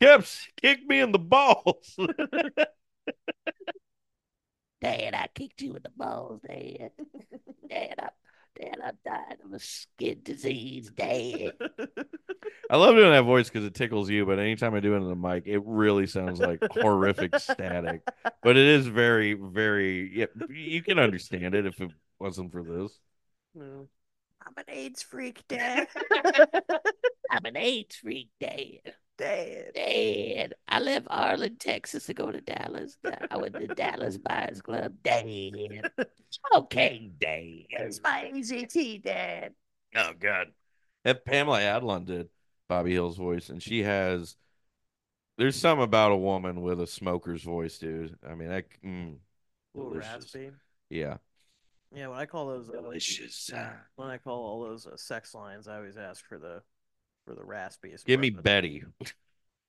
kept 0.00 0.50
kicked 0.60 0.86
me 0.86 1.00
in 1.00 1.12
the 1.12 1.18
balls. 1.18 1.96
Dad, 4.80 5.14
I 5.14 5.28
kicked 5.34 5.62
you 5.62 5.74
in 5.74 5.82
the 5.82 5.90
balls, 5.96 6.40
Dad. 6.46 6.90
Dad, 7.68 7.94
I, 7.98 8.08
Dad, 8.60 8.76
I'm 8.84 8.98
dying 9.04 9.38
of 9.44 9.52
a 9.52 9.58
skin 9.58 10.20
disease, 10.22 10.90
Dad. 10.90 11.52
I 12.70 12.76
love 12.76 12.94
doing 12.94 13.10
that 13.10 13.24
voice 13.24 13.48
because 13.48 13.64
it 13.64 13.74
tickles 13.74 14.10
you, 14.10 14.26
but 14.26 14.38
anytime 14.38 14.74
I 14.74 14.80
do 14.80 14.94
it 14.94 15.02
on 15.02 15.08
the 15.08 15.16
mic, 15.16 15.44
it 15.46 15.62
really 15.64 16.06
sounds 16.06 16.40
like 16.40 16.60
horrific 16.72 17.38
static. 17.38 18.02
But 18.42 18.56
it 18.56 18.66
is 18.66 18.86
very, 18.86 19.34
very. 19.34 20.18
Yeah, 20.18 20.26
you 20.48 20.82
can 20.82 20.98
understand 20.98 21.54
it 21.54 21.66
if 21.66 21.80
it 21.80 21.90
wasn't 22.18 22.52
for 22.52 22.62
this. 22.62 22.98
No. 23.54 23.88
I'm 24.46 24.54
an 24.56 24.64
AIDS 24.68 25.02
freak, 25.02 25.46
Dad. 25.48 25.88
I'm 27.30 27.44
an 27.44 27.56
AIDS 27.56 27.96
freak, 27.96 28.28
Dad. 28.40 28.94
Dad. 29.20 29.72
Dad, 29.74 30.54
I 30.68 30.80
left 30.80 31.06
Arlen, 31.10 31.56
Texas 31.58 32.06
to 32.06 32.14
go 32.14 32.30
to 32.32 32.40
Dallas. 32.40 32.96
I 33.30 33.36
went 33.36 33.54
to 33.54 33.66
Dallas 33.68 34.18
Buyers 34.18 34.60
Club, 34.62 34.94
Dad. 35.02 35.24
Okay, 36.54 37.10
Dad. 37.18 37.64
It's 37.86 38.00
my 38.02 38.30
AZT, 38.32 39.02
Dad. 39.02 39.52
Oh 39.96 40.12
God, 40.18 40.48
that 41.04 41.24
Pamela 41.24 41.58
Adlon 41.60 42.04
did 42.06 42.28
Bobby 42.68 42.92
Hill's 42.92 43.16
voice, 43.16 43.48
and 43.48 43.62
she 43.62 43.82
has. 43.82 44.36
There's 45.38 45.56
some 45.56 45.80
about 45.80 46.12
a 46.12 46.16
woman 46.16 46.60
with 46.60 46.80
a 46.80 46.86
smoker's 46.86 47.42
voice, 47.42 47.78
dude. 47.78 48.16
I 48.28 48.34
mean, 48.34 48.48
that. 48.48 48.66
Mm, 48.84 49.16
A 49.74 49.78
little 49.78 49.92
delicious. 49.92 50.12
raspy. 50.34 50.50
Yeah, 50.90 51.16
Yeah, 51.92 52.08
when 52.08 52.18
I 52.18 52.26
call 52.26 52.46
those 52.46 52.68
uh, 52.70 53.70
when 53.96 54.08
I 54.08 54.18
call 54.18 54.38
all 54.44 54.62
those 54.62 54.86
uh, 54.86 54.96
sex 54.96 55.34
lines, 55.34 55.66
I 55.66 55.76
always 55.76 55.96
ask 55.96 56.24
for 56.24 56.38
the 56.38 56.62
for 57.30 57.36
the 57.36 57.46
raspiest. 57.46 58.04
Give 58.04 58.18
me. 58.18 58.30
Betty. 58.30 58.82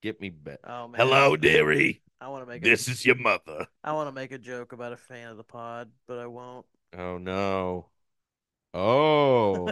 Get 0.01 0.19
me 0.19 0.29
Betty. 0.29 0.57
Oh 0.63 0.87
man. 0.87 0.99
Hello, 0.99 1.37
dearie. 1.37 2.01
I 2.19 2.27
want 2.29 2.43
to 2.43 2.49
make 2.49 2.63
This 2.63 2.87
is 2.87 3.05
your 3.05 3.15
mother. 3.15 3.67
I 3.83 3.93
want 3.93 4.07
to 4.07 4.11
make 4.11 4.31
a 4.31 4.37
joke 4.37 4.73
about 4.73 4.93
a 4.93 4.97
fan 4.97 5.29
of 5.29 5.37
the 5.37 5.43
pod, 5.43 5.91
but 6.07 6.17
I 6.17 6.25
won't. 6.25 6.65
Oh 6.97 7.17
no. 7.17 7.89
Oh. 8.73 9.69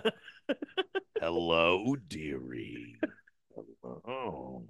Hello, 1.19 1.95
dearie. 2.07 2.97
Oh. 3.83 4.63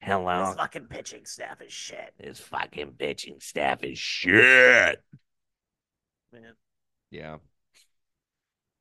Hello. 0.00 0.46
This 0.46 0.56
fucking 0.56 0.86
pitching 0.86 1.26
staff 1.26 1.60
is 1.60 1.72
shit. 1.72 2.14
This 2.18 2.40
fucking 2.40 2.92
bitching 2.92 3.42
staff 3.42 3.84
is 3.84 3.98
shit. 3.98 5.02
Man. 6.32 6.54
Yeah. 7.10 7.36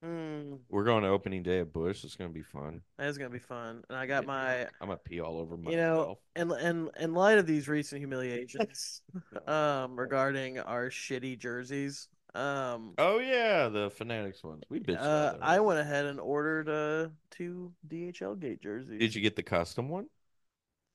Hmm. 0.05 0.55
We're 0.69 0.83
going 0.83 1.03
to 1.03 1.09
opening 1.09 1.41
day 1.41 1.61
at 1.61 1.73
Busch. 1.73 2.03
It's 2.03 2.15
gonna 2.15 2.29
be 2.29 2.43
fun. 2.43 2.81
That 2.97 3.07
is 3.07 3.17
gonna 3.17 3.31
be 3.31 3.39
fun. 3.39 3.83
And 3.89 3.97
I 3.97 4.05
got 4.05 4.27
my 4.27 4.61
I'm 4.79 4.87
gonna 4.87 4.97
pee 4.97 5.19
all 5.19 5.39
over 5.39 5.57
myself. 5.57 5.71
you 5.71 5.77
know, 5.77 6.19
and 6.35 6.51
and 6.51 6.89
in 6.99 7.13
light 7.15 7.39
of 7.39 7.47
these 7.47 7.67
recent 7.67 7.99
humiliations, 7.99 9.01
um, 9.47 9.97
regarding 9.97 10.59
our 10.59 10.89
shitty 10.89 11.39
jerseys, 11.39 12.07
um, 12.35 12.93
Oh 12.99 13.17
yeah, 13.17 13.67
the 13.69 13.89
Fanatics 13.89 14.43
ones. 14.43 14.61
We 14.69 14.79
bitched 14.79 15.01
uh, 15.01 15.35
about. 15.35 15.39
I 15.41 15.59
went 15.59 15.79
ahead 15.79 16.05
and 16.05 16.19
ordered 16.19 16.69
uh 16.69 17.09
two 17.31 17.71
DHL 17.87 18.39
Gate 18.39 18.61
jerseys. 18.61 18.99
Did 18.99 19.15
you 19.15 19.21
get 19.21 19.35
the 19.35 19.43
custom 19.43 19.89
one? 19.89 20.05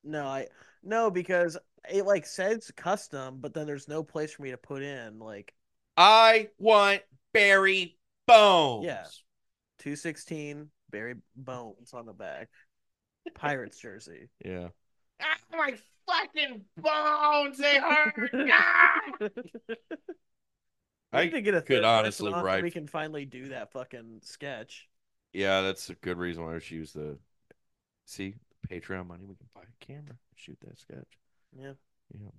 No, 0.05 0.25
I 0.25 0.47
no 0.83 1.11
because 1.11 1.57
it 1.91 2.05
like 2.05 2.25
says 2.25 2.71
custom, 2.77 3.39
but 3.41 3.53
then 3.53 3.67
there's 3.67 3.89
no 3.89 4.03
place 4.03 4.31
for 4.31 4.43
me 4.43 4.51
to 4.51 4.57
put 4.57 4.83
in 4.83 5.19
like 5.19 5.53
I 5.97 6.47
want 6.59 7.01
Barry 7.33 7.97
Bones. 8.31 8.85
Yeah. 8.85 9.05
two 9.79 9.95
sixteen 9.95 10.69
Barry 10.91 11.15
Bones 11.35 11.93
on 11.93 12.05
the 12.05 12.13
back, 12.13 12.49
Pirates 13.35 13.79
jersey. 13.79 14.29
Yeah. 14.43 14.69
Ah, 15.21 15.37
my 15.51 15.75
fucking 16.07 16.61
bones, 16.77 17.57
they 17.57 17.79
hurt. 17.79 18.31
Ah! 18.51 19.29
We 21.13 21.19
I 21.19 21.23
need 21.25 21.31
to 21.31 21.41
get 21.41 21.55
a 21.55 21.61
could 21.61 21.67
third 21.67 21.83
person 21.83 21.89
honestly 21.99 22.31
on 22.33 22.39
so 22.39 22.45
write- 22.45 22.63
We 22.63 22.71
can 22.71 22.87
finally 22.87 23.25
do 23.25 23.49
that 23.49 23.73
fucking 23.73 24.21
sketch. 24.23 24.87
Yeah, 25.33 25.59
that's 25.61 25.89
a 25.89 25.95
good 25.95 26.17
reason 26.17 26.43
why 26.45 26.53
we 26.53 26.59
should 26.61 26.77
use 26.77 26.93
the 26.93 27.17
see 28.05 28.35
Patreon 28.69 29.07
money. 29.07 29.25
We 29.25 29.35
can 29.35 29.47
buy 29.53 29.61
a 29.63 29.85
camera, 29.85 30.15
shoot 30.35 30.57
that 30.61 30.79
sketch. 30.79 31.19
Yeah. 31.57 31.73
Yeah. 32.13 32.29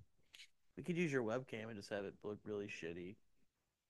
We 0.77 0.83
could 0.83 0.97
use 0.97 1.13
your 1.13 1.23
webcam 1.23 1.67
and 1.69 1.77
just 1.77 1.91
have 1.91 2.05
it 2.07 2.15
look 2.25 2.39
really 2.47 2.67
shitty. 2.67 3.17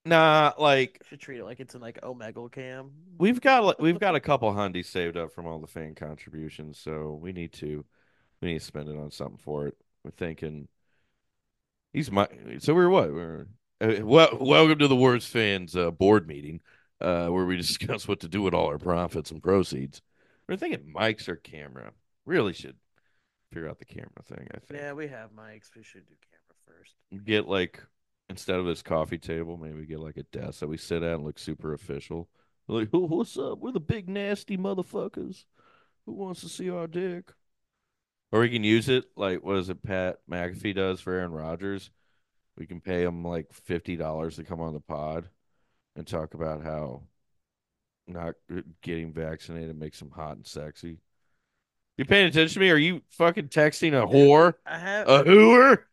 Nah, 0.04 0.52
like 0.58 1.00
Should 1.08 1.20
treat 1.20 1.38
it 1.38 1.44
like 1.44 1.60
it's 1.60 1.74
in 1.74 1.80
like 1.80 2.00
Omegle 2.00 2.50
cam. 2.50 2.90
we've 3.18 3.40
got 3.40 3.80
we've 3.80 4.00
got 4.00 4.16
a 4.16 4.20
couple 4.20 4.52
hundies 4.52 4.86
saved 4.86 5.16
up 5.16 5.32
from 5.32 5.46
all 5.46 5.60
the 5.60 5.66
fan 5.66 5.94
contributions, 5.94 6.78
so 6.78 7.18
we 7.20 7.32
need 7.32 7.52
to 7.54 7.84
we 8.40 8.48
need 8.48 8.58
to 8.58 8.64
spend 8.64 8.88
it 8.88 8.96
on 8.96 9.10
something 9.10 9.38
for 9.38 9.68
it. 9.68 9.76
We're 10.04 10.10
thinking 10.10 10.66
he's 11.92 12.10
my 12.10 12.28
so 12.58 12.74
we're 12.74 12.88
what 12.88 13.12
we're 13.12 13.46
uh, 13.80 14.04
well 14.04 14.36
welcome 14.40 14.78
to 14.78 14.88
the 14.88 14.96
worst 14.96 15.28
fans 15.28 15.76
uh, 15.76 15.90
board 15.90 16.26
meeting 16.26 16.60
uh, 17.00 17.28
where 17.28 17.44
we 17.44 17.56
discuss 17.68 18.08
what 18.08 18.20
to 18.20 18.28
do 18.28 18.42
with 18.42 18.54
all 18.54 18.66
our 18.66 18.78
profits 18.78 19.30
and 19.30 19.42
proceeds. 19.42 20.02
We're 20.48 20.56
thinking 20.56 20.92
mics 20.94 21.28
or 21.28 21.36
camera. 21.36 21.92
Really 22.26 22.52
should 22.52 22.76
figure 23.52 23.68
out 23.68 23.78
the 23.78 23.84
camera 23.84 24.22
thing. 24.24 24.48
I 24.54 24.58
think 24.58 24.80
Yeah, 24.80 24.92
we 24.92 25.08
have 25.08 25.30
mics. 25.30 25.70
We 25.76 25.82
should 25.82 26.06
do 26.06 26.14
camera 26.30 26.78
first. 26.78 26.94
get 27.24 27.48
like 27.48 27.82
instead 28.32 28.58
of 28.58 28.64
this 28.64 28.82
coffee 28.82 29.18
table, 29.18 29.58
maybe 29.58 29.78
we 29.80 29.86
get 29.86 30.00
like 30.00 30.16
a 30.16 30.22
desk 30.24 30.60
that 30.60 30.68
we 30.68 30.78
sit 30.78 31.02
at 31.02 31.14
and 31.14 31.24
look 31.24 31.38
super 31.38 31.72
official. 31.72 32.28
Like, 32.66 32.88
"Oh, 32.92 33.00
what's 33.00 33.36
up? 33.36 33.58
We're 33.58 33.72
the 33.72 33.80
big 33.80 34.08
nasty 34.08 34.56
motherfuckers. 34.56 35.44
Who 36.06 36.12
wants 36.12 36.40
to 36.40 36.48
see 36.48 36.70
our 36.70 36.86
dick? 36.86 37.32
Or 38.30 38.40
we 38.40 38.48
can 38.48 38.64
use 38.64 38.88
it 38.88 39.04
like 39.14 39.44
what 39.44 39.56
is 39.56 39.68
it? 39.68 39.82
Pat 39.82 40.20
McAfee 40.30 40.74
does 40.74 41.00
for 41.00 41.12
Aaron 41.12 41.32
Rodgers. 41.32 41.90
We 42.56 42.66
can 42.66 42.80
pay 42.80 43.02
him 43.02 43.24
like 43.24 43.52
fifty 43.52 43.96
dollars 43.96 44.36
to 44.36 44.44
come 44.44 44.60
on 44.60 44.72
the 44.72 44.80
pod 44.80 45.28
and 45.94 46.06
talk 46.06 46.32
about 46.32 46.64
how 46.64 47.02
not 48.06 48.34
getting 48.80 49.12
vaccinated 49.12 49.78
makes 49.78 50.00
him 50.00 50.10
hot 50.10 50.36
and 50.36 50.46
sexy. 50.46 50.98
You 51.98 52.06
paying 52.06 52.26
attention 52.26 52.54
to 52.54 52.60
me? 52.60 52.70
Are 52.70 52.76
you 52.76 53.02
fucking 53.10 53.48
texting 53.48 53.92
a 53.92 54.06
whore? 54.06 54.54
I 54.64 54.78
have. 54.78 55.08
A 55.08 55.24
hooer? 55.24 55.84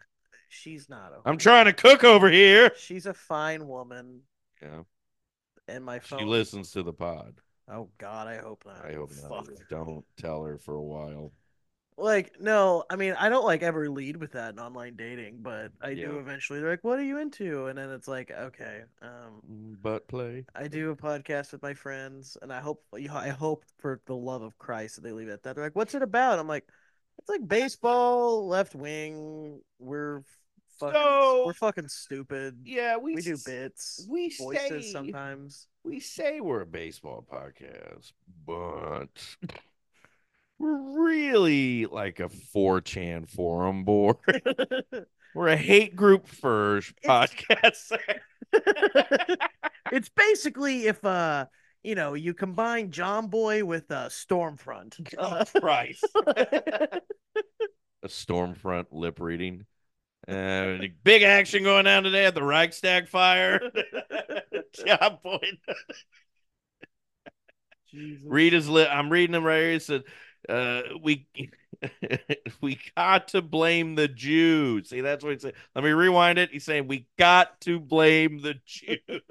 She's 0.50 0.89
not 0.89 1.14
I'm 1.26 1.38
trying 1.38 1.66
to 1.66 1.74
cook 1.74 2.04
over 2.04 2.30
here. 2.30 2.72
She's 2.78 3.06
a 3.06 3.14
fine 3.14 3.68
woman, 3.68 4.22
Yeah, 4.62 4.82
and 5.68 5.84
my 5.86 6.00
phone. 6.00 6.20
she 6.20 6.26
listens 6.26 6.72
to 6.72 6.84
the 6.84 6.93
pod. 6.93 7.36
Oh 7.72 7.89
God, 7.97 8.28
I 8.28 8.38
hope 8.38 8.64
not. 8.66 8.84
I 8.84 8.93
hope 8.93 9.12
not. 9.22 9.47
Don't 9.70 10.04
tell 10.18 10.43
her 10.43 10.58
for 10.58 10.76
a 10.76 10.82
while. 10.82 11.32
Like 11.97 12.39
no, 12.39 12.86
I 12.89 12.95
mean 12.95 13.14
I 13.20 13.28
don't 13.28 13.43
like 13.45 13.62
ever 13.62 13.89
lead 13.89 14.16
with 14.16 14.32
that 14.32 14.54
in 14.54 14.60
online 14.60 14.95
dating, 14.95 15.39
but 15.41 15.74
I 15.82 15.93
do 15.95 16.18
eventually. 16.18 16.62
They're 16.62 16.70
like, 16.70 16.84
"What 16.84 16.97
are 16.97 17.04
you 17.04 17.18
into?" 17.18 17.68
And 17.68 17.78
then 17.78 17.89
it's 17.89 18.08
like, 18.08 18.32
okay, 18.32 18.84
um, 19.02 19.41
Mm, 19.52 19.82
Butt 19.82 20.08
play. 20.08 20.45
I 20.56 20.70
do 20.70 20.91
a 20.91 20.95
podcast 20.95 21.52
with 21.52 21.62
my 21.62 21.74
friends, 21.74 22.38
and 22.41 22.54
I 22.54 22.62
hope 22.62 22.82
I 22.93 23.30
hope 23.30 23.66
for 23.80 24.00
the 24.06 24.16
love 24.16 24.41
of 24.43 24.58
Christ 24.58 24.95
that 24.95 25.02
they 25.02 25.12
leave 25.12 25.28
it 25.28 25.34
at 25.34 25.43
that. 25.43 25.56
They're 25.56 25.64
like, 25.66 25.76
"What's 25.76 25.93
it 25.93 26.02
about?" 26.02 26.39
I'm 26.39 26.47
like, 26.47 26.66
"It's 27.18 27.28
like 27.28 27.45
baseball, 27.45 28.47
left 28.47 28.76
wing. 28.76 29.62
We're 29.78 30.22
fucking, 30.80 30.93
So- 30.93 31.43
we're 31.45 31.53
fucking 31.53 31.88
stupid. 31.89 32.59
Yeah, 32.63 32.97
we 32.97 33.15
We 33.15 33.21
do 33.21 33.38
bits, 33.45 34.05
We 34.09 34.30
voices 34.30 34.86
say 34.86 34.91
sometimes." 34.91 35.67
we 35.84 35.99
say 35.99 36.39
we're 36.41 36.61
a 36.61 36.65
baseball 36.65 37.25
podcast, 37.32 38.11
but 38.45 39.07
we're 40.59 41.01
really 41.01 41.86
like 41.86 42.19
a 42.19 42.30
4chan 42.30 43.30
forum 43.30 43.84
board. 43.86 44.17
We're 45.36 45.49
a 45.49 45.55
hate 45.57 45.95
group 45.95 46.27
first 46.27 46.93
podcast. 47.05 47.95
it's 49.91 50.09
basically 50.09 50.88
if 50.88 51.05
uh 51.05 51.45
you 51.84 51.93
know 51.93 52.15
you 52.15 52.34
combine 52.34 52.89
John 52.89 53.27
Boy 53.27 53.63
with 53.63 53.91
uh 53.91 54.09
Stormfront. 54.09 55.13
oh, 55.19 55.43
Christ. 55.59 56.03
a 56.25 58.07
Stormfront 58.07 58.88
lip 58.91 59.19
reading. 59.19 59.67
Uh, 60.28 60.78
big 61.03 61.24
action 61.24 61.63
going 61.63 61.86
down 61.86 62.03
today 62.03 62.26
at 62.26 62.36
the 62.36 62.43
Reichstag 62.43 63.07
fire. 63.07 63.59
Boyd. 65.24 65.57
Jesus. 67.91 68.24
Read 68.26 68.53
his 68.53 68.70
lip. 68.70 68.89
I'm 68.91 69.09
reading 69.09 69.36
him 69.36 69.43
right 69.43 69.59
here. 69.59 69.72
It 69.72 69.82
said, 69.82 70.03
uh, 70.47 70.82
we 71.01 71.28
we 72.61 72.80
got 72.95 73.30
to 73.30 73.41
blame 73.41 73.95
the 73.95 74.07
Jews. 74.07 74.89
See, 74.89 75.01
that's 75.01 75.24
what 75.24 75.34
he 75.34 75.39
said. 75.39 75.53
Let 75.76 75.84
me 75.84 75.91
rewind 75.91 76.38
it. 76.38 76.51
He's 76.51 76.65
saying 76.65 76.88
we 76.88 77.07
got 77.17 77.59
to 77.61 77.80
blame 77.80 78.41
the 78.41 78.55
Jews. 78.65 78.99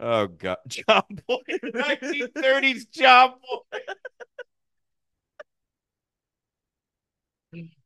oh 0.00 0.26
God, 0.26 0.58
John 0.68 1.02
Boy, 1.26 1.40
1930s 1.64 2.90
John 2.90 3.30
Boyd. 3.30 3.96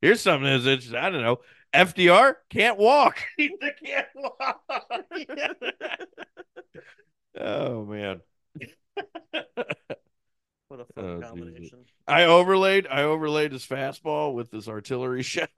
Here's 0.00 0.20
something 0.20 0.48
that's 0.48 0.66
interesting. 0.66 0.96
I 0.96 1.10
don't 1.10 1.22
know. 1.22 1.40
FDR 1.72 2.38
can't 2.50 2.78
walk. 2.78 3.18
he 3.36 3.56
can't 3.84 4.06
walk. 4.14 4.62
oh 7.40 7.84
man. 7.84 8.20
What 10.68 10.80
a 10.80 10.84
fun 10.84 11.04
Oh, 11.04 11.20
combination. 11.20 11.84
I 12.08 12.24
overlaid 12.24 12.86
I 12.88 13.02
overlaid 13.02 13.52
his 13.52 13.66
fastball 13.66 14.34
with 14.34 14.50
this 14.50 14.68
artillery 14.68 15.22
shell. 15.22 15.48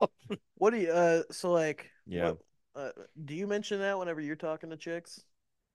What 0.57 0.71
do 0.71 0.77
you 0.77 0.91
uh 0.91 1.23
so 1.31 1.51
like 1.51 1.89
Yeah. 2.05 2.31
what- 2.31 2.39
uh, 2.75 2.91
do 3.25 3.33
you 3.33 3.47
mention 3.47 3.79
that 3.79 3.97
whenever 3.97 4.21
you're 4.21 4.35
talking 4.35 4.69
to 4.69 4.77
chicks? 4.77 5.21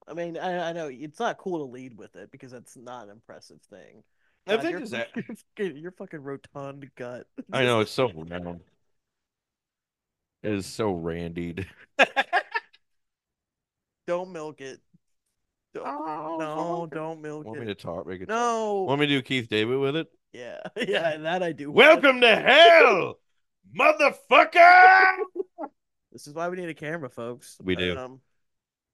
I 0.09 0.15
mean, 0.15 0.39
I, 0.39 0.71
I 0.71 0.73
know 0.73 0.89
it's 0.89 1.19
not 1.19 1.39
cool 1.39 1.59
to 1.59 1.71
lead 1.73 1.99
with 1.99 2.17
it 2.17 2.31
because 2.31 2.53
that's 2.53 2.77
not 2.77 3.05
an 3.05 3.11
impressive 3.11 3.61
thing. 3.63 4.05
I 4.47 4.57
God, 4.57 4.63
think 4.63 4.73
your, 4.73 4.83
is 4.83 4.91
that 4.91 5.09
your 5.57 5.93
fucking, 5.93 6.23
rotund 6.23 6.91
gut. 6.97 7.27
I 7.53 7.65
know 7.65 7.81
it's 7.81 7.91
so 7.91 8.11
round. 8.15 8.61
It 10.43 10.53
is 10.53 10.67
so 10.67 10.93
randied. 10.93 11.67
Don't 14.07 14.33
milk 14.33 14.61
it. 14.61 14.81
Don't, 15.73 16.39
no, 16.39 16.87
don't 16.93 17.21
milk 17.21 17.47
it. 17.47 17.49
Want 17.49 17.61
me 17.61 17.67
to 17.67 17.75
talk? 17.75 18.07
Make 18.07 18.21
it 18.21 18.29
No. 18.29 18.83
Want 18.83 19.01
me 19.01 19.07
to 19.07 19.15
do 19.15 19.23
Keith 19.23 19.49
David 19.49 19.79
with 19.79 19.97
it? 19.97 20.07
Yeah, 20.33 20.59
yeah, 20.87 21.17
that 21.17 21.43
I 21.43 21.53
do. 21.53 21.71
Welcome 21.71 22.21
to 22.21 22.37
hell, 22.37 23.19
motherfucker! 23.77 25.15
This 26.13 26.27
is 26.27 26.35
why 26.35 26.49
we 26.49 26.59
need 26.59 26.69
a 26.69 26.75
camera, 26.75 27.09
folks. 27.09 27.57
We 27.63 27.75
do. 27.77 27.97
Um, 27.97 28.21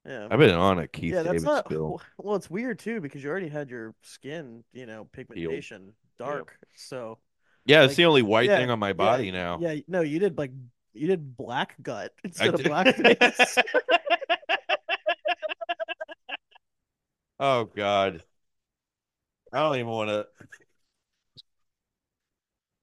yeah. 0.06 0.28
I've 0.30 0.38
been 0.38 0.54
on 0.54 0.78
a 0.78 0.88
Keith 0.88 1.12
yeah, 1.12 1.22
that's 1.22 1.42
David 1.42 1.44
not. 1.44 1.64
spill. 1.66 2.00
Well, 2.18 2.36
it's 2.36 2.50
weird 2.50 2.78
too 2.78 3.00
because 3.00 3.22
you 3.22 3.30
already 3.30 3.48
had 3.48 3.70
your 3.70 3.94
skin, 4.02 4.64
you 4.72 4.86
know, 4.86 5.06
pigmentation 5.12 5.92
dark. 6.18 6.56
So 6.76 7.18
Yeah, 7.64 7.82
it's 7.84 7.92
like- 7.92 7.96
the 7.98 8.04
only 8.06 8.22
white 8.22 8.48
yeah, 8.48 8.58
thing 8.58 8.70
on 8.70 8.78
my 8.78 8.92
body 8.92 9.30
now. 9.30 9.58
yeah, 9.60 9.76
no, 9.88 10.00
you 10.02 10.18
did 10.18 10.38
like 10.38 10.52
you 10.92 11.06
did 11.06 11.36
black 11.36 11.76
gut 11.82 12.12
I 12.24 12.28
instead 12.28 12.54
of 12.54 12.62
did- 12.62 12.66
black 12.66 12.96
face. 12.96 13.58
oh 17.38 17.64
God, 17.64 18.22
I 19.52 19.60
don't 19.60 19.76
even 19.76 19.86
want 19.88 20.10
to. 20.10 20.26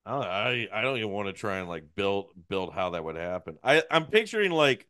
I 0.05 0.11
don't, 0.11 0.23
I, 0.23 0.67
I 0.71 0.81
don't 0.81 0.97
even 0.97 1.11
want 1.11 1.27
to 1.27 1.33
try 1.33 1.57
and 1.57 1.67
like 1.67 1.83
build 1.95 2.27
build 2.47 2.73
how 2.73 2.91
that 2.91 3.03
would 3.03 3.17
happen. 3.17 3.57
I 3.63 3.83
I'm 3.91 4.05
picturing 4.05 4.51
like 4.51 4.87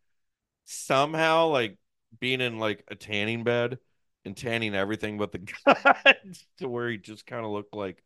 somehow 0.66 1.48
like 1.48 1.78
being 2.20 2.41
in 2.41 2.60
like 2.60 2.84
a 2.88 2.95
tanning 2.95 3.43
bed 3.43 3.80
and 4.26 4.36
tanning 4.36 4.76
everything 4.76 5.18
but 5.18 5.32
the 5.32 5.39
gut 5.66 6.18
to 6.58 6.68
where 6.68 6.89
he 6.89 6.97
just 6.97 7.26
kind 7.26 7.45
of 7.45 7.51
looked 7.51 7.76
like 7.76 8.03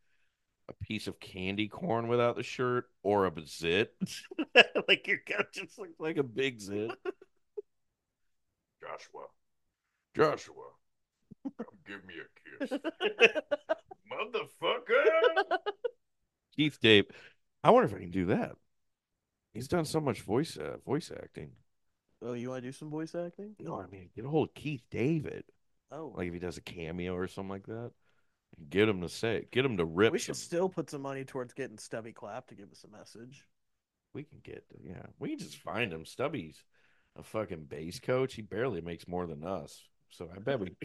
a 0.70 0.86
piece 0.86 1.08
of 1.08 1.20
candy 1.20 1.68
corn 1.68 2.08
without 2.08 2.36
the 2.36 2.44
shirt 2.44 2.86
or 3.04 3.26
a 3.26 3.32
zit. 3.46 3.94
like 4.88 5.08
your 5.08 5.18
coach 5.18 5.48
just 5.54 5.78
looks 5.78 6.00
like 6.00 6.18
a 6.18 6.24
big 6.24 6.60
zit. 6.60 6.92
Joshua, 8.82 9.26
Joshua, 10.16 10.70
come 11.44 11.66
give 11.86 12.04
me 12.06 12.16
a 12.16 12.68
kiss, 12.68 12.80
motherfucker. 14.12 15.58
Keith 16.56 16.80
Dave, 16.82 17.06
I 17.64 17.70
wonder 17.72 17.88
if 17.88 17.96
I 17.96 18.00
can 18.00 18.12
do 18.12 18.26
that. 18.28 18.54
He's 19.54 19.68
done 19.68 19.86
so 19.86 20.00
much 20.00 20.22
voice 20.22 20.58
uh, 20.58 20.78
voice 20.86 21.12
acting. 21.12 21.52
Oh, 22.22 22.34
you 22.34 22.50
want 22.50 22.64
to 22.64 22.68
do 22.68 22.72
some 22.72 22.90
voice 22.90 23.16
acting? 23.16 23.56
No, 23.60 23.80
I 23.80 23.88
mean 23.88 24.10
get 24.16 24.26
a 24.26 24.30
hold 24.30 24.50
of 24.50 24.56
Keith 24.56 24.84
David. 24.92 25.44
Oh, 25.92 26.14
Like 26.16 26.28
if 26.28 26.34
he 26.34 26.40
does 26.40 26.58
a 26.58 26.62
cameo 26.62 27.16
or 27.16 27.28
something 27.28 27.50
like 27.50 27.66
that, 27.68 27.92
get 28.70 28.88
him 28.88 29.02
to 29.02 29.10
say, 29.10 29.48
get 29.52 29.66
him 29.66 29.78
to 29.78 29.86
rip. 29.86 30.14
we 30.14 30.20
should 30.20 30.36
some- 30.36 30.46
still 30.46 30.70
put 30.70 30.90
some 30.90 31.02
money 31.02 31.26
towards 31.26 31.54
getting 31.54 31.78
Stubby 31.78 32.14
Clapp 32.14 32.48
to 32.48 32.56
give 32.56 32.72
us 32.72 32.86
a 32.86 32.98
message. 32.98 33.46
We 34.14 34.24
can 34.24 34.40
get, 34.44 34.66
yeah, 34.84 35.06
we 35.20 35.30
can 35.30 35.40
just 35.40 35.58
find 35.58 35.92
him. 35.92 36.06
Stubby's 36.06 36.64
a 37.18 37.24
fucking 37.24 37.66
base 37.66 38.00
coach. 38.00 38.34
He 38.34 38.42
barely 38.42 38.82
makes 38.82 39.08
more 39.08 39.26
than 39.26 39.44
us, 39.46 39.82
so 40.10 40.30
I 40.36 40.40
bet 40.40 40.60
we, 40.60 40.68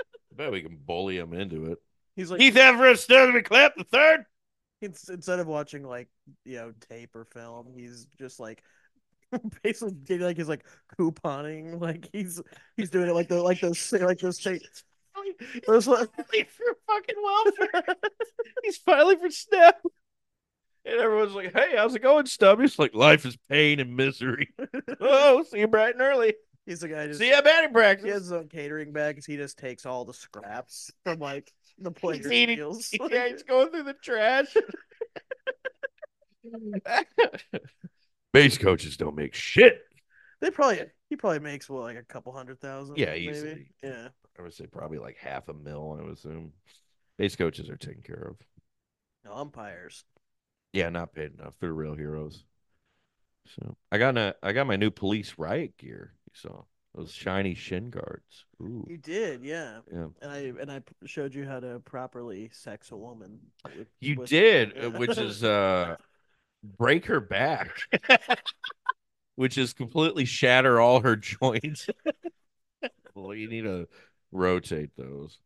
I 0.00 0.34
bet 0.36 0.52
we 0.52 0.62
can 0.62 0.76
bully 0.76 1.18
him 1.18 1.34
into 1.34 1.66
it. 1.72 1.78
He's 2.16 2.30
like 2.30 2.40
Keith 2.40 2.56
Everett, 2.56 2.98
Stubby 2.98 3.42
Clapp 3.42 3.74
the 3.76 3.84
third. 3.84 4.24
It's, 4.80 5.08
instead 5.08 5.40
of 5.40 5.48
watching 5.48 5.82
like 5.84 6.08
you 6.44 6.56
know 6.56 6.72
tape 6.88 7.14
or 7.16 7.24
film, 7.24 7.72
he's 7.76 8.06
just 8.16 8.38
like 8.38 8.62
basically 9.62 10.18
like 10.18 10.36
he's 10.36 10.48
like 10.48 10.64
couponing, 10.98 11.80
like 11.80 12.08
he's 12.12 12.40
he's 12.76 12.90
doing 12.90 13.08
it 13.08 13.14
like 13.14 13.28
the 13.28 13.42
like 13.42 13.60
those 13.60 13.92
like 13.92 14.18
those 14.18 14.38
ta- 14.38 14.52
those 15.66 15.86
like- 15.86 16.08
for 16.50 16.76
fucking 16.86 17.16
welfare. 17.22 17.84
He's 18.62 18.76
filing 18.78 19.18
for 19.18 19.30
SNAP. 19.30 19.76
And 20.84 21.00
everyone's 21.00 21.32
like, 21.34 21.52
"Hey, 21.52 21.74
how's 21.76 21.94
it 21.94 22.02
going, 22.02 22.24
Stubby?" 22.26 22.62
He's 22.62 22.78
like, 22.78 22.94
"Life 22.94 23.26
is 23.26 23.36
pain 23.50 23.78
and 23.80 23.94
misery." 23.96 24.48
oh, 25.00 25.42
see 25.44 25.58
you 25.58 25.66
bright 25.66 25.94
and 25.94 26.02
early. 26.02 26.34
he's 26.64 26.80
the 26.80 26.88
guy 26.88 27.06
just 27.08 27.18
See 27.18 27.28
you 27.28 27.34
at 27.34 27.44
batting 27.44 27.72
he 28.04 28.08
has 28.10 28.22
his 28.22 28.32
own 28.32 28.48
catering 28.48 28.92
bag 28.92 29.16
because 29.16 29.26
he 29.26 29.36
just 29.36 29.58
takes 29.58 29.84
all 29.84 30.04
the 30.04 30.14
scraps 30.14 30.90
from 31.04 31.18
like 31.18 31.52
the 31.78 31.90
players' 31.90 32.24
He's 32.24 32.32
eating- 32.32 32.58
meals. 32.58 32.88
yeah, 33.10 33.28
he's 33.28 33.42
going 33.42 33.70
through 33.70 33.82
the 33.84 33.94
trash. 33.94 34.54
Base 38.32 38.58
coaches 38.58 38.96
don't 38.96 39.16
make 39.16 39.34
shit. 39.34 39.80
they 40.40 40.50
probably 40.50 40.82
he 41.08 41.16
probably 41.16 41.40
makes 41.40 41.68
what 41.70 41.82
like 41.82 41.96
a 41.96 42.02
couple 42.02 42.32
hundred 42.32 42.60
thousand. 42.60 42.98
Yeah, 42.98 43.06
maybe. 43.12 43.28
easily. 43.28 43.66
Yeah, 43.82 44.08
I 44.38 44.42
would 44.42 44.52
say 44.54 44.66
probably 44.66 44.98
like 44.98 45.16
half 45.16 45.48
a 45.48 45.54
mil. 45.54 45.96
I 45.98 46.02
would 46.04 46.12
assume. 46.14 46.52
Base 47.16 47.34
coaches 47.36 47.68
are 47.68 47.76
taken 47.76 48.02
care 48.02 48.28
of. 48.30 48.36
no 49.24 49.32
umpires. 49.34 50.04
Yeah, 50.72 50.88
not 50.90 51.12
paid 51.14 51.32
enough. 51.38 51.54
They're 51.60 51.72
real 51.72 51.94
heroes. 51.94 52.44
So 53.56 53.74
I 53.90 53.98
got 53.98 54.16
a, 54.18 54.36
I 54.42 54.52
got 54.52 54.66
my 54.66 54.76
new 54.76 54.90
police 54.90 55.34
riot 55.38 55.76
gear. 55.78 56.12
You 56.26 56.32
saw 56.34 56.62
those 56.94 57.12
shiny 57.12 57.54
shin 57.54 57.88
guards. 57.90 58.44
Ooh, 58.62 58.86
You 58.88 58.98
did, 58.98 59.42
yeah. 59.42 59.78
yeah. 59.92 60.08
And 60.20 60.30
I 60.30 60.38
and 60.60 60.70
I 60.70 60.82
showed 61.06 61.34
you 61.34 61.46
how 61.46 61.58
to 61.60 61.80
properly 61.80 62.50
sex 62.52 62.90
a 62.92 62.96
woman. 62.96 63.38
with- 63.64 63.88
You 64.00 64.16
with- 64.16 64.28
did, 64.28 64.74
Yeah. 64.76 64.86
uh, 64.86 64.90
which 64.90 65.16
is 65.18 65.42
uh 65.42 65.96
break 66.62 67.06
her 67.06 67.20
back, 67.20 67.70
which 69.36 69.58
is 69.58 69.72
completely 69.72 70.24
shatter 70.24 70.80
all 70.80 71.00
her 71.00 71.16
joints. 71.16 71.88
well, 73.14 73.34
you 73.34 73.48
need 73.48 73.62
to 73.64 73.88
rotate 74.32 74.90
those. 74.96 75.38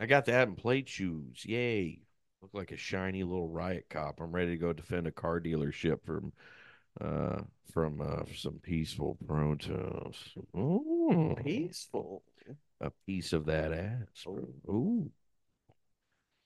I 0.00 0.06
got 0.06 0.26
that 0.26 0.48
in 0.48 0.54
plate 0.54 0.88
shoes. 0.88 1.44
Yay. 1.44 2.00
Look 2.40 2.54
like 2.54 2.70
a 2.70 2.76
shiny 2.76 3.24
little 3.24 3.48
riot 3.48 3.86
cop. 3.90 4.20
I'm 4.20 4.30
ready 4.32 4.52
to 4.52 4.56
go 4.56 4.72
defend 4.72 5.06
a 5.08 5.10
car 5.10 5.40
dealership 5.40 6.04
from 6.04 6.32
uh 7.00 7.42
from 7.72 8.00
uh 8.00 8.22
some 8.36 8.60
peaceful 8.62 9.18
protest. 9.26 10.36
Ooh, 10.56 11.34
peaceful. 11.42 12.22
A 12.80 12.92
piece 13.06 13.32
of 13.32 13.46
that 13.46 13.72
ass. 13.72 14.22
bro. 14.24 14.48
Ooh. 14.68 15.10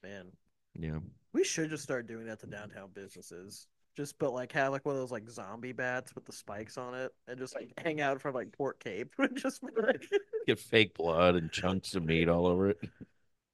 Man, 0.02 0.32
Yeah. 0.78 0.98
we 1.32 1.44
should 1.44 1.70
just 1.70 1.82
start 1.82 2.06
doing 2.06 2.26
that 2.26 2.40
to 2.40 2.46
downtown 2.46 2.90
businesses. 2.94 3.66
Just 3.96 4.18
but 4.18 4.32
like 4.32 4.52
have 4.52 4.72
like 4.72 4.86
one 4.86 4.94
of 4.94 5.00
those 5.00 5.10
like 5.12 5.28
zombie 5.28 5.72
bats 5.72 6.14
with 6.14 6.24
the 6.24 6.32
spikes 6.32 6.78
on 6.78 6.94
it, 6.94 7.12
and 7.28 7.38
just 7.38 7.54
like 7.54 7.72
hang 7.76 8.00
out 8.00 8.20
from 8.20 8.34
like 8.34 8.52
Port 8.52 8.80
Cape. 8.80 9.12
just 9.34 9.60
be 9.60 9.68
like, 9.80 10.02
Get 10.46 10.58
fake 10.58 10.94
blood 10.94 11.36
and 11.36 11.52
chunks 11.52 11.94
of 11.94 12.04
meat 12.04 12.28
all 12.28 12.46
over 12.46 12.70
it. 12.70 12.78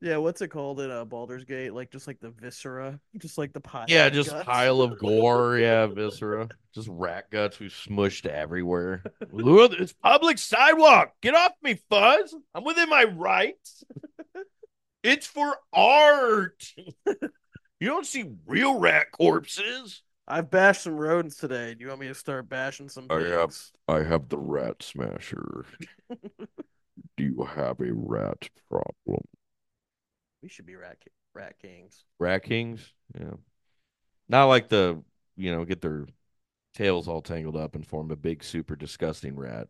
yeah, 0.00 0.16
what's 0.16 0.40
it 0.40 0.48
called 0.48 0.80
in 0.80 0.90
uh, 0.92 1.04
Baldur's 1.04 1.44
Gate? 1.44 1.74
Like 1.74 1.90
just 1.90 2.06
like 2.06 2.20
the 2.20 2.30
viscera, 2.30 3.00
just 3.18 3.36
like 3.36 3.52
the 3.52 3.60
pile. 3.60 3.86
Yeah, 3.88 4.06
of 4.06 4.12
just 4.12 4.30
guts. 4.30 4.44
pile 4.44 4.80
of 4.80 4.98
gore. 4.98 5.58
Yeah, 5.58 5.86
viscera. 5.86 6.48
Just 6.72 6.88
rat 6.88 7.30
guts 7.30 7.58
we 7.58 7.66
smushed 7.66 8.26
everywhere. 8.26 9.02
It's 9.20 9.92
public 9.94 10.38
sidewalk. 10.38 11.14
Get 11.20 11.34
off 11.34 11.52
me, 11.62 11.80
Fuzz. 11.90 12.34
I'm 12.54 12.62
within 12.64 12.88
my 12.88 13.04
rights. 13.04 13.82
It's 15.04 15.28
for 15.28 15.56
art. 15.72 16.74
You 17.06 17.88
don't 17.88 18.04
see 18.04 18.32
real 18.46 18.78
rat 18.78 19.12
corpses. 19.12 20.02
I've 20.30 20.50
bashed 20.50 20.82
some 20.82 20.96
rodents 20.96 21.36
today. 21.36 21.74
Do 21.74 21.82
you 21.82 21.88
want 21.88 22.00
me 22.00 22.08
to 22.08 22.14
start 22.14 22.48
bashing 22.48 22.88
some 22.88 23.06
I 23.10 23.20
have- 23.20 23.48
pigs? 23.48 23.72
I 23.88 24.02
have 24.02 24.28
the 24.28 24.38
rat 24.38 24.82
smasher. 24.82 25.64
Do 27.16 27.24
you 27.24 27.44
have 27.44 27.80
a 27.80 27.92
rat 27.92 28.48
problem? 28.70 29.22
We 30.42 30.48
should 30.48 30.66
be 30.66 30.76
rat 30.76 30.98
ki- 31.00 31.10
rat 31.34 31.54
kings. 31.60 32.04
Rat 32.18 32.42
kings? 32.44 32.92
Yeah. 33.18 33.34
Not 34.28 34.44
like 34.46 34.68
the, 34.68 35.02
you 35.36 35.50
know, 35.50 35.64
get 35.64 35.80
their 35.80 36.06
tails 36.74 37.08
all 37.08 37.22
tangled 37.22 37.56
up 37.56 37.74
and 37.74 37.86
form 37.86 38.10
a 38.10 38.16
big, 38.16 38.44
super 38.44 38.76
disgusting 38.76 39.34
rat. 39.36 39.68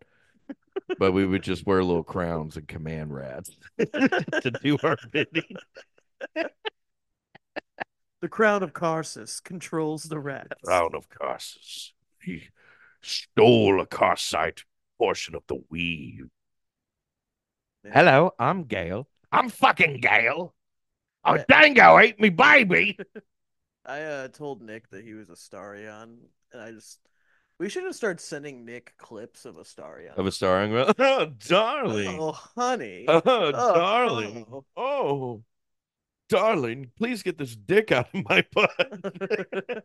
but 0.98 1.12
we 1.12 1.24
would 1.24 1.42
just 1.42 1.64
wear 1.66 1.82
little 1.84 2.02
crowns 2.02 2.56
and 2.56 2.66
command 2.66 3.14
rats 3.14 3.50
to 3.78 4.52
do 4.62 4.76
our 4.82 4.96
bidding. 5.12 5.56
The 8.20 8.28
crown 8.28 8.62
of 8.62 8.72
Karsus 8.72 9.42
controls 9.42 10.04
the 10.04 10.18
rats. 10.18 10.48
Crown 10.64 10.90
of 10.94 11.08
Karsus. 11.08 11.92
He 12.22 12.48
stole 13.00 13.80
a 13.80 13.86
Carsite 13.86 14.64
portion 14.98 15.34
of 15.34 15.44
the 15.46 15.62
weave. 15.70 16.28
Hello, 17.84 18.32
I'm 18.38 18.64
Gale. 18.64 19.08
I'm 19.30 19.48
fucking 19.48 20.00
Gale. 20.00 20.54
Oh, 21.24 21.34
Yeah. 21.34 21.44
Dango 21.48 21.98
ate 21.98 22.20
me 22.20 22.28
baby. 22.30 22.98
I 23.86 24.02
uh, 24.02 24.28
told 24.28 24.62
Nik 24.62 24.90
that 24.90 25.04
he 25.04 25.14
was 25.14 25.30
a 25.30 25.34
Starion, 25.34 26.16
and 26.52 26.60
I 26.62 26.72
just 26.72 26.98
we 27.58 27.68
should 27.68 27.84
just 27.84 27.98
start 27.98 28.20
sending 28.20 28.64
Nik 28.64 28.94
clips 28.98 29.44
of 29.44 29.56
Astarion. 29.56 30.14
Of 30.16 30.26
a 30.26 30.32
starring 30.32 30.72
well. 30.74 30.92
Oh, 30.98 31.26
darling. 31.48 32.18
Oh, 32.20 32.32
honey. 32.32 33.06
Oh, 33.08 33.22
Oh, 33.24 33.52
darling. 33.52 34.44
oh. 34.52 34.64
Oh, 34.76 35.42
darling, 36.28 36.90
please 36.96 37.22
get 37.22 37.38
this 37.38 37.56
dick 37.56 37.92
out 37.92 38.08
of 38.14 38.24
my 38.28 38.44
butt. 38.52 39.84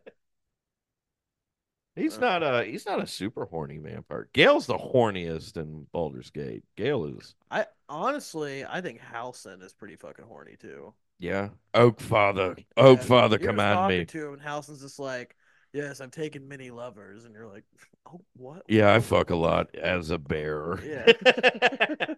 he's 1.96 2.18
not 2.18 2.42
a 2.42 2.64
he's 2.64 2.86
not 2.86 3.02
a 3.02 3.06
super 3.06 3.44
horny 3.46 3.78
vampire. 3.78 4.28
Gale's 4.32 4.66
the 4.66 4.78
horniest 4.78 5.56
in 5.56 5.86
Baldur's 5.92 6.30
Gate. 6.30 6.64
Gail 6.76 7.04
is 7.06 7.34
I 7.50 7.66
honestly, 7.88 8.64
I 8.64 8.80
think 8.80 9.00
Halsin 9.00 9.62
is 9.62 9.72
pretty 9.72 9.96
fucking 9.96 10.24
horny 10.26 10.56
too. 10.56 10.94
yeah. 11.18 11.50
Oak 11.74 12.00
Father. 12.00 12.56
Oak 12.76 13.00
Yeah, 13.00 13.04
Father, 13.04 13.38
you're 13.38 13.52
command 13.52 13.76
talking 13.78 13.98
me. 14.00 14.04
To 14.06 14.28
him, 14.28 14.32
and 14.34 14.42
Halsin's 14.42 14.80
just 14.80 14.98
like, 14.98 15.36
"Yes, 15.72 16.00
I've 16.00 16.10
taken 16.10 16.48
many 16.48 16.70
lovers," 16.70 17.24
and 17.24 17.34
you're 17.34 17.46
like, 17.48 17.64
"Oh, 18.06 18.20
what?" 18.36 18.64
Yeah, 18.68 18.92
I 18.94 19.00
fuck 19.00 19.30
a 19.30 19.36
lot 19.36 19.74
as 19.76 20.10
a 20.10 20.18
bear. 20.18 20.80
Yeah. 20.84 21.12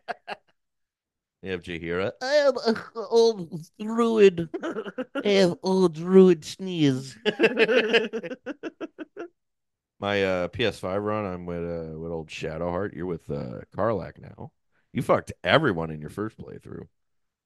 You 1.41 1.51
have 1.51 1.63
Jaheira. 1.63 2.11
I 2.21 2.33
am 2.35 2.53
an 2.65 2.75
old 2.95 3.61
druid. 3.79 4.49
I 5.23 5.29
have 5.29 5.57
old 5.63 5.95
druid 5.95 6.45
sneeze. 6.45 7.17
My 9.99 10.23
uh, 10.23 10.47
PS5 10.47 11.03
run, 11.03 11.25
I'm 11.25 11.45
with 11.45 11.63
uh, 11.63 11.97
with 11.99 12.11
old 12.11 12.29
Shadowheart. 12.29 12.95
You're 12.95 13.05
with 13.05 13.29
uh, 13.29 13.61
Karlach 13.75 14.19
now. 14.19 14.51
You 14.93 15.01
fucked 15.01 15.31
everyone 15.43 15.91
in 15.91 16.01
your 16.01 16.09
first 16.09 16.37
playthrough. 16.37 16.87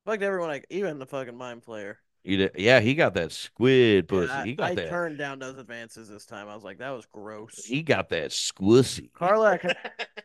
Fucked 0.05 0.23
everyone, 0.23 0.49
like 0.49 0.65
even 0.69 0.99
the 0.99 1.05
fucking 1.05 1.35
mind 1.37 1.63
player. 1.63 1.99
You 2.23 2.37
did, 2.37 2.51
yeah, 2.57 2.79
he 2.79 2.95
got 2.95 3.13
that 3.15 3.31
squid 3.31 4.07
Yeah, 4.09 4.19
pussy. 4.19 4.33
I, 4.33 4.45
he 4.45 4.53
got 4.55 4.71
I 4.71 4.75
that. 4.75 4.89
turned 4.89 5.17
down 5.17 5.39
those 5.39 5.57
advances 5.57 6.09
this 6.09 6.25
time. 6.25 6.47
I 6.47 6.55
was 6.55 6.63
like, 6.63 6.79
that 6.79 6.89
was 6.89 7.05
gross. 7.05 7.65
He 7.65 7.83
got 7.83 8.09
that 8.09 8.31
squissy. 8.31 9.11
Karlach, 9.11 9.75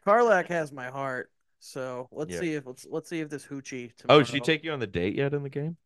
Karlach 0.07 0.47
has 0.47 0.73
my 0.73 0.89
heart. 0.89 1.31
So 1.61 2.08
let's 2.11 2.34
Yeah. 2.34 2.40
see 2.40 2.54
if 2.54 2.66
let's 2.66 2.86
let's 2.86 3.08
see 3.08 3.20
if 3.20 3.28
this 3.28 3.46
hoochie. 3.46 3.92
Oh, 4.08 4.18
Tomorrow, 4.18 4.18
did 4.20 4.28
she 4.28 4.40
take 4.40 4.64
you 4.64 4.72
on 4.72 4.80
the 4.80 4.86
date 4.86 5.14
yet 5.14 5.34
in 5.34 5.42
the 5.42 5.48
game? 5.50 5.76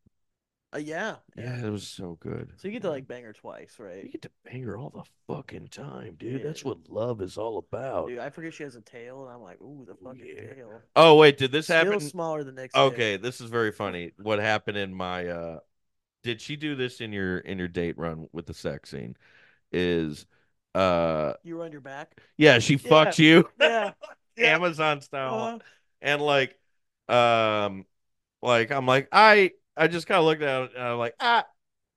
Uh, 0.74 0.78
yeah, 0.78 1.16
Yeah, 1.36 1.66
it 1.66 1.70
was 1.70 1.86
so 1.86 2.16
good. 2.20 2.52
So 2.56 2.68
you 2.68 2.72
get 2.72 2.82
to 2.82 2.90
like 2.90 3.06
bang 3.06 3.24
her 3.24 3.32
twice, 3.32 3.76
right? 3.78 4.04
You 4.04 4.10
get 4.10 4.22
to 4.22 4.30
bang 4.44 4.62
her 4.62 4.76
all 4.76 4.90
the 4.90 5.04
fucking 5.32 5.68
time, 5.68 6.16
dude. 6.18 6.40
Yeah. 6.42 6.48
That's 6.48 6.64
what 6.64 6.88
love 6.88 7.20
is 7.22 7.36
all 7.38 7.58
about. 7.58 8.08
Dude, 8.08 8.18
I 8.18 8.30
forget 8.30 8.54
she 8.54 8.62
has 8.64 8.74
a 8.74 8.80
tail, 8.80 9.24
and 9.24 9.32
I'm 9.32 9.42
like, 9.42 9.60
ooh, 9.60 9.84
the 9.86 9.94
fucking 9.94 10.26
Yeah. 10.36 10.54
tail. 10.56 10.82
Oh 10.96 11.16
wait, 11.16 11.38
did 11.38 11.52
this 11.52 11.66
Still 11.66 11.76
happen? 11.76 12.00
smaller 12.00 12.44
than 12.44 12.56
Nik's. 12.56 12.74
Okay, 12.74 13.16
this 13.16 13.40
is 13.40 13.50
very 13.50 13.72
funny. 13.72 14.12
What 14.22 14.38
happened 14.38 14.76
in 14.78 14.94
my 14.94 15.26
uh 15.28 15.58
did 16.22 16.40
she 16.40 16.56
do 16.56 16.74
this 16.74 17.00
in 17.00 17.12
your 17.12 17.38
in 17.38 17.58
your 17.58 17.68
date 17.68 17.98
run 17.98 18.28
with 18.32 18.46
the 18.46 18.54
sex 18.54 18.90
scene? 18.90 19.16
Is 19.72 20.26
uh 20.74 21.34
You 21.44 21.62
on 21.62 21.72
your 21.72 21.80
back. 21.80 22.18
yeah, 22.36 22.58
she 22.58 22.76
fucked 22.76 23.18
you 23.18 23.48
Yeah. 23.60 23.92
Yeah. 24.36 24.54
Amazon 24.54 25.00
style. 25.00 25.34
Uh, 25.34 25.58
and 26.02 26.20
like 26.22 26.58
um 27.08 27.84
like 28.42 28.70
i'm 28.70 28.86
like 28.86 29.08
i 29.12 29.50
i 29.76 29.86
just 29.88 30.06
kind 30.06 30.18
of 30.18 30.24
looked 30.24 30.42
at 30.42 30.62
it 30.64 30.70
and 30.74 30.82
i'm 30.84 30.98
like 30.98 31.14
ah 31.20 31.44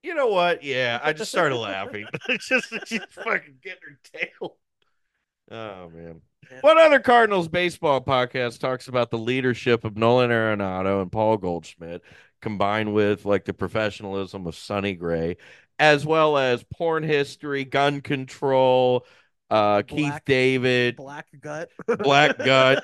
you 0.04 0.14
know 0.14 0.28
what 0.28 0.64
yeah 0.64 1.00
i 1.04 1.14
just 1.14 1.32
started 1.32 1.56
laughing 1.56 2.06
just 2.40 2.74
she's 2.86 3.04
fucking 3.10 3.56
getting 3.64 3.80
her 3.90 4.00
tail 4.14 4.58
oh 5.52 5.90
man 5.90 6.22
Yeah. 6.52 6.60
what 6.62 6.78
other 6.78 7.00
cardinals 7.00 7.48
baseball 7.48 8.02
podcast 8.02 8.60
talks 8.60 8.88
about 8.88 9.12
the 9.12 9.18
leadership 9.18 9.84
of 9.86 9.98
nolan 9.98 10.30
arenado 10.30 11.02
and 11.02 11.12
paul 11.12 11.38
goldschmidt 11.38 12.02
combined 12.42 12.94
with 12.94 13.26
like 13.26 13.46
the 13.46 13.54
professionalism 13.54 14.46
of 14.46 14.56
sonny 14.56 14.94
gray 14.94 15.38
as 15.80 16.06
well 16.06 16.38
as 16.38 16.64
porn 16.64 17.04
history 17.04 17.64
gun 17.66 18.02
control 18.02 19.06
uh 19.50 19.82
keith 19.84 20.08
Black- 20.08 20.26
david 20.26 20.96
black 20.96 21.28
gut. 21.40 21.70
Black 22.00 22.38
gut. 22.44 22.84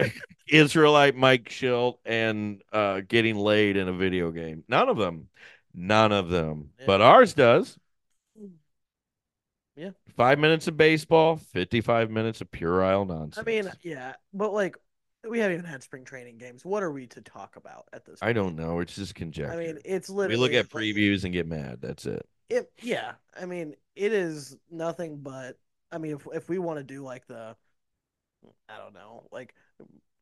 Israelite 0.48 1.16
Mike 1.16 1.48
Shildt 1.48 1.98
and 2.04 2.62
uh, 2.72 3.00
getting 3.06 3.36
laid 3.36 3.76
in 3.76 3.88
a 3.88 3.92
video 3.92 4.30
game. 4.30 4.64
None 4.68 4.88
of 4.88 4.98
them. 4.98 5.28
None 5.72 6.12
of 6.12 6.28
them. 6.28 6.70
Yeah. 6.78 6.86
But 6.86 7.00
ours 7.00 7.32
does. 7.32 7.78
Yeah. 9.76 9.90
Five 10.16 10.38
minutes 10.38 10.68
of 10.68 10.76
baseball, 10.76 11.36
55 11.36 12.10
minutes 12.10 12.40
of 12.40 12.50
puerile 12.50 13.04
nonsense. 13.04 13.38
I 13.38 13.42
mean, 13.42 13.70
yeah, 13.82 14.14
but 14.32 14.52
like 14.52 14.76
we 15.28 15.38
haven't 15.38 15.54
even 15.58 15.66
had 15.66 15.82
spring 15.82 16.04
training 16.04 16.38
games. 16.38 16.64
What 16.64 16.82
are 16.82 16.90
we 16.90 17.06
to 17.08 17.20
talk 17.20 17.56
about 17.56 17.86
at 17.92 18.04
this? 18.04 18.18
I 18.22 18.32
don't 18.32 18.56
know. 18.56 18.80
It's 18.80 18.94
just 18.94 19.14
conjecture. 19.14 19.52
I 19.52 19.56
mean, 19.56 19.78
it's 19.84 20.08
literally 20.08 20.36
we 20.36 20.42
look 20.42 20.52
at 20.52 20.70
previews 20.70 21.24
and 21.24 21.32
get 21.32 21.46
mad. 21.46 21.78
That's 21.80 22.06
it. 22.06 22.26
It, 22.50 22.70
yeah, 22.82 23.12
I 23.40 23.46
mean, 23.46 23.74
it 23.96 24.12
is 24.12 24.56
nothing 24.70 25.18
but. 25.18 25.58
I 25.90 25.98
mean, 25.98 26.12
if 26.12 26.26
if 26.32 26.48
we 26.48 26.58
want 26.58 26.78
to 26.78 26.84
do 26.84 27.02
like 27.02 27.26
the, 27.26 27.56
I 28.68 28.78
don't 28.78 28.94
know, 28.94 29.24
like 29.30 29.54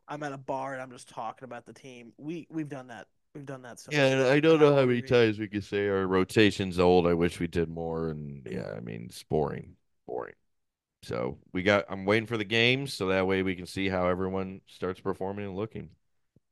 I'm 0.08 0.22
at 0.22 0.32
a 0.32 0.38
bar 0.38 0.74
and 0.74 0.82
I'm 0.82 0.90
just 0.90 1.08
talking 1.08 1.44
about 1.44 1.66
the 1.66 1.72
team. 1.72 2.12
We 2.18 2.46
we've 2.50 2.68
done 2.68 2.88
that. 2.88 3.06
We've 3.34 3.46
done 3.46 3.62
that. 3.62 3.80
So 3.80 3.90
Yeah, 3.90 4.04
much. 4.04 4.12
and 4.12 4.22
I 4.24 4.40
don't 4.40 4.60
know 4.60 4.74
how 4.74 4.84
many 4.84 5.02
times 5.02 5.38
we 5.38 5.48
could 5.48 5.64
say 5.64 5.88
our 5.88 6.06
rotation's 6.06 6.78
old. 6.78 7.06
I 7.06 7.14
wish 7.14 7.40
we 7.40 7.46
did 7.46 7.68
more. 7.68 8.10
And 8.10 8.46
yeah, 8.50 8.72
I 8.76 8.80
mean, 8.80 9.06
it's 9.08 9.22
boring, 9.22 9.76
boring. 10.06 10.34
So 11.02 11.38
we 11.52 11.62
got. 11.62 11.84
I'm 11.88 12.04
waiting 12.04 12.26
for 12.26 12.36
the 12.36 12.44
games 12.44 12.92
so 12.94 13.08
that 13.08 13.26
way 13.26 13.42
we 13.42 13.56
can 13.56 13.66
see 13.66 13.88
how 13.88 14.06
everyone 14.08 14.60
starts 14.66 15.00
performing 15.00 15.46
and 15.46 15.56
looking. 15.56 15.88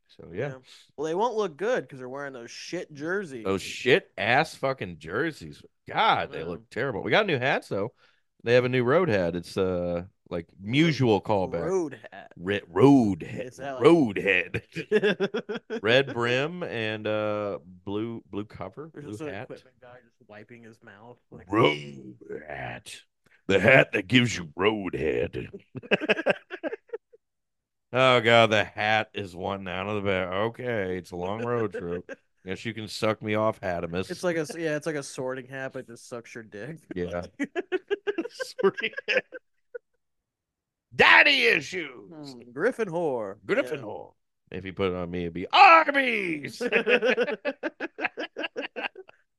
So 0.09 0.29
yeah, 0.33 0.55
Well, 0.97 1.07
they 1.07 1.15
won't 1.15 1.37
look 1.37 1.57
good 1.57 1.83
because 1.85 2.01
they're 2.01 2.09
wearing 2.09 2.33
those 2.33 2.51
shit 2.51 2.93
jerseys. 2.93 3.45
those 3.45 3.63
shit 3.63 4.11
ass 4.19 4.55
fucking 4.57 4.99
jerseys. 4.99 5.63
God, 5.89 6.33
they 6.33 6.41
Yeah. 6.41 6.47
look 6.47 6.69
terrible. 6.69 7.03
We 7.03 7.13
got 7.13 7.27
new 7.27 7.39
hats 7.39 7.69
though. 7.69 7.93
They 8.43 8.55
have 8.55 8.65
a 8.65 8.69
new 8.69 8.83
road 8.83 9.09
hat. 9.09 9.37
It's 9.37 9.57
uh 9.57 10.03
like 10.29 10.47
mutual 10.61 11.21
callback. 11.21 11.65
road 11.65 11.99
hat. 12.13 12.33
Red 12.37 12.63
road 12.69 13.23
head. 13.23 13.53
Like- 13.57 13.81
Road 13.81 14.17
head. 14.19 14.63
Red 15.81 16.13
brim 16.13 16.65
and 16.65 17.07
uh 17.07 17.59
blue 17.85 18.23
blue 18.31 18.45
cover. 18.47 18.91
There's 18.93 19.05
Blue 19.05 19.13
just 19.13 19.23
hat. 19.31 19.45
equipment 19.45 19.77
guy 19.81 19.97
just 20.05 20.29
wiping 20.29 20.65
his 20.65 20.79
mouth. 20.83 21.19
Like, 21.31 21.51
Road 21.51 22.17
hat. 22.49 22.95
The 23.51 23.59
hat 23.59 23.91
that 23.95 24.07
gives 24.07 24.39
you 24.39 24.49
road 24.55 24.95
head. 24.95 25.49
oh 27.93 28.21
god, 28.21 28.51
the 28.51 28.63
hat 28.63 29.11
is 29.13 29.35
one 29.35 29.67
out 29.67 29.89
of 29.89 29.97
the 29.97 30.09
bag. 30.09 30.33
Okay, 30.33 30.97
it's 30.97 31.11
a 31.11 31.17
long 31.17 31.45
road 31.45 31.73
trip. 31.73 32.09
Guess 32.47 32.65
you 32.65 32.73
can 32.73 32.87
suck 32.87 33.21
me 33.21 33.35
off, 33.35 33.61
Hatimus. 33.61 34.09
It's 34.09 34.23
like 34.23 34.37
a 34.37 34.47
yeah, 34.57 34.77
it's 34.77 34.87
like 34.87 34.95
a 34.95 35.03
sorting 35.03 35.47
hat, 35.47 35.73
but 35.73 35.89
just 35.89 36.09
sucks 36.09 36.33
your 36.33 36.45
dick. 36.45 36.77
Yeah. 36.95 37.23
sorting 38.63 38.93
Daddy 40.95 41.47
issues. 41.47 42.09
Hmm, 42.09 42.53
Griffin 42.53 42.89
whore. 42.89 43.39
Griffin 43.45 43.81
Hall. 43.81 44.15
If 44.53 44.65
you 44.65 44.73
put 44.73 44.93
it 44.93 44.95
on 44.95 45.11
me, 45.11 45.23
it'd 45.23 45.35
be 45.35 45.49
Arby's. 45.53 46.59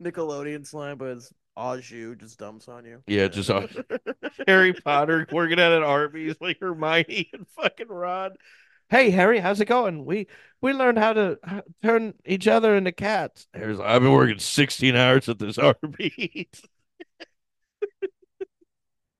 Nickelodeon 0.03 0.67
slime, 0.67 0.97
but 0.97 1.11
it's 1.11 1.33
au 1.61 1.79
jus 1.79 2.15
just 2.15 2.39
dumps 2.39 2.67
on 2.67 2.85
you. 2.85 3.03
Yeah, 3.07 3.27
just 3.27 3.51
Harry 4.47 4.73
Potter 4.73 5.27
working 5.31 5.59
at 5.59 5.71
an 5.71 5.83
Arby's 5.83 6.35
like 6.41 6.59
Hermione 6.59 7.29
and 7.33 7.47
fucking 7.49 7.87
Ron. 7.87 8.31
Hey 8.89 9.09
Harry, 9.11 9.39
how's 9.39 9.61
it 9.61 9.65
going? 9.65 10.03
We 10.05 10.27
we 10.59 10.73
learned 10.73 10.97
how 10.97 11.13
to 11.13 11.37
uh, 11.47 11.61
turn 11.81 12.13
each 12.25 12.47
other 12.47 12.75
into 12.75 12.91
cats. 12.91 13.47
Harry's 13.53 13.77
like, 13.77 13.87
I've 13.87 14.01
been 14.01 14.11
working 14.11 14.39
16 14.39 14.95
hours 14.95 15.29
at 15.29 15.39
this 15.39 15.57
Arby's. 15.59 16.47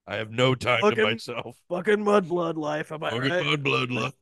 I 0.07 0.15
have 0.17 0.31
no 0.31 0.55
time 0.55 0.81
to 0.93 1.03
myself. 1.03 1.55
Fucking 1.69 2.03
mudblood 2.03 2.57
life, 2.57 2.91
am 2.91 3.03
I 3.03 3.11
Fucking 3.11 3.31
right? 3.31 3.45
mud 3.45 3.63
blood 3.63 3.91
luck. 3.91 4.15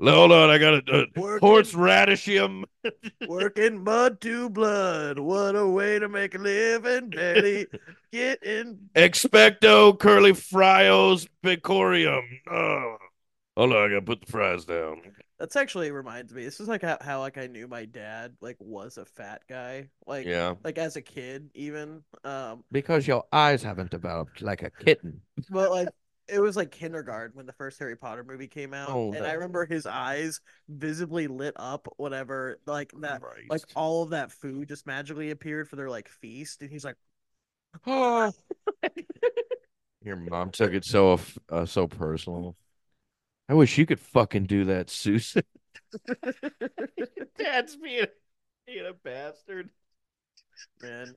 Hold 0.00 0.32
on, 0.32 0.50
I 0.50 0.58
got 0.58 0.74
a 0.88 1.06
Working- 1.16 1.48
horseradishum. 1.48 2.64
Working 3.28 3.82
mud 3.84 4.20
to 4.22 4.50
blood. 4.50 5.18
What 5.18 5.56
a 5.56 5.66
way 5.66 5.98
to 5.98 6.08
make 6.08 6.34
a 6.34 6.38
living, 6.38 7.10
Betty. 7.10 7.66
Get 8.12 8.42
in. 8.42 8.90
Expecto 8.94 9.98
curly 9.98 10.32
frios 10.32 11.26
pecorium. 11.44 12.22
Oh. 12.50 12.96
Hold 13.56 13.72
on, 13.74 13.84
I 13.84 13.88
gotta 13.88 14.02
put 14.02 14.20
the 14.24 14.32
fries 14.32 14.64
down. 14.64 15.02
That's 15.38 15.56
actually 15.56 15.90
reminds 15.90 16.32
me. 16.32 16.44
This 16.44 16.58
is 16.60 16.68
like 16.68 16.82
how, 16.82 16.96
how 17.00 17.20
like 17.20 17.36
I 17.36 17.48
knew 17.48 17.68
my 17.68 17.84
dad 17.84 18.34
like 18.40 18.56
was 18.60 18.96
a 18.96 19.04
fat 19.04 19.42
guy. 19.48 19.88
Like 20.06 20.26
Yeah. 20.26 20.54
like 20.64 20.78
as 20.78 20.96
a 20.96 21.02
kid 21.02 21.50
even. 21.54 22.02
Um 22.24 22.64
Because 22.72 23.06
your 23.06 23.24
eyes 23.32 23.62
haven't 23.62 23.90
developed 23.90 24.40
like 24.40 24.62
a 24.62 24.70
kitten. 24.70 25.20
but 25.50 25.70
like 25.70 25.88
it 26.32 26.40
was 26.40 26.56
like 26.56 26.70
kindergarten 26.70 27.36
when 27.36 27.46
the 27.46 27.52
first 27.52 27.78
Harry 27.78 27.96
Potter 27.96 28.24
movie 28.24 28.48
came 28.48 28.74
out. 28.74 28.88
Oh, 28.88 29.12
and 29.12 29.26
I 29.26 29.32
remember 29.32 29.66
his 29.66 29.86
eyes 29.86 30.40
visibly 30.68 31.26
lit 31.26 31.54
up 31.56 31.88
whenever 31.96 32.58
like 32.66 32.92
that 33.00 33.22
like 33.50 33.62
all 33.74 34.02
of 34.02 34.10
that 34.10 34.32
food 34.32 34.68
just 34.68 34.86
magically 34.86 35.30
appeared 35.30 35.68
for 35.68 35.76
their 35.76 35.90
like 35.90 36.08
feast 36.08 36.62
and 36.62 36.70
he's 36.70 36.84
like 36.84 36.96
Oh. 37.86 38.32
Your 40.04 40.16
mom 40.16 40.50
took 40.50 40.72
it 40.72 40.84
so 40.84 41.18
uh, 41.48 41.64
so 41.64 41.86
personal. 41.86 42.56
I 43.48 43.54
wish 43.54 43.78
you 43.78 43.86
could 43.86 44.00
fucking 44.00 44.46
do 44.46 44.64
that, 44.66 44.90
Susan. 44.90 45.44
Dad's 47.38 47.76
being, 47.76 48.06
being 48.66 48.86
a 48.86 48.92
bastard. 48.92 49.70
man. 50.80 51.14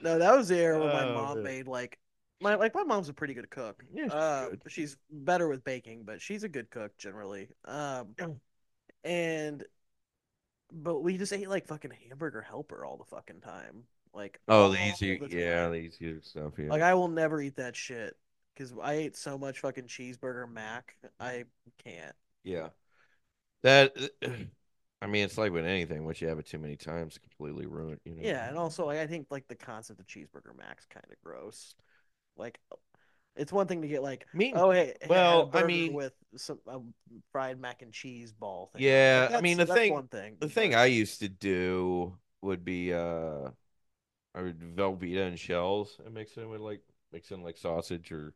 No, 0.00 0.18
that 0.18 0.34
was 0.36 0.48
the 0.48 0.56
era 0.58 0.78
where 0.80 0.88
my 0.88 1.04
Oh, 1.04 1.14
mom 1.14 1.42
made 1.42 1.66
like 1.68 1.98
my 2.40 2.54
like 2.56 2.74
my 2.74 2.82
mom's 2.82 3.08
a 3.08 3.12
pretty 3.12 3.34
good 3.34 3.50
cook. 3.50 3.84
Yeah, 3.92 4.04
she's 4.04 4.12
uh, 4.12 4.48
good. 4.50 4.62
she's 4.68 4.96
better 5.10 5.48
with 5.48 5.64
baking, 5.64 6.02
but 6.04 6.20
she's 6.20 6.44
a 6.44 6.48
good 6.48 6.70
cook 6.70 6.96
generally. 6.98 7.48
Um, 7.64 8.14
and 9.04 9.64
but 10.72 11.00
we 11.00 11.16
just 11.16 11.32
ate 11.32 11.48
like 11.48 11.66
fucking 11.66 11.92
hamburger 12.08 12.42
helper 12.42 12.84
all 12.84 12.96
the 12.96 13.04
fucking 13.04 13.40
time. 13.40 13.84
Like 14.12 14.40
Oh, 14.48 14.70
the 14.70 14.86
easy, 14.86 15.18
the 15.18 15.28
yeah, 15.28 15.68
the 15.68 15.76
easy 15.76 16.20
stuff. 16.22 16.52
Yeah. 16.58 16.68
Like 16.68 16.82
I 16.82 16.94
will 16.94 17.08
never 17.08 17.40
eat 17.40 17.56
that 17.56 17.76
shit 17.76 18.16
because 18.54 18.72
I 18.82 18.94
ate 18.94 19.16
so 19.16 19.36
much 19.36 19.60
fucking 19.60 19.84
cheeseburger 19.84 20.50
mac. 20.50 20.96
I 21.18 21.44
can't. 21.84 22.14
Yeah. 22.44 22.68
That 23.62 23.96
I 25.02 25.06
mean 25.06 25.24
it's 25.24 25.38
like 25.38 25.52
with 25.52 25.66
anything, 25.66 26.04
once 26.04 26.20
you 26.20 26.28
have 26.28 26.38
it 26.38 26.46
too 26.46 26.58
many 26.58 26.76
times, 26.76 27.18
completely 27.18 27.66
ruin 27.66 27.98
you 28.04 28.14
know. 28.14 28.22
Yeah, 28.22 28.48
and 28.48 28.56
also 28.56 28.86
like 28.86 28.98
I 28.98 29.06
think 29.06 29.26
like 29.30 29.48
the 29.48 29.54
concept 29.54 30.00
of 30.00 30.06
cheeseburger 30.06 30.56
mac's 30.56 30.86
kind 30.86 31.06
of 31.10 31.16
gross. 31.24 31.74
Like, 32.36 32.58
it's 33.36 33.52
one 33.52 33.66
thing 33.66 33.82
to 33.82 33.88
get 33.88 34.02
like 34.02 34.26
Me 34.34 34.52
oh 34.54 34.70
hey, 34.70 34.94
hey, 35.02 35.08
I 35.08 35.08
had 35.08 35.10
a 35.10 35.10
Well, 35.10 35.50
I 35.52 35.66
mean- 35.66 35.94
with 35.94 36.12
some 36.36 36.58
a 36.66 36.80
fried 37.32 37.60
mac 37.60 37.82
and 37.82 37.92
cheese 37.92 38.32
ball 38.32 38.70
thing. 38.72 38.82
Yeah, 38.82 39.28
Like, 39.30 39.38
I 39.38 39.40
mean, 39.42 39.58
the 39.58 39.66
thing- 39.66 39.92
one 39.92 40.08
thing. 40.08 40.36
the 40.40 40.48
thing 40.48 40.74
I 40.74 40.86
used 40.86 41.20
to 41.20 41.28
do 41.28 42.16
would 42.42 42.64
be 42.64 42.92
uh 42.92 43.50
I 44.34 44.42
would 44.42 44.60
Velveeta 44.60 45.26
and 45.28 45.38
shells 45.38 46.00
and 46.04 46.14
mix 46.14 46.36
it 46.36 46.48
with 46.48 46.60
like 46.60 46.80
mix 47.12 47.30
in 47.30 47.42
like 47.42 47.56
sausage 47.56 48.12
or 48.12 48.34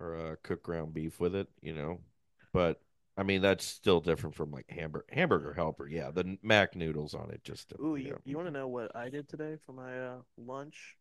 or 0.00 0.16
uh 0.16 0.36
cooked 0.42 0.62
ground 0.64 0.94
beef 0.94 1.20
with 1.20 1.34
it, 1.34 1.48
you 1.62 1.74
know. 1.74 2.00
But 2.52 2.80
I 3.16 3.22
mean 3.22 3.42
that's 3.42 3.64
still 3.64 4.00
different 4.00 4.34
from 4.36 4.50
like 4.52 4.66
hamburger 4.70 5.06
hamburger 5.10 5.52
helper. 5.54 5.88
Yeah, 5.88 6.10
the 6.10 6.38
mac 6.42 6.76
noodles 6.76 7.14
on 7.14 7.30
it 7.30 7.42
just 7.44 7.70
to, 7.70 7.76
Ooh, 7.82 7.96
you 7.96 8.04
you, 8.04 8.10
know, 8.10 8.18
you 8.24 8.36
want 8.36 8.48
to 8.48 8.52
know 8.52 8.68
what 8.68 8.94
I 8.96 9.08
did 9.08 9.28
today 9.28 9.56
for 9.66 9.72
my 9.72 9.98
uh, 9.98 10.16
lunch? 10.38 10.96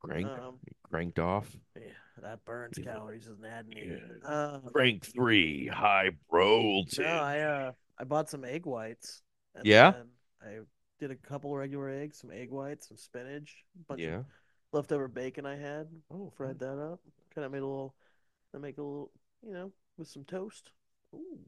Crank 0.00 0.26
Um, 0.26 0.58
cranked 0.82 1.18
off. 1.18 1.54
yeah, 1.76 1.82
that 2.22 2.44
burns 2.44 2.78
Yeah. 2.78 2.84
calories 2.92 3.26
isn't 3.26 3.44
adding 3.44 3.72
Yeah. 3.76 4.28
Uh, 4.28 4.60
Crank 4.70 5.04
three, 5.04 5.66
high 5.66 6.10
protein. 6.30 7.04
no, 7.04 7.10
I 7.12 7.40
uh, 7.40 7.72
I 7.98 8.04
bought 8.04 8.30
some 8.30 8.44
egg 8.44 8.66
whites. 8.66 9.22
and 9.54 9.66
Yeah? 9.66 10.04
I 10.42 10.60
did 11.00 11.10
a 11.10 11.16
couple 11.16 11.54
regular 11.56 11.88
eggs, 11.88 12.18
some 12.18 12.30
egg 12.30 12.50
whites, 12.50 12.88
some 12.88 12.96
spinach, 12.96 13.64
bunch 13.88 14.00
yeah. 14.00 14.18
of 14.18 14.26
leftover 14.72 15.08
bacon 15.08 15.46
I 15.46 15.56
had. 15.56 15.88
Oh, 16.10 16.30
fried 16.36 16.58
that 16.60 16.78
up. 16.80 17.00
Kind 17.34 17.44
of 17.44 17.52
made 17.52 17.62
a 17.62 17.66
little, 17.66 17.94
I 18.54 18.58
make 18.58 18.78
a 18.78 18.82
little, 18.82 19.10
you 19.42 19.52
know, 19.52 19.72
with 19.96 20.08
some 20.08 20.24
toast. 20.24 20.70
Ooh, 21.14 21.40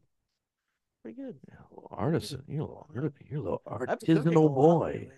Pretty 1.03 1.17
good. 1.21 1.39
Yeah, 1.49 1.57
artisan. 1.91 2.45
You're 2.47 2.61
a 2.63 2.67
little, 2.67 2.91
you're, 2.95 3.07
a 3.07 3.43
little 3.43 3.63
I've 3.67 3.99
been 4.01 4.19
a 4.19 4.21
artisanal 4.23 4.55
boy. 4.55 5.11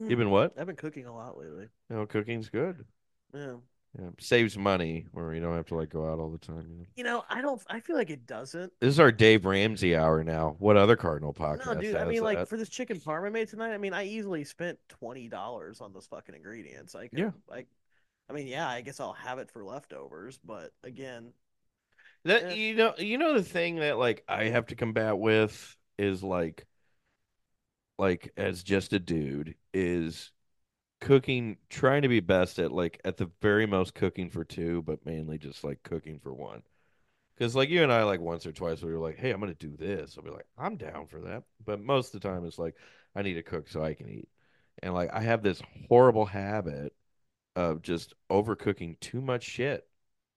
You've 0.00 0.18
been 0.18 0.30
what? 0.30 0.54
I've 0.58 0.66
been 0.66 0.76
cooking 0.76 1.06
a 1.06 1.14
lot 1.14 1.36
lately. 1.36 1.68
You 1.90 1.96
know, 1.96 2.06
cooking's 2.06 2.48
good. 2.48 2.84
Yeah. 3.34 3.56
Yeah, 3.98 4.10
saves 4.20 4.56
money 4.56 5.06
where 5.10 5.34
you 5.34 5.40
don't 5.40 5.56
have 5.56 5.66
to 5.66 5.74
like 5.74 5.90
go 5.90 6.08
out 6.08 6.20
all 6.20 6.30
the 6.30 6.38
time. 6.38 6.64
You 6.70 6.76
know? 6.78 6.84
You 6.94 7.04
know, 7.04 7.24
I 7.28 7.40
don't. 7.40 7.60
I 7.68 7.80
feel 7.80 7.96
like 7.96 8.08
it 8.10 8.24
doesn't. 8.24 8.72
This 8.80 8.90
is 8.90 9.00
our 9.00 9.10
Dave 9.10 9.44
Ramsey 9.44 9.96
hour 9.96 10.22
now. 10.22 10.54
What 10.60 10.76
other 10.76 10.94
Cardinal 10.94 11.34
podcast? 11.34 11.66
No, 11.66 11.74
dude. 11.74 11.96
I 11.96 12.04
mean, 12.04 12.22
like 12.22 12.38
that? 12.38 12.48
for 12.48 12.56
this 12.56 12.68
chicken 12.68 13.00
parm 13.00 13.26
I 13.26 13.30
made 13.30 13.48
tonight. 13.48 13.72
I 13.72 13.78
mean, 13.78 13.92
I 13.92 14.04
easily 14.04 14.44
spent 14.44 14.78
twenty 14.88 15.28
dollars 15.28 15.80
on 15.80 15.92
those 15.92 16.06
fucking 16.06 16.36
ingredients. 16.36 16.94
I 16.94 17.08
could, 17.08 17.18
Yeah. 17.18 17.30
Like, 17.48 17.66
I 18.28 18.32
mean, 18.32 18.46
yeah. 18.46 18.68
I 18.68 18.80
guess 18.82 19.00
I'll 19.00 19.12
have 19.14 19.40
it 19.40 19.50
for 19.50 19.64
leftovers, 19.64 20.38
but 20.44 20.70
again, 20.84 21.32
That 22.24 22.42
Yeah. 22.42 22.52
you 22.52 22.74
know, 22.76 22.94
you 22.96 23.18
know 23.18 23.34
the 23.34 23.42
thing 23.42 23.76
that 23.76 23.98
like 23.98 24.22
I 24.28 24.44
have 24.44 24.66
to 24.66 24.76
combat 24.76 25.18
with 25.18 25.76
is 25.98 26.22
like, 26.22 26.64
like 28.00 28.32
as 28.36 28.64
just 28.64 28.94
a 28.94 28.98
dude 28.98 29.56
is 29.74 30.32
cooking, 31.00 31.58
trying 31.70 32.02
to 32.02 32.08
be 32.08 32.20
best 32.20 32.58
at 32.58 32.72
like 32.72 33.00
at 33.04 33.18
the 33.18 33.30
very 33.42 33.66
most 33.66 33.94
cooking 33.94 34.30
for 34.30 34.44
two, 34.44 34.82
but 34.82 35.06
mainly 35.06 35.38
just 35.38 35.64
like 35.64 35.82
cooking 35.84 36.18
for 36.20 36.34
one. 36.34 36.62
Because 37.36 37.56
like 37.56 37.70
you 37.70 37.82
and 37.82 37.92
I, 37.92 38.04
like 38.04 38.20
once 38.20 38.46
or 38.46 38.52
twice, 38.52 38.82
we 38.82 38.92
were 38.92 38.98
like, 38.98 39.18
"Hey, 39.18 39.30
I'm 39.30 39.40
gonna 39.40 39.54
do 39.54 39.76
this." 39.76 40.16
I'll 40.18 40.24
be 40.24 40.30
like, 40.30 40.46
"I'm 40.58 40.76
down 40.76 41.06
for 41.08 41.20
that," 41.22 41.44
but 41.64 41.80
most 41.80 42.14
of 42.14 42.20
the 42.20 42.28
time, 42.28 42.44
it's 42.46 42.58
like 42.58 42.76
I 43.16 43.22
need 43.22 43.34
to 43.34 43.42
cook 43.42 43.68
so 43.68 43.82
I 43.84 43.94
can 43.94 44.08
eat, 44.08 44.28
and 44.82 44.94
like 44.94 45.10
I 45.12 45.20
have 45.22 45.42
this 45.42 45.62
horrible 45.88 46.26
habit 46.26 46.94
of 47.56 47.82
just 47.82 48.14
overcooking 48.30 49.00
too 49.00 49.20
much 49.22 49.44
shit, 49.44 49.88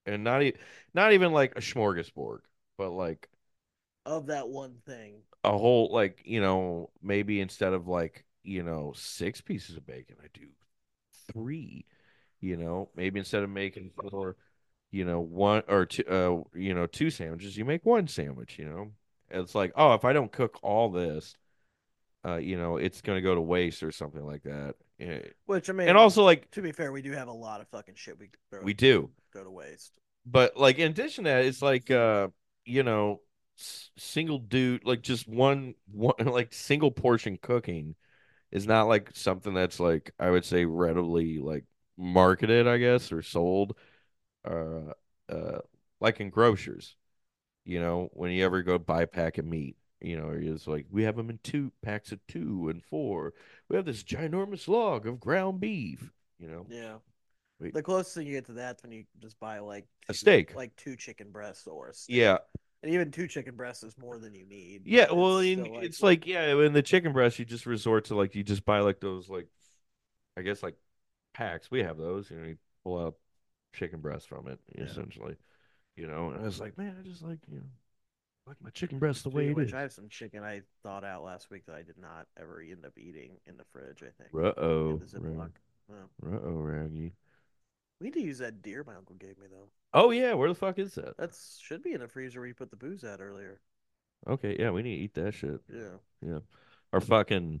and 0.06 0.24
not 0.24 0.42
e- 0.42 0.54
not 0.94 1.12
even 1.14 1.32
like 1.32 1.56
a 1.56 1.60
smorgasbord, 1.60 2.40
but 2.78 2.90
like 2.90 3.28
of 4.06 4.26
that 4.26 4.48
one 4.48 4.76
thing. 4.86 5.22
A 5.44 5.56
whole 5.56 5.90
like 5.92 6.22
you 6.24 6.40
know 6.40 6.90
maybe 7.02 7.40
instead 7.40 7.72
of 7.72 7.88
like 7.88 8.24
you 8.42 8.62
know 8.62 8.92
six 8.96 9.40
pieces 9.40 9.76
of 9.76 9.86
bacon, 9.86 10.16
I 10.22 10.26
do 10.34 10.46
three. 11.32 11.86
You 12.40 12.56
know, 12.58 12.90
maybe 12.94 13.18
instead 13.18 13.42
of 13.42 13.50
making 13.50 13.90
for 14.10 14.36
you 14.90 15.04
know 15.04 15.20
one 15.20 15.62
or 15.68 15.86
two, 15.86 16.04
uh, 16.06 16.58
you 16.58 16.74
know 16.74 16.86
two 16.86 17.10
sandwiches, 17.10 17.56
you 17.56 17.64
make 17.64 17.84
one 17.86 18.06
sandwich. 18.06 18.58
You 18.58 18.66
know, 18.66 18.90
it's 19.30 19.54
like 19.54 19.72
oh, 19.76 19.94
if 19.94 20.04
I 20.04 20.12
don't 20.12 20.30
cook 20.32 20.58
all 20.62 20.90
this, 20.90 21.36
uh, 22.26 22.36
you 22.36 22.56
know, 22.58 22.76
it's 22.76 23.00
gonna 23.00 23.22
go 23.22 23.34
to 23.34 23.40
waste 23.40 23.82
or 23.82 23.92
something 23.92 24.24
like 24.24 24.42
that. 24.42 24.74
Yeah. 24.98 25.20
Which 25.46 25.68
I 25.70 25.72
mean, 25.72 25.88
And 25.88 25.98
also 25.98 26.22
like 26.22 26.50
to 26.52 26.62
be 26.62 26.72
fair, 26.72 26.92
we 26.92 27.02
do 27.02 27.12
have 27.12 27.28
a 27.28 27.32
lot 27.32 27.60
of 27.60 27.68
fucking 27.68 27.94
shit 27.96 28.18
we 28.18 28.30
we 28.62 28.74
do. 28.74 29.10
go 29.32 29.42
to 29.42 29.50
waste. 29.50 29.92
but 30.26 30.56
like 30.56 30.78
in 30.78 30.90
addition 30.90 31.24
to 31.24 31.30
that 31.30 31.44
it's 31.44 31.62
like 31.62 31.90
uh 31.90 32.28
you 32.64 32.82
know 32.82 33.20
single 33.56 34.38
dude 34.38 34.84
like 34.84 35.02
just 35.02 35.28
one 35.28 35.74
one 35.92 36.14
like 36.24 36.52
single 36.52 36.90
portion 36.90 37.38
cooking 37.40 37.94
is 38.52 38.66
not 38.66 38.84
like 38.88 39.10
something 39.14 39.54
that's 39.54 39.80
like 39.80 40.12
i 40.18 40.30
would 40.30 40.44
say 40.44 40.64
readily 40.64 41.38
like 41.38 41.64
marketed 41.96 42.66
i 42.66 42.78
guess 42.78 43.12
or 43.12 43.22
sold 43.22 43.76
uh 44.48 44.92
uh 45.30 45.58
like 46.00 46.20
in 46.20 46.30
grocers 46.30 46.96
you 47.64 47.80
know 47.80 48.08
when 48.12 48.30
you 48.30 48.44
ever 48.44 48.62
go 48.62 48.78
buy 48.78 49.02
a 49.02 49.06
pack 49.06 49.38
of 49.38 49.46
meat 49.46 49.76
you 50.00 50.16
know 50.16 50.30
it's 50.34 50.66
like 50.66 50.86
we 50.90 51.04
have 51.04 51.16
them 51.16 51.30
in 51.30 51.38
two 51.42 51.72
packs 51.82 52.12
of 52.12 52.20
two 52.26 52.68
and 52.68 52.82
four 52.84 53.32
we 53.68 53.76
have 53.76 53.84
this 53.86 54.02
ginormous 54.02 54.68
log 54.68 55.06
of 55.06 55.20
ground 55.20 55.60
beef 55.60 56.10
you 56.38 56.48
know 56.48 56.66
Yeah. 56.68 56.96
Wait. 57.60 57.72
The 57.72 57.82
closest 57.82 58.16
thing 58.16 58.26
you 58.26 58.32
get 58.32 58.46
to 58.46 58.52
that's 58.52 58.82
when 58.82 58.92
you 58.92 59.04
just 59.22 59.38
buy 59.38 59.60
like 59.60 59.86
A 60.08 60.14
steak. 60.14 60.54
like 60.54 60.74
two 60.76 60.96
chicken 60.96 61.30
breasts 61.30 61.66
or 61.66 61.88
a 61.88 61.94
steak. 61.94 62.16
yeah 62.16 62.38
and 62.84 62.92
even 62.92 63.10
two 63.10 63.26
chicken 63.26 63.56
breasts 63.56 63.82
is 63.82 63.96
more 63.96 64.18
than 64.18 64.34
you 64.34 64.44
need. 64.44 64.82
Yeah, 64.84 65.10
well, 65.10 65.38
it's 65.38 65.58
in, 65.58 65.64
still, 65.64 65.80
it's 65.80 66.02
like 66.02 66.26
yeah, 66.26 66.54
in 66.62 66.74
the 66.74 66.82
chicken 66.82 67.14
breast, 67.14 67.38
you 67.38 67.46
just 67.46 67.64
resort 67.64 68.04
to 68.06 68.14
like 68.14 68.34
you 68.34 68.42
just 68.42 68.64
buy 68.66 68.80
like 68.80 69.00
those 69.00 69.30
like, 69.30 69.46
I 70.36 70.42
guess 70.42 70.62
like 70.62 70.76
packs. 71.32 71.70
We 71.70 71.82
have 71.82 71.96
those, 71.96 72.30
you 72.30 72.36
know, 72.36 72.46
you 72.46 72.58
pull 72.84 72.98
out 72.98 73.14
chicken 73.72 74.00
breast 74.00 74.28
from 74.28 74.48
it 74.48 74.58
Yeah. 74.76 74.84
essentially, 74.84 75.36
you 75.96 76.06
know. 76.06 76.30
And 76.30 76.42
I 76.42 76.44
was 76.44 76.60
like, 76.60 76.76
man, 76.76 76.94
I 77.00 77.08
just 77.08 77.22
like 77.22 77.38
you 77.50 77.56
know, 77.56 77.64
like 78.46 78.56
my 78.62 78.68
chicken 78.68 78.98
breast 78.98 79.24
the 79.24 79.30
Speaking 79.30 79.46
way 79.46 79.50
it 79.52 79.56
which, 79.56 79.68
is. 79.68 79.74
I 79.74 79.80
have 79.80 79.92
some 79.92 80.10
chicken 80.10 80.44
I 80.44 80.60
thawed 80.84 81.04
out 81.04 81.24
last 81.24 81.50
week 81.50 81.64
that 81.64 81.74
I 81.74 81.82
did 81.82 81.96
not 81.96 82.26
ever 82.38 82.60
end 82.60 82.84
up 82.84 82.92
eating 82.98 83.38
in 83.46 83.56
the 83.56 83.64
fridge. 83.72 84.02
I 84.02 84.12
think. 84.22 84.28
Uh 84.34 84.52
oh, 84.60 84.90
In 84.90 84.98
the 84.98 85.06
Ziploc. 85.06 85.52
Yeah. 85.88 86.30
uh 86.30 86.38
oh, 86.44 86.52
Raggy. 86.52 87.12
We 88.00 88.06
need 88.06 88.14
to 88.14 88.22
use 88.22 88.38
that 88.38 88.62
deer 88.62 88.84
my 88.84 88.96
uncle 88.96 89.16
gave 89.16 89.38
me 89.38 89.46
though. 89.50 89.68
Oh 89.92 90.10
yeah, 90.10 90.34
where 90.34 90.48
the 90.48 90.54
fuck 90.54 90.78
is 90.78 90.94
that? 90.94 91.16
That 91.16 91.30
should 91.60 91.82
be 91.82 91.92
in 91.92 92.00
the 92.00 92.08
freezer 92.08 92.40
where 92.40 92.48
you 92.48 92.54
put 92.54 92.70
the 92.70 92.76
booze 92.76 93.04
at 93.04 93.20
earlier. 93.20 93.60
Okay, 94.26 94.56
yeah, 94.58 94.70
we 94.70 94.82
need 94.82 94.96
to 94.96 95.02
eat 95.02 95.14
that 95.14 95.34
shit. 95.34 95.60
Yeah. 95.72 95.96
Yeah. 96.26 96.38
Our 96.92 97.00
fucking, 97.00 97.60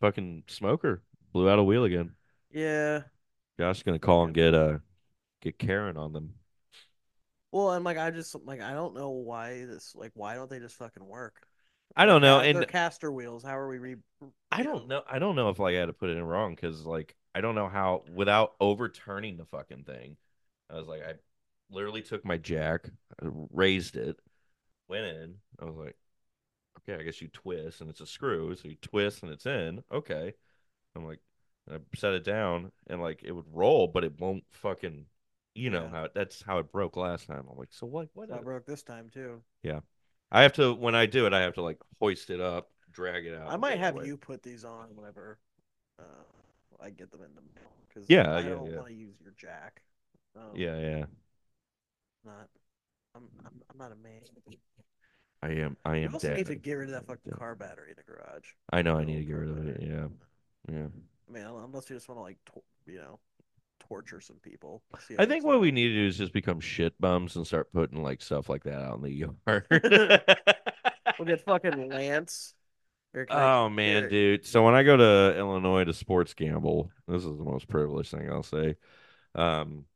fucking 0.00 0.44
smoker 0.46 1.02
blew 1.32 1.48
out 1.48 1.58
a 1.58 1.64
wheel 1.64 1.84
again. 1.84 2.12
Yeah. 2.50 3.02
Josh 3.58 3.78
is 3.78 3.82
gonna 3.82 3.98
call 3.98 4.24
and 4.24 4.34
get 4.34 4.54
uh, 4.54 4.78
get 5.42 5.58
Karen 5.58 5.96
on 5.96 6.12
them. 6.12 6.34
Well, 7.52 7.72
and 7.72 7.84
like 7.84 7.98
I 7.98 8.10
just 8.10 8.34
like 8.44 8.60
I 8.60 8.72
don't 8.72 8.94
know 8.94 9.10
why 9.10 9.64
this 9.64 9.94
like 9.94 10.12
why 10.14 10.34
don't 10.34 10.48
they 10.48 10.60
just 10.60 10.76
fucking 10.76 11.06
work? 11.06 11.46
I 11.96 12.06
don't 12.06 12.22
know, 12.22 12.38
They're 12.38 12.56
and 12.56 12.68
caster 12.68 13.10
wheels. 13.10 13.42
How 13.42 13.58
are 13.58 13.68
we 13.68 13.78
re? 13.78 13.96
I 14.52 14.62
don't 14.62 14.86
know. 14.86 15.02
I 15.10 15.18
don't 15.18 15.34
know 15.34 15.48
if 15.48 15.58
like 15.58 15.74
I 15.74 15.80
had 15.80 15.86
to 15.86 15.92
put 15.92 16.10
it 16.10 16.16
in 16.16 16.22
wrong 16.22 16.54
because 16.54 16.86
like 16.86 17.16
I 17.34 17.40
don't 17.40 17.54
know 17.54 17.68
how 17.68 18.04
without 18.12 18.54
overturning 18.60 19.36
the 19.36 19.44
fucking 19.44 19.84
thing. 19.84 20.16
I 20.70 20.76
was 20.76 20.88
like, 20.88 21.02
I 21.02 21.14
literally 21.70 22.02
took 22.02 22.24
my 22.24 22.36
jack, 22.38 22.88
I 23.22 23.28
raised 23.52 23.96
it, 23.96 24.18
went 24.88 25.06
in. 25.06 25.34
I 25.60 25.64
was 25.66 25.76
like, 25.76 25.96
okay, 26.78 27.00
I 27.00 27.04
guess 27.04 27.20
you 27.20 27.28
twist 27.28 27.80
and 27.80 27.90
it's 27.90 28.00
a 28.00 28.06
screw, 28.06 28.54
so 28.56 28.68
you 28.68 28.76
twist 28.82 29.22
and 29.22 29.32
it's 29.32 29.46
in. 29.46 29.82
Okay, 29.92 30.34
I'm 30.96 31.06
like, 31.06 31.20
I 31.70 31.78
set 31.96 32.14
it 32.14 32.24
down 32.24 32.72
and 32.88 33.00
like 33.00 33.22
it 33.24 33.32
would 33.32 33.46
roll, 33.52 33.88
but 33.88 34.04
it 34.04 34.20
won't 34.20 34.44
fucking. 34.50 35.06
You 35.54 35.70
know 35.70 35.82
Yeah. 35.82 35.90
how 35.90 36.08
that's 36.14 36.42
how 36.42 36.58
it 36.58 36.70
broke 36.70 36.96
last 36.96 37.26
time. 37.26 37.44
I'm 37.50 37.58
like, 37.58 37.72
so 37.72 37.86
what? 37.86 38.08
What? 38.14 38.30
I 38.30 38.38
broke 38.38 38.66
this 38.66 38.84
time 38.84 39.10
too. 39.12 39.42
Yeah. 39.62 39.80
I 40.30 40.42
have 40.42 40.52
to 40.54 40.72
when 40.74 40.94
I 40.94 41.06
do 41.06 41.26
it, 41.26 41.32
I 41.32 41.40
have 41.40 41.54
to 41.54 41.62
like 41.62 41.78
hoist 41.98 42.30
it 42.30 42.40
up, 42.40 42.70
drag 42.92 43.26
it 43.26 43.34
out. 43.36 43.50
I 43.50 43.56
might 43.56 43.78
have 43.78 43.96
away. 43.96 44.06
you 44.06 44.16
put 44.16 44.42
these 44.42 44.64
on 44.64 44.94
whenever 44.94 45.38
uh, 45.98 46.02
I 46.82 46.90
get 46.90 47.10
them 47.10 47.20
in 47.22 47.34
the 47.34 47.42
mail 47.42 47.70
because 47.88 48.08
Yeah, 48.08 48.30
I 48.32 48.40
yeah, 48.40 48.48
don't 48.50 48.70
yeah. 48.70 48.76
want 48.76 48.88
to 48.88 48.94
use 48.94 49.14
your 49.22 49.34
jack. 49.38 49.82
Um, 50.36 50.56
Yeah, 50.56 50.78
yeah. 50.78 51.04
Not. 52.24 52.48
I'm, 53.14 53.28
I'm 53.44 53.62
I'm 53.70 53.78
not 53.78 53.92
a 53.92 53.96
man. 53.96 54.20
I 55.42 55.48
am. 55.52 55.76
I 55.84 55.96
am. 55.96 56.02
You 56.02 56.14
also 56.14 56.28
dead. 56.28 56.36
need 56.38 56.46
to 56.46 56.54
get 56.54 56.74
rid 56.74 56.88
of 56.90 56.92
that 56.94 57.06
fucking 57.06 57.32
car 57.32 57.54
battery 57.54 57.90
in 57.90 57.96
the 57.96 58.02
garage. 58.02 58.46
I 58.72 58.82
know 58.82 58.96
I 58.98 59.04
need 59.04 59.18
to 59.18 59.24
get 59.24 59.32
rid 59.32 59.50
of 59.50 59.66
it. 59.68 59.80
Yeah, 59.82 60.06
yeah. 60.70 60.86
I 61.28 61.32
mean, 61.32 61.44
unless 61.44 61.88
you 61.88 61.96
just 61.96 62.08
want 62.08 62.18
to 62.18 62.22
like, 62.22 62.38
you 62.86 62.98
know, 62.98 63.18
torture 63.80 64.20
some 64.20 64.36
people. 64.42 64.82
I 65.18 65.26
think 65.26 65.44
what 65.44 65.60
we 65.60 65.70
need 65.70 65.88
to 65.88 65.94
do 65.94 66.06
is 66.06 66.18
just 66.18 66.32
become 66.32 66.60
shit 66.60 66.94
bums 67.00 67.36
and 67.36 67.46
start 67.46 67.72
putting 67.72 68.02
like 68.02 68.22
stuff 68.22 68.48
like 68.48 68.64
that 68.64 68.82
out 68.82 68.96
in 68.96 69.02
the 69.02 69.12
yard. 69.46 69.66
We'll 71.18 71.26
get 71.28 71.44
fucking 71.44 71.88
Lance. 71.88 72.54
Or 73.14 73.26
can 73.26 73.38
I- 73.38 73.56
oh 73.64 73.68
man, 73.68 74.08
dude. 74.08 74.46
So 74.46 74.64
when 74.64 74.74
I 74.74 74.82
go 74.82 74.96
to 74.96 75.36
Illinois 75.38 75.84
to 75.84 75.92
sports 75.92 76.34
gamble, 76.34 76.90
this 77.08 77.24
is 77.24 77.36
the 77.36 77.44
most 77.44 77.68
privileged 77.68 78.10
thing 78.10 78.30
I'll 78.30 78.42
say. 78.42 78.76
Um, 79.34 79.86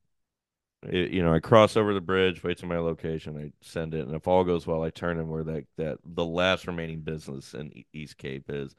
it- 0.84 1.12
you 1.12 1.22
know, 1.22 1.32
I 1.34 1.40
cross 1.40 1.76
over 1.76 1.94
the 1.94 2.00
bridge, 2.00 2.42
wait 2.42 2.58
to 2.58 2.66
my 2.66 2.78
location, 2.78 3.38
I 3.38 3.52
send 3.66 3.94
it, 3.94 4.06
and 4.06 4.14
if 4.14 4.28
all 4.28 4.44
goes 4.44 4.66
well, 4.66 4.82
I 4.82 4.90
turn 4.90 5.18
in 5.18 5.28
where 5.28 5.44
that 5.44 5.64
that 5.76 5.98
the 6.04 6.24
last 6.24 6.66
remaining 6.66 7.00
business 7.02 7.54
in 7.54 7.84
East 7.92 8.18
Cape 8.18 8.50
is 8.50 8.74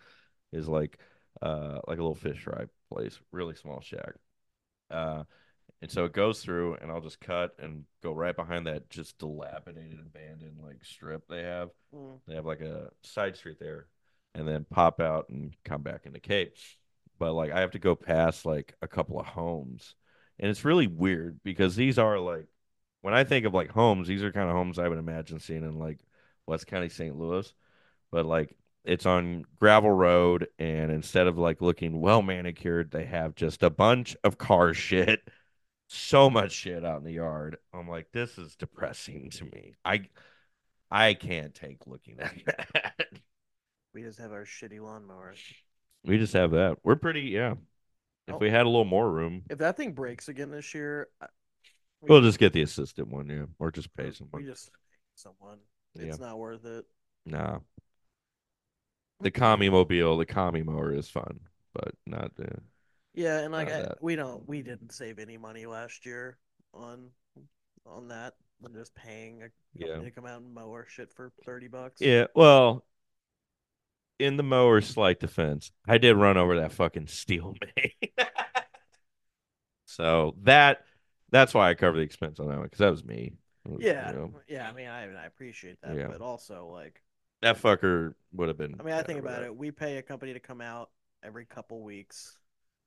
is 0.52 0.68
like 0.70 1.00
uh 1.42 1.82
like 1.88 1.98
a 2.00 2.02
little 2.04 2.16
fish 2.16 2.42
fry 2.44 2.66
place, 2.92 3.20
really 3.32 3.56
small 3.56 3.82
shack. 3.82 4.14
Uh, 4.90 5.24
and 5.82 5.92
so 5.92 6.06
it 6.06 6.14
goes 6.14 6.42
through, 6.42 6.76
and 6.76 6.92
I'll 6.92 7.02
just 7.02 7.20
cut 7.20 7.56
and 7.60 7.86
go 8.04 8.14
right 8.14 8.36
behind 8.36 8.68
that 8.68 8.90
just 8.90 9.18
dilapidated, 9.20 10.00
abandoned 10.00 10.60
like 10.64 10.84
strip 10.86 11.28
they 11.28 11.44
have. 11.44 11.70
Mm. 11.94 12.20
They 12.28 12.36
have 12.36 12.46
like 12.46 12.62
a 12.62 12.90
side 13.04 13.36
street 13.38 13.60
there, 13.60 13.88
and 14.36 14.48
then 14.48 14.66
pop 14.70 15.00
out 15.00 15.30
and 15.30 15.56
come 15.64 15.82
back 15.82 16.06
into 16.06 16.20
Cape. 16.20 16.56
But 17.20 17.34
like 17.34 17.52
I 17.52 17.62
have 17.62 17.72
to 17.72 17.80
go 17.80 17.96
past 17.96 18.46
like 18.46 18.76
a 18.82 18.88
couple 18.88 19.20
of 19.20 19.26
homes, 19.26 19.96
and 20.40 20.50
it's 20.52 20.66
really 20.66 20.88
weird 20.88 21.40
because 21.44 21.76
these 21.76 21.98
are 21.98 22.20
like 22.20 22.48
when 23.02 23.14
I 23.14 23.24
think 23.24 23.46
of 23.46 23.54
like 23.54 23.72
homes, 23.72 24.08
these 24.08 24.24
are 24.24 24.32
kind 24.32 24.50
of 24.50 24.56
homes 24.56 24.80
I 24.80 24.88
would 24.88 25.00
imagine 25.00 25.40
seeing 25.40 25.64
in 25.64 25.80
like 25.80 26.00
West 26.48 26.68
County, 26.68 26.90
St. 26.90 27.16
Louis. 27.18 27.52
But 28.12 28.26
like 28.26 28.56
it's 28.84 29.06
on 29.06 29.46
gravel 29.60 29.92
road, 29.92 30.48
and 30.60 30.92
instead 30.92 31.28
of 31.28 31.38
like 31.38 31.62
looking 31.62 32.02
well 32.02 32.22
manicured, 32.22 32.92
they 32.92 33.06
have 33.06 33.36
just 33.36 33.64
a 33.64 33.70
bunch 33.70 34.16
of 34.24 34.38
car 34.38 34.74
shit. 34.74 35.22
So 35.88 36.30
much 36.30 36.52
shit 36.52 36.84
out 36.84 36.98
in 37.00 37.04
the 37.04 37.14
yard. 37.14 37.58
I'm 37.74 37.88
like, 37.88 38.12
this 38.12 38.38
is 38.40 38.56
depressing 38.56 39.30
to 39.32 39.46
me. 39.46 39.76
I 39.86 40.10
I 40.92 41.14
can't 41.14 41.54
take 41.54 41.88
looking 41.88 42.20
at 42.20 42.34
that. 42.46 43.08
We 43.96 44.04
just 44.04 44.20
have 44.20 44.34
our 44.34 44.44
shitty 44.44 44.82
lawnmower. 44.82 45.34
We 46.04 46.18
just 46.18 46.34
have 46.34 46.52
that. 46.52 46.80
We're 46.84 46.98
pretty, 46.98 47.22
yeah. 47.22 47.54
If 48.28 48.36
Oh. 48.36 48.38
we 48.40 48.50
had 48.50 48.66
a 48.66 48.70
little 48.70 48.84
more 48.84 49.10
room, 49.10 49.44
If 49.50 49.60
that 49.60 49.78
thing 49.78 49.94
breaks 49.94 50.28
again 50.28 50.52
this 50.52 50.74
year, 50.74 51.08
I- 51.22 51.30
we- 52.02 52.10
we'll 52.10 52.22
just 52.22 52.38
get 52.38 52.52
the 52.52 52.62
assistant 52.62 53.08
one, 53.08 53.30
yeah, 53.30 53.46
or 53.58 53.72
just 53.72 53.96
pay 53.96 54.12
someone. 54.12 54.42
we 54.44 54.48
just 54.50 54.70
someone. 55.16 55.62
It's 55.96 56.20
not 56.20 56.38
worth 56.38 56.66
it. 56.66 56.86
Nah. 57.26 57.62
The 59.22 59.32
commie 59.32 59.70
mobile, 59.70 60.18
the 60.18 60.26
commie 60.26 60.62
mower 60.64 60.92
is 60.92 61.10
fun, 61.10 61.40
but 61.74 61.96
not 62.06 62.36
the. 62.36 62.62
Yeah, 63.14 63.40
and 63.40 63.54
like 63.54 63.70
Not 63.70 63.76
I, 63.78 63.82
that. 63.84 64.04
we 64.04 64.18
don't 64.18 64.46
we 64.46 64.62
didn't 64.62 64.92
save 64.92 65.20
any 65.20 65.38
money 65.38 65.66
last 65.66 66.06
year 66.06 66.38
on 66.74 67.12
on 67.86 68.10
that. 68.10 68.36
We're 68.60 68.74
just 68.74 68.94
paying 68.94 69.42
a 69.44 69.52
Yeah. 69.74 69.88
company 69.94 70.10
to 70.10 70.16
come 70.16 70.26
out 70.26 70.42
and 70.42 70.54
mow 70.54 70.70
our 70.74 70.86
shit 70.86 71.14
for 71.14 71.32
thirty 71.46 71.70
bucks. 71.70 72.02
Yeah, 72.02 72.28
well, 72.36 72.86
in 74.20 74.38
the 74.38 74.44
mower's 74.44 74.88
slight 74.88 75.20
defense, 75.20 75.72
I 75.88 75.98
did 75.98 76.16
run 76.16 76.38
over 76.38 76.58
that 76.60 76.72
fucking 76.74 77.08
steel 77.08 77.56
main. 77.78 78.12
so 79.86 80.36
that 80.44 80.84
that's 81.32 81.54
why 81.54 81.70
I 81.70 81.74
cover 81.74 81.98
the 81.98 82.04
expense 82.04 82.40
on 82.40 82.48
that 82.48 82.56
one 82.58 82.64
because 82.66 82.80
that 82.80 82.92
was 82.92 83.04
me. 83.06 83.34
Was, 83.66 83.94
you 84.00 84.06
Yeah, 84.06 84.14
know, 84.14 84.34
yeah. 84.48 84.68
I 84.70 84.74
mean, 84.74 84.88
I 84.88 85.04
I 85.14 85.26
appreciate 85.26 85.82
that, 85.82 85.98
Yeah. 85.98 86.08
but 86.08 86.22
also 86.22 86.68
like, 86.68 87.02
that 87.42 87.58
fucker 87.62 88.14
would 88.34 88.48
have 88.48 88.58
been. 88.58 88.80
I 88.80 88.84
mean, 88.84 88.96
I 88.96 89.02
think 89.04 89.20
about 89.20 89.42
that. 89.42 89.44
it. 89.44 89.56
We 89.56 89.72
pay 89.72 89.98
a 89.98 90.02
company 90.02 90.34
to 90.34 90.40
come 90.40 90.62
out 90.62 90.90
every 91.24 91.46
couple 91.46 91.82
weeks. 91.82 92.38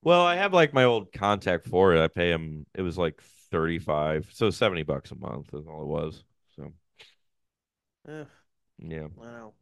Well, 0.03 0.25
I 0.25 0.37
have 0.37 0.53
like 0.53 0.73
my 0.73 0.85
old 0.85 1.13
contact 1.13 1.67
for 1.67 1.95
it. 1.95 2.03
I 2.03 2.09
pay 2.09 2.31
him. 2.31 2.67
It 2.75 2.83
was 2.83 2.97
like 2.97 3.21
thirty-five, 3.51 4.29
so 4.33 4.51
seventy 4.51 4.83
bucks 4.85 5.11
a 5.11 5.17
month 5.17 5.53
is 5.55 5.67
all 5.67 5.83
it 5.83 5.87
was. 5.87 6.25
So 6.57 6.73
Eh, 8.07 8.25
yeah, 8.79 9.09
I 9.21 9.25
know. 9.25 9.55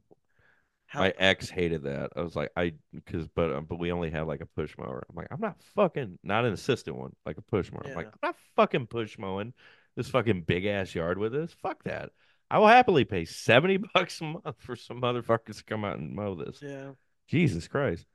How 0.97 1.03
my 1.03 1.15
ex 1.19 1.49
hated 1.51 1.83
that. 1.83 2.11
I 2.17 2.23
was 2.23 2.35
like, 2.35 2.51
I 2.57 2.73
because 2.93 3.29
but 3.29 3.53
um, 3.53 3.67
but 3.67 3.79
we 3.79 3.93
only 3.93 4.11
have 4.11 4.27
like 4.27 4.41
a 4.41 4.47
push 4.47 4.75
mower. 4.79 5.05
I'm 5.09 5.15
like, 5.15 5.29
I'm 5.31 5.41
not 5.41 5.61
fucking 5.75 6.19
not 6.23 6.45
an 6.45 6.53
assistant 6.53 6.97
one, 6.97 7.15
like 7.27 7.37
a 7.37 7.43
push 7.43 7.71
mower. 7.71 7.83
I'm 7.87 7.95
like, 7.95 8.07
I'm 8.07 8.19
not 8.23 8.37
fucking 8.57 8.87
push 8.87 9.19
mowing 9.19 9.53
this 9.95 10.09
fucking 10.09 10.43
big 10.43 10.65
ass 10.65 10.95
yard 10.95 11.19
with 11.19 11.33
this. 11.33 11.55
Fuck 11.63 11.85
that. 11.85 12.11
I 12.51 12.59
will 12.59 12.69
happily 12.69 13.05
pay 13.05 13.27
seventy 13.27 13.77
bucks 13.95 14.21
a 14.21 14.25
month 14.25 14.57
for 14.59 14.75
some 14.75 15.01
motherfuckers 15.01 15.59
to 15.59 15.65
come 15.65 15.85
out 15.85 15.99
and 15.99 16.15
mow 16.15 16.35
this. 16.35 16.61
yeah. 16.63 16.93
Jesus 17.29 17.69
Christ. 17.69 18.07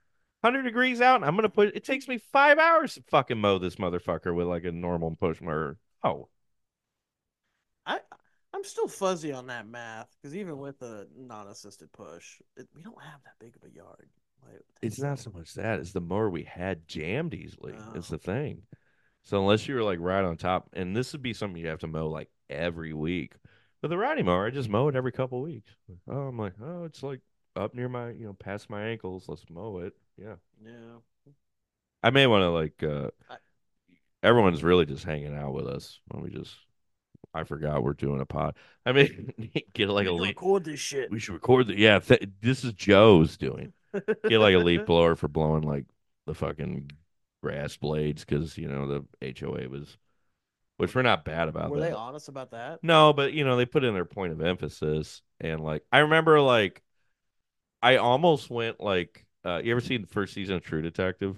100 0.42 0.64
degrees 0.64 1.02
out, 1.02 1.24
I'm 1.24 1.36
going 1.36 1.44
to 1.44 1.50
put 1.50 1.76
it 1.76 1.84
takes 1.84 2.08
me 2.08 2.18
five 2.18 2.58
hours 2.58 2.96
to 2.96 3.04
fucking 3.12 3.38
mow 3.38 3.60
this 3.60 3.76
motherfucker 3.76 4.34
with 4.34 4.48
like 4.48 4.64
a 4.64 4.72
normal 4.72 5.16
push 5.16 5.40
mower. 5.40 5.78
Oh, 6.04 6.30
I 7.86 8.00
I'm 8.62 8.66
still 8.66 8.88
fuzzy 8.88 9.32
on 9.32 9.48
that 9.48 9.68
math 9.68 10.08
because 10.22 10.36
even 10.36 10.60
with 10.60 10.80
a 10.84 11.08
non-assisted 11.18 11.92
push, 11.94 12.40
it, 12.56 12.68
we 12.76 12.84
don't 12.84 13.02
have 13.02 13.20
that 13.24 13.34
big 13.40 13.56
of 13.56 13.68
a 13.68 13.74
yard. 13.74 14.08
Like, 14.46 14.62
it's 14.84 15.00
not 15.00 15.18
so 15.18 15.32
much 15.32 15.56
that, 15.56 15.80
it's 15.80 15.94
the 15.94 16.00
mower 16.00 16.30
we 16.30 16.44
had 16.44 16.88
jammed 16.88 17.34
easily. 17.34 17.74
It's 17.96 18.12
Oh. 18.12 18.18
the 18.18 18.18
thing. 18.20 18.62
So 19.24 19.40
unless 19.40 19.68
you 19.68 19.74
were 19.74 19.82
like 19.84 19.98
right 20.00 20.24
on 20.24 20.38
top, 20.38 20.70
and 20.74 20.96
this 20.96 21.12
would 21.12 21.24
be 21.24 21.34
something 21.34 21.60
you 21.60 21.70
have 21.70 21.80
to 21.80 21.88
mow 21.88 22.08
like 22.08 22.30
every 22.52 22.94
week. 22.94 23.34
But 23.82 23.88
the 23.88 23.98
riding 23.98 24.26
mower, 24.26 24.46
I 24.46 24.52
just 24.52 24.70
mow 24.70 24.88
it 24.90 24.96
every 24.96 25.12
couple 25.12 25.42
weeks. 25.42 25.72
Oh, 26.08 26.28
I'm 26.28 26.38
like, 26.38 26.54
oh, 26.64 26.84
it's 26.84 27.02
like 27.02 27.22
up 27.56 27.74
near 27.74 27.90
my, 27.90 28.12
you 28.12 28.26
know, 28.28 28.34
past 28.34 28.70
my 28.70 28.84
ankles. 28.84 29.26
Let's 29.28 29.44
mow 29.50 29.80
it. 29.80 29.94
Yeah. 30.18 30.36
Yeah. 30.64 31.32
I 32.04 32.12
may 32.12 32.28
want 32.28 32.44
to 32.44 32.50
like 32.50 32.84
uh 32.84 33.10
I- 33.28 33.38
everyone's 34.22 34.64
really 34.64 34.86
just 34.86 35.04
hanging 35.04 35.36
out 35.36 35.54
with 35.54 35.66
us 35.66 36.00
when 36.10 36.24
we 36.24 36.30
just 36.30 36.56
I 37.34 37.44
forgot 37.44 37.84
we're 37.84 37.94
doing 37.94 38.22
a 38.22 38.26
pod. 38.26 38.56
I 38.86 38.92
mean 38.92 39.34
get 39.74 39.90
like 39.90 40.08
a 40.08 40.12
leaf 40.12 40.30
record 40.30 40.66
this 40.66 40.80
shit. 40.80 41.12
we 41.12 41.20
should 41.20 41.34
record 41.34 41.68
the 41.68 41.78
yeah, 41.78 42.00
th- 42.00 42.30
this 42.42 42.64
is 42.64 42.74
Joe's 42.74 43.38
doing. 43.38 43.74
Get 43.94 44.40
like 44.40 44.56
a 44.56 44.60
leaf 44.60 44.86
blower 44.86 45.16
for 45.16 45.28
blowing 45.28 45.64
like 45.64 45.86
the 46.26 46.34
fucking 46.34 46.92
grass 47.42 47.78
blades 47.78 48.24
cuz 48.26 48.58
you 48.58 48.68
know 48.68 49.06
the 49.22 49.36
HOA 49.40 49.68
was 49.70 49.98
which 50.78 50.96
we're 50.96 51.04
not 51.04 51.24
bad 51.24 51.48
about 51.48 51.70
Were 51.70 51.80
that. 51.80 51.90
they 51.90 51.96
honest 51.96 52.28
about 52.28 52.52
that? 52.52 52.80
No, 52.84 53.14
but 53.14 53.34
you 53.34 53.46
know, 53.46 53.56
they 53.56 53.68
put 53.68 53.84
in 53.84 53.94
their 53.94 54.04
point 54.06 54.34
of 54.34 54.42
emphasis 54.42 55.22
and 55.40 55.62
like 55.62 55.84
I 55.92 56.00
remember 56.00 56.42
like 56.42 56.82
I 57.82 57.98
almost 57.98 58.50
went 58.50 58.80
like 58.80 59.26
uh 59.46 59.62
you 59.64 59.72
ever 59.72 59.82
seen 59.82 60.02
the 60.02 60.08
first 60.08 60.34
season 60.34 60.56
of 60.56 60.64
True 60.64 60.82
Detective? 60.82 61.38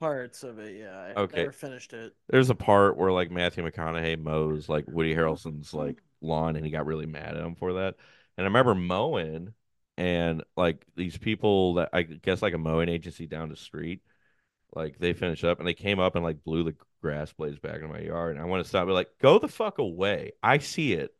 Parts 0.00 0.42
of 0.42 0.58
it, 0.58 0.76
yeah. 0.76 1.12
I 1.16 1.20
Okay. 1.20 1.38
never 1.38 1.52
finished 1.52 1.92
it. 1.92 2.14
There's 2.28 2.50
a 2.50 2.54
part 2.54 2.96
where 2.96 3.12
like 3.12 3.30
Matthew 3.30 3.64
McConaughey 3.64 4.18
mows 4.18 4.68
like 4.68 4.84
Woody 4.88 5.14
Harrelson's 5.14 5.68
mm-hmm. 5.68 5.78
like 5.78 6.02
lawn 6.20 6.56
and 6.56 6.64
he 6.64 6.70
got 6.70 6.86
really 6.86 7.06
mad 7.06 7.36
at 7.36 7.44
him 7.44 7.54
for 7.54 7.74
that. 7.74 7.94
And 8.36 8.44
I 8.44 8.48
remember 8.48 8.74
mowing 8.74 9.54
and 9.96 10.42
like 10.56 10.84
these 10.96 11.16
people 11.16 11.74
that 11.74 11.90
I 11.92 12.02
guess 12.02 12.42
like 12.42 12.54
a 12.54 12.58
mowing 12.58 12.88
agency 12.88 13.26
down 13.26 13.48
the 13.48 13.56
street, 13.56 14.02
like 14.74 14.98
they 14.98 15.12
finished 15.12 15.44
up 15.44 15.58
and 15.58 15.68
they 15.68 15.74
came 15.74 16.00
up 16.00 16.16
and 16.16 16.24
like 16.24 16.42
blew 16.44 16.64
the 16.64 16.74
grass 17.00 17.32
blades 17.32 17.58
back 17.58 17.80
in 17.80 17.88
my 17.88 18.00
yard. 18.00 18.36
And 18.36 18.44
I 18.44 18.48
want 18.48 18.64
to 18.64 18.68
stop 18.68 18.86
be 18.86 18.92
like, 18.92 19.10
go 19.20 19.38
the 19.38 19.48
fuck 19.48 19.78
away. 19.78 20.32
I 20.42 20.58
see 20.58 20.94
it. 20.94 21.14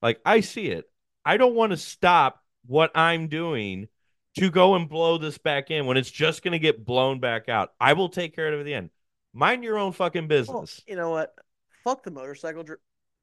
Like 0.00 0.20
I 0.24 0.40
see 0.40 0.68
it. 0.68 0.90
I 1.24 1.36
don't 1.36 1.54
want 1.54 1.72
to 1.72 1.76
stop 1.76 2.42
what 2.66 2.90
I'm 2.94 3.28
doing 3.28 3.88
to 4.36 4.50
go 4.50 4.74
and 4.74 4.88
blow 4.88 5.18
this 5.18 5.38
back 5.38 5.70
in 5.70 5.86
when 5.86 5.96
it's 5.96 6.10
just 6.10 6.42
gonna 6.42 6.58
get 6.58 6.84
blown 6.84 7.20
back 7.20 7.48
out. 7.48 7.72
I 7.80 7.92
will 7.92 8.08
take 8.08 8.34
care 8.34 8.48
of 8.48 8.54
it 8.54 8.60
at 8.60 8.64
the 8.66 8.74
end. 8.74 8.90
Mind 9.32 9.64
your 9.64 9.78
own 9.78 9.92
fucking 9.92 10.22
Well, 10.22 10.28
business. 10.28 10.80
you 10.86 10.96
know 10.96 11.10
what? 11.10 11.34
Fuck 11.82 12.02
the 12.04 12.10
motorcycle. 12.10 12.62
dr- 12.64 12.78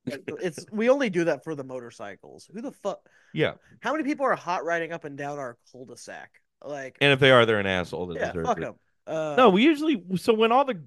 It's 0.06 0.66
we 0.72 0.90
only 0.90 1.10
do 1.10 1.26
that 1.26 1.44
for 1.44 1.56
the 1.56 1.64
motorcycles. 1.64 2.50
Who 2.54 2.62
the 2.62 2.72
fuck? 2.72 3.08
Yeah. 3.34 3.54
How 3.82 3.92
many 3.92 4.04
people 4.04 4.26
are 4.26 4.36
hot 4.36 4.66
riding 4.66 4.92
up 4.92 5.06
and 5.06 5.18
down 5.18 5.38
our 5.40 5.58
cul-de-sac? 5.72 6.32
Like, 6.64 6.98
And 7.02 7.12
if 7.14 7.20
they 7.20 7.32
are, 7.32 7.46
they're 7.46 7.60
an 7.60 7.66
asshole 7.66 8.08
that 8.08 8.18
yeah, 8.18 8.44
fuck 8.44 8.60
them. 8.60 8.76
Uh, 9.08 9.36
No, 9.38 9.50
we 9.50 9.64
usually 9.64 10.04
so 10.18 10.34
when 10.34 10.52
all 10.52 10.66
the 10.66 10.84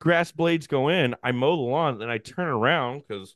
grass 0.00 0.30
blades 0.32 0.66
go 0.66 0.88
in, 0.88 1.14
I 1.22 1.32
mow 1.32 1.56
the 1.56 1.62
lawn, 1.62 1.98
then 1.98 2.10
I 2.10 2.18
turn 2.18 2.48
around 2.48 3.02
because 3.06 3.34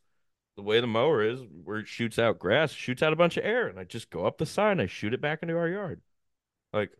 the 0.57 0.62
way 0.62 0.81
the 0.81 0.87
mower 0.87 1.22
is, 1.22 1.41
where 1.64 1.78
it 1.78 1.89
shoots 1.89 2.18
out 2.18 2.39
grass, 2.39 2.70
shoots 2.72 3.03
out 3.03 3.12
a 3.12 3.16
bunch 3.16 3.37
of 3.39 3.45
air, 3.45 3.66
and 3.68 3.78
I 3.78 3.85
just 3.85 4.11
go 4.11 4.26
up 4.26 4.37
the 4.37 4.45
side 4.47 4.72
and 4.72 4.83
I 4.83 4.87
shoot 4.87 5.14
it 5.14 5.20
back 5.22 5.39
into 5.43 5.57
our 5.57 5.68
yard. 5.68 6.03
Like, 6.73 6.91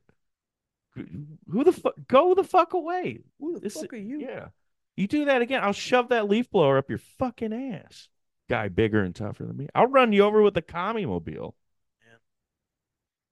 who- 0.95 1.65
the 1.65 1.73
fuck? 1.73 1.95
Go 2.09 2.35
the 2.35 2.45
fuck 2.45 2.73
away! 2.75 3.21
who 3.39 3.55
the 3.55 3.61
This 3.61 3.75
fuck 3.75 3.93
are 3.93 3.97
you? 3.97 4.21
Yeah, 4.21 4.49
you 4.97 5.07
do 5.07 5.27
that 5.27 5.43
again, 5.43 5.63
I'll 5.63 5.73
shove 5.73 6.09
that 6.09 6.29
leaf 6.29 6.51
blower 6.51 6.79
up 6.79 6.89
your 6.91 6.99
fucking 7.19 7.53
ass. 7.53 8.09
Guy 8.49 8.69
bigger 8.69 9.03
and 9.03 9.15
tougher 9.15 9.45
than 9.45 9.57
me, 9.57 9.69
I'll 9.75 9.87
run 9.87 10.13
you 10.13 10.25
over 10.25 10.43
with 10.43 10.55
the 10.55 10.63
commie 10.63 11.07
mobile. 11.07 11.55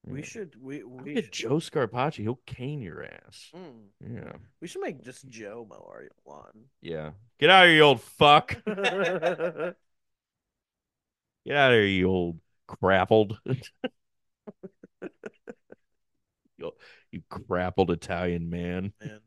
We 0.07 0.21
Yeah. 0.21 0.25
should. 0.25 0.63
We 0.63 0.85
we 0.85 1.15
get 1.15 1.25
should, 1.25 1.33
Joe 1.33 1.57
Scarpacci. 1.57 2.23
He'll 2.23 2.41
cane 2.47 2.81
your 2.81 3.05
ass. 3.05 3.51
Mm. 3.55 3.89
Yeah. 4.01 4.33
we 4.61 4.69
should 4.69 4.81
make 4.81 5.03
just 5.03 5.29
Joe 5.29 5.69
our 5.71 6.09
lawn. 6.25 6.67
Yeah. 6.81 7.11
Get 7.39 7.51
out 7.51 7.65
of 7.65 7.69
here, 7.69 7.77
you 7.77 7.83
old 7.83 8.01
fuck. 8.01 8.57
Get 8.65 8.79
out 8.79 9.75
of 11.73 11.77
here, 11.77 11.85
you 11.85 12.09
old 12.09 12.41
crappled. 12.67 13.39
you, 16.59 16.73
you 17.11 17.23
crappled 17.29 17.91
Italian 17.91 18.51
man. 18.51 18.93
Man. 19.01 19.21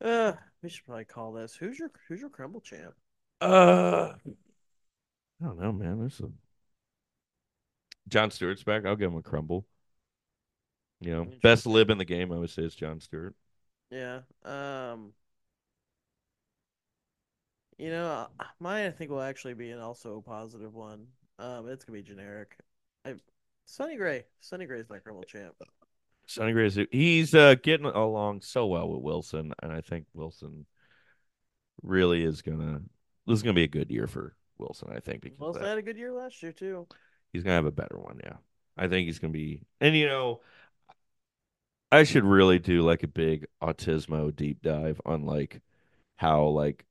Uh, 0.00 0.32
we 0.62 0.68
should 0.68 0.84
probably 0.84 1.04
call 1.04 1.32
this. 1.32 1.54
Who's 1.54 1.78
your 1.78 1.90
Who's 2.08 2.20
your 2.20 2.30
crumble 2.30 2.60
champ? 2.60 2.94
Uh, 3.40 4.12
I 5.40 5.44
don't 5.44 5.60
know, 5.60 5.72
man. 5.72 6.00
There's 6.00 6.20
a 6.20 6.30
Jon 8.08 8.30
Stewart's 8.30 8.62
back. 8.62 8.86
I'll 8.86 8.96
give 8.96 9.12
him 9.12 9.18
a 9.18 9.22
crumble. 9.22 9.66
You 11.00 11.12
know, 11.12 11.26
best 11.42 11.66
lib 11.66 11.90
in 11.90 11.98
the 11.98 12.04
game, 12.04 12.32
I 12.32 12.38
would 12.38 12.50
say, 12.50 12.62
is 12.62 12.74
John 12.74 13.00
Stewart. 13.00 13.34
Yeah. 13.90 14.20
Um. 14.44 15.12
You 17.76 17.90
know, 17.90 18.06
uh, 18.06 18.44
mine 18.58 18.86
I 18.86 18.90
think 18.90 19.10
will 19.10 19.22
actually 19.22 19.54
be 19.54 19.70
an 19.70 19.78
also 19.78 20.18
a 20.18 20.22
positive 20.22 20.74
one. 20.74 21.06
Um, 21.38 21.68
it's 21.68 21.84
gonna 21.84 21.96
be 21.96 22.02
generic. 22.02 22.56
I 23.04 23.14
Sonny 23.70 23.96
Gray. 23.96 24.24
Sonny 24.40 24.64
Gray's 24.64 24.88
my 24.88 24.98
crumble 24.98 25.24
champ. 25.24 25.54
Sonny 26.26 26.52
Gray, 26.52 26.66
is- 26.66 26.78
he's 26.90 27.34
uh, 27.34 27.54
getting 27.62 27.86
along 27.86 28.40
so 28.40 28.66
well 28.66 28.88
with 28.88 29.02
Willson, 29.02 29.52
and 29.62 29.70
I 29.70 29.82
think 29.82 30.06
Willson 30.16 30.64
really 31.82 32.24
is 32.24 32.40
gonna. 32.42 32.80
This 33.26 33.36
is 33.36 33.42
gonna 33.42 33.52
be 33.54 33.64
a 33.64 33.68
good 33.68 33.90
year 33.90 34.06
for 34.06 34.34
Willson. 34.58 34.90
I 34.90 35.00
think 35.00 35.22
because 35.22 35.38
Willson 35.38 35.64
had 35.64 35.78
a 35.78 35.82
good 35.82 35.98
year 35.98 36.12
last 36.12 36.42
year 36.42 36.52
too. 36.52 36.86
he's 37.32 37.42
gonna 37.42 37.56
have 37.56 37.66
a 37.66 37.70
better 37.70 37.98
one. 37.98 38.20
Yeah, 38.24 38.36
I 38.76 38.88
think 38.88 39.06
he's 39.06 39.18
gonna 39.18 39.32
be. 39.34 39.60
And 39.82 39.94
you 39.94 40.06
know, 40.06 40.40
I 41.92 42.04
should 42.04 42.24
really 42.24 42.58
do 42.58 42.82
like 42.82 43.02
a 43.02 43.08
big 43.08 43.46
autismo 43.62 44.34
deep 44.34 44.62
dive 44.62 45.00
on 45.04 45.24
like 45.26 45.60
how 46.16 46.46
like 46.46 46.86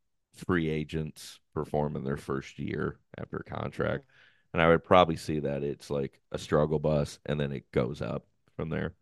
free 0.45 0.69
agents 0.69 1.39
perform 1.55 1.95
in 1.95 2.03
their 2.03 2.17
first 2.17 2.59
year 2.59 2.99
after 3.17 3.37
a 3.37 3.43
contract, 3.43 4.05
and 4.53 4.61
I 4.61 4.67
would 4.67 4.83
probably 4.83 5.15
see 5.17 5.39
that 5.39 5.63
it's 5.63 5.89
like 5.89 6.19
a 6.31 6.37
struggle 6.39 6.79
bus, 6.79 7.19
and 7.25 7.39
then 7.39 7.51
it 7.51 7.71
goes 7.71 8.01
up 8.01 8.25
from 8.55 8.69
there. 8.69 8.93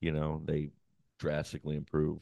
You 0.00 0.12
know, 0.12 0.42
they 0.44 0.70
drastically 1.18 1.76
improve. 1.76 2.20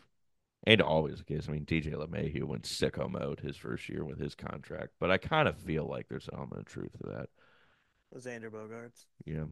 And 0.67 0.83
always 0.83 1.19
the 1.19 1.25
case. 1.25 1.49
I 1.49 1.53
mean, 1.53 1.65
DJ 1.65 1.93
LeMahieu 1.93 2.45
went 2.45 2.65
sicko 2.65 3.11
mode 3.11 3.41
his 3.41 3.57
first 3.57 3.89
year 3.89 4.05
with 4.05 4.19
his 4.19 4.35
contract, 4.35 4.93
but 4.99 5.11
I 5.11 5.19
kind 5.19 5.49
of 5.49 5.57
feel 5.59 5.87
like 5.87 6.09
there's 6.09 6.29
an 6.29 6.35
element 6.37 6.61
of 6.63 6.67
truth 6.67 6.93
to 7.03 7.11
that. 7.11 7.29
Xander 8.17 8.51
Bogaerts. 8.51 9.07
Yeah, 9.25 9.45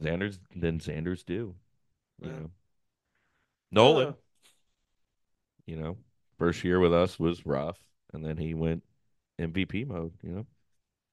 Xander's 0.00 0.38
then 0.54 0.78
Xander's 0.78 1.22
do. 1.22 1.54
You 2.20 2.28
Yeah. 2.28 2.32
know, 2.32 2.50
Nolan. 3.70 4.14
You 5.66 5.76
know, 5.76 5.98
first 6.38 6.62
year 6.64 6.78
with 6.80 6.92
us 6.92 7.18
was 7.18 7.44
rough, 7.44 7.78
and 8.12 8.24
then 8.24 8.36
he 8.36 8.54
went 8.54 8.84
MVP 9.38 9.84
mode. 9.84 10.12
You 10.22 10.30
know, 10.30 10.46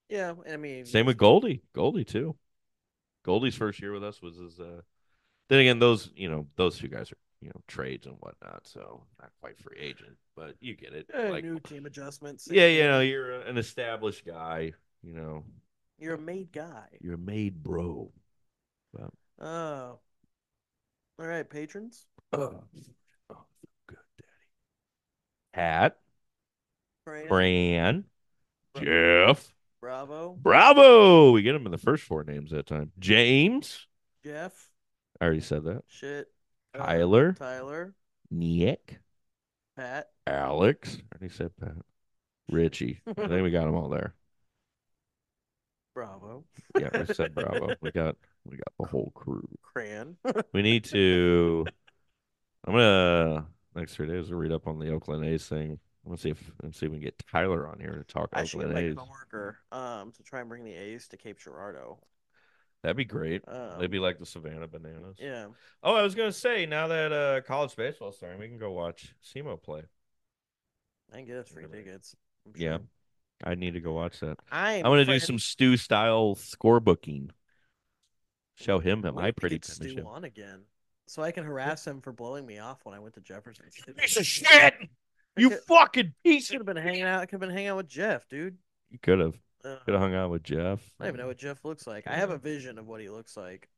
Yeah, 0.10 0.34
I 0.52 0.58
mean, 0.58 0.86
Same 0.86 1.06
with 1.06 1.18
Goldie. 1.18 1.64
Goldie 1.74 2.06
too. 2.06 2.36
Goldie's 3.24 3.56
first 3.56 3.82
year 3.82 3.92
with 3.92 4.04
us 4.04 4.22
was 4.22 4.38
his. 4.38 4.60
Uh... 4.60 4.82
Then 5.50 5.60
again, 5.60 5.80
those 5.80 6.10
you 6.16 6.30
know 6.30 6.48
those 6.56 6.78
two 6.78 6.88
guys 6.88 7.12
are 7.12 7.18
you 7.42 7.50
know 7.50 7.62
trades 7.68 8.06
and 8.06 8.16
whatnot, 8.20 8.62
so 8.66 9.04
not 9.20 9.32
quite 9.42 9.58
free 9.60 9.78
agent, 9.80 10.18
but 10.36 10.56
you 10.60 10.76
get 10.76 10.94
it. 10.94 11.10
eh, 11.14 11.30
like 11.30 11.44
new 11.44 11.60
team 11.60 11.86
adjustments. 11.86 12.48
yeah, 12.52 12.68
you 12.68 12.84
know 12.84 13.02
you're 13.02 13.42
an 13.42 13.58
established 13.58 14.26
guy. 14.26 14.74
You 15.02 15.14
know 15.14 15.44
You're 16.00 16.16
a 16.16 16.20
made 16.20 16.52
guy. 16.52 16.88
you're 17.02 17.16
a 17.16 17.18
made 17.18 17.62
bro. 17.64 18.12
Oh. 19.40 20.00
All 21.20 21.28
right, 21.28 21.48
patrons. 21.50 22.06
Oh, 22.32 22.64
oh 23.30 23.44
good 23.88 23.98
daddy. 24.18 24.30
Pat, 25.54 25.98
Fran, 27.06 27.28
Fran, 27.28 28.06
Jeff, 28.82 29.53
Bravo, 29.84 30.38
Bravo. 30.42 31.32
We 31.34 31.42
get 31.42 31.56
him 31.56 31.66
in 31.66 31.72
the 31.74 31.78
first 31.78 32.04
four 32.06 32.24
names 32.24 32.52
that 32.52 32.66
time. 32.66 32.94
James. 33.00 33.86
Jeff, 34.24 34.70
I 35.20 35.26
already 35.26 35.42
said 35.42 35.66
that. 35.66 35.84
shit. 35.90 36.30
uh, 36.74 36.78
Tyler, 36.78 37.34
Tyler, 37.34 37.94
Nick, 38.32 39.00
Pat. 39.76 40.08
Alex. 40.26 40.96
I 40.96 41.18
already 41.18 41.34
said 41.36 41.52
Pat. 41.60 41.76
Richie. 42.50 43.02
I 43.06 43.14
think 43.14 43.44
we 43.44 43.52
got 43.52 43.66
them 43.66 43.76
all 43.76 43.90
there. 43.90 44.14
Bravo, 45.94 46.46
Yeah, 46.80 46.88
I 46.94 47.04
said 47.04 47.36
Bravo. 47.36 47.76
We 47.82 47.92
got 47.92 48.16
we 48.46 48.56
got 48.56 48.74
the 48.80 48.86
whole 48.86 49.12
crew. 49.14 49.46
Cran. 49.64 50.16
We 50.54 50.62
need 50.62 50.86
to. 50.86 51.66
I'm 52.64 52.74
gonna 52.74 53.48
next 53.76 53.96
three 53.96 54.08
days. 54.08 54.30
We'll 54.30 54.40
read 54.40 54.54
up 54.54 54.66
on 54.66 54.80
the 54.80 54.94
Oakland 54.94 55.26
A's 55.26 55.46
thing. 55.46 55.78
I'm 56.06 56.10
gonna 56.10 56.18
see 56.18 56.30
if 56.32 56.52
and 56.62 56.76
see 56.76 56.86
if 56.88 56.92
we 56.92 56.98
can 56.98 57.04
get 57.06 57.22
Tyler 57.32 57.68
on 57.68 57.80
here 57.80 57.94
to 57.96 58.04
talk 58.04 58.30
I 58.34 58.44
should 58.44 58.60
get 58.60 58.68
Oakland 58.70 58.74
my 58.74 58.90
A's. 58.92 58.96
coworker 58.96 59.58
um 59.72 60.12
to 60.14 60.24
try 60.24 60.42
and 60.42 60.50
bring 60.50 60.64
the 60.66 60.74
A's 60.74 61.08
to 61.10 61.18
Cape 61.18 61.40
Girardeau. 61.40 62.00
That'd 62.82 62.98
be 62.98 63.06
great. 63.06 63.48
Um, 63.48 63.80
They'd 63.80 63.90
be 63.90 64.00
like 64.00 64.20
the 64.20 64.26
Savannah 64.26 64.68
Bananas. 64.68 65.16
yeah. 65.18 65.46
Oh, 65.82 65.96
I 65.96 66.02
was 66.02 66.16
gonna 66.16 66.34
say 66.34 66.66
now 66.66 66.88
that 66.88 67.14
uh, 67.14 67.42
college 67.42 67.74
baseball's 67.78 68.18
starting, 68.18 68.40
we 68.40 68.50
can 68.50 68.58
go 68.58 68.72
watch 68.72 69.16
SEMO 69.24 69.62
play. 69.62 69.84
I 71.14 71.18
can 71.18 71.26
get 71.26 71.38
us 71.38 71.48
free 71.48 71.66
tickets. 71.72 72.16
I'm 72.46 72.54
Yeah, 72.58 72.78
sure. 72.78 72.82
I 73.46 73.56
need 73.56 73.76
to 73.76 73.80
go 73.80 73.94
watch 73.94 74.20
that. 74.20 74.38
I'm 74.52 74.86
I'm 74.86 74.92
gonna 74.92 75.06
do 75.06 75.20
some 75.20 75.40
Stu 75.40 75.78
style 75.78 76.36
score 76.36 76.82
booking. 76.82 77.32
Show 78.56 78.80
him 78.80 79.06
I 79.06 79.12
my 79.12 79.32
pretty 79.32 79.56
get 79.56 79.66
Stu 79.66 80.04
on 80.06 80.26
again, 80.26 80.64
so 81.08 81.24
I 81.24 81.32
can 81.32 81.46
harass 81.46 81.88
him 81.88 82.02
for 82.02 82.12
blowing 82.12 82.46
me 82.46 82.60
off 82.60 82.82
when 82.84 82.94
I 82.94 83.00
went 83.00 83.14
to 83.16 83.22
Jefferson. 83.22 83.66
Piece 83.98 84.18
of 84.18 84.26
shit! 84.26 84.74
You 85.38 85.50
could- 85.50 85.60
fucking 85.64 86.14
piece 86.24 86.50
Could 86.50 86.60
have 86.60 86.66
been 86.66 86.78
hanging 86.78 87.04
out. 87.04 87.22
Could 87.22 87.32
have 87.32 87.40
been 87.42 87.50
hanging 87.50 87.68
out 87.70 87.78
with 87.78 87.88
Jeff, 87.88 88.28
dude. 88.30 88.58
You 88.92 89.00
could 89.00 89.20
have. 89.20 89.36
Uh, 89.66 89.78
Could 89.86 89.94
have 89.94 90.02
hung 90.02 90.14
out 90.14 90.30
with 90.30 90.44
Jeff. 90.44 90.82
I 91.00 91.06
don't 91.06 91.14
even 91.16 91.22
know 91.22 91.28
what 91.28 91.38
Jeff 91.38 91.64
looks 91.64 91.88
like. 91.88 92.06
I 92.06 92.16
have 92.16 92.32
a 92.32 92.38
vision 92.38 92.78
of 92.78 92.86
what 92.86 93.00
he 93.00 93.10
looks 93.10 93.38
like. 93.38 93.70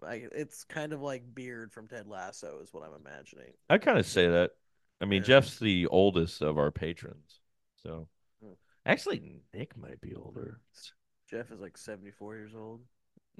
Like 0.00 0.28
it's 0.32 0.64
kind 0.64 0.92
of 0.92 1.00
like 1.00 1.34
Beard 1.34 1.72
from 1.72 1.88
Ted 1.88 2.06
Lasso 2.06 2.60
is 2.62 2.72
what 2.72 2.82
I'm 2.84 2.94
imagining. 2.94 3.52
I 3.68 3.78
kind 3.78 3.98
of 3.98 4.06
say 4.06 4.28
that. 4.28 4.52
I 5.00 5.04
mean, 5.04 5.22
Yeah. 5.22 5.26
Jeff's 5.26 5.58
the 5.58 5.86
oldest 5.88 6.42
of 6.42 6.58
our 6.58 6.70
patrons, 6.70 7.40
so 7.76 8.08
Hmm. 8.40 8.52
actually 8.84 9.40
Nick 9.52 9.76
might 9.76 10.00
be 10.00 10.14
older. 10.14 10.60
Jeff 11.28 11.50
is 11.50 11.60
like 11.60 11.76
74 11.76 12.36
years 12.36 12.54
old. 12.54 12.86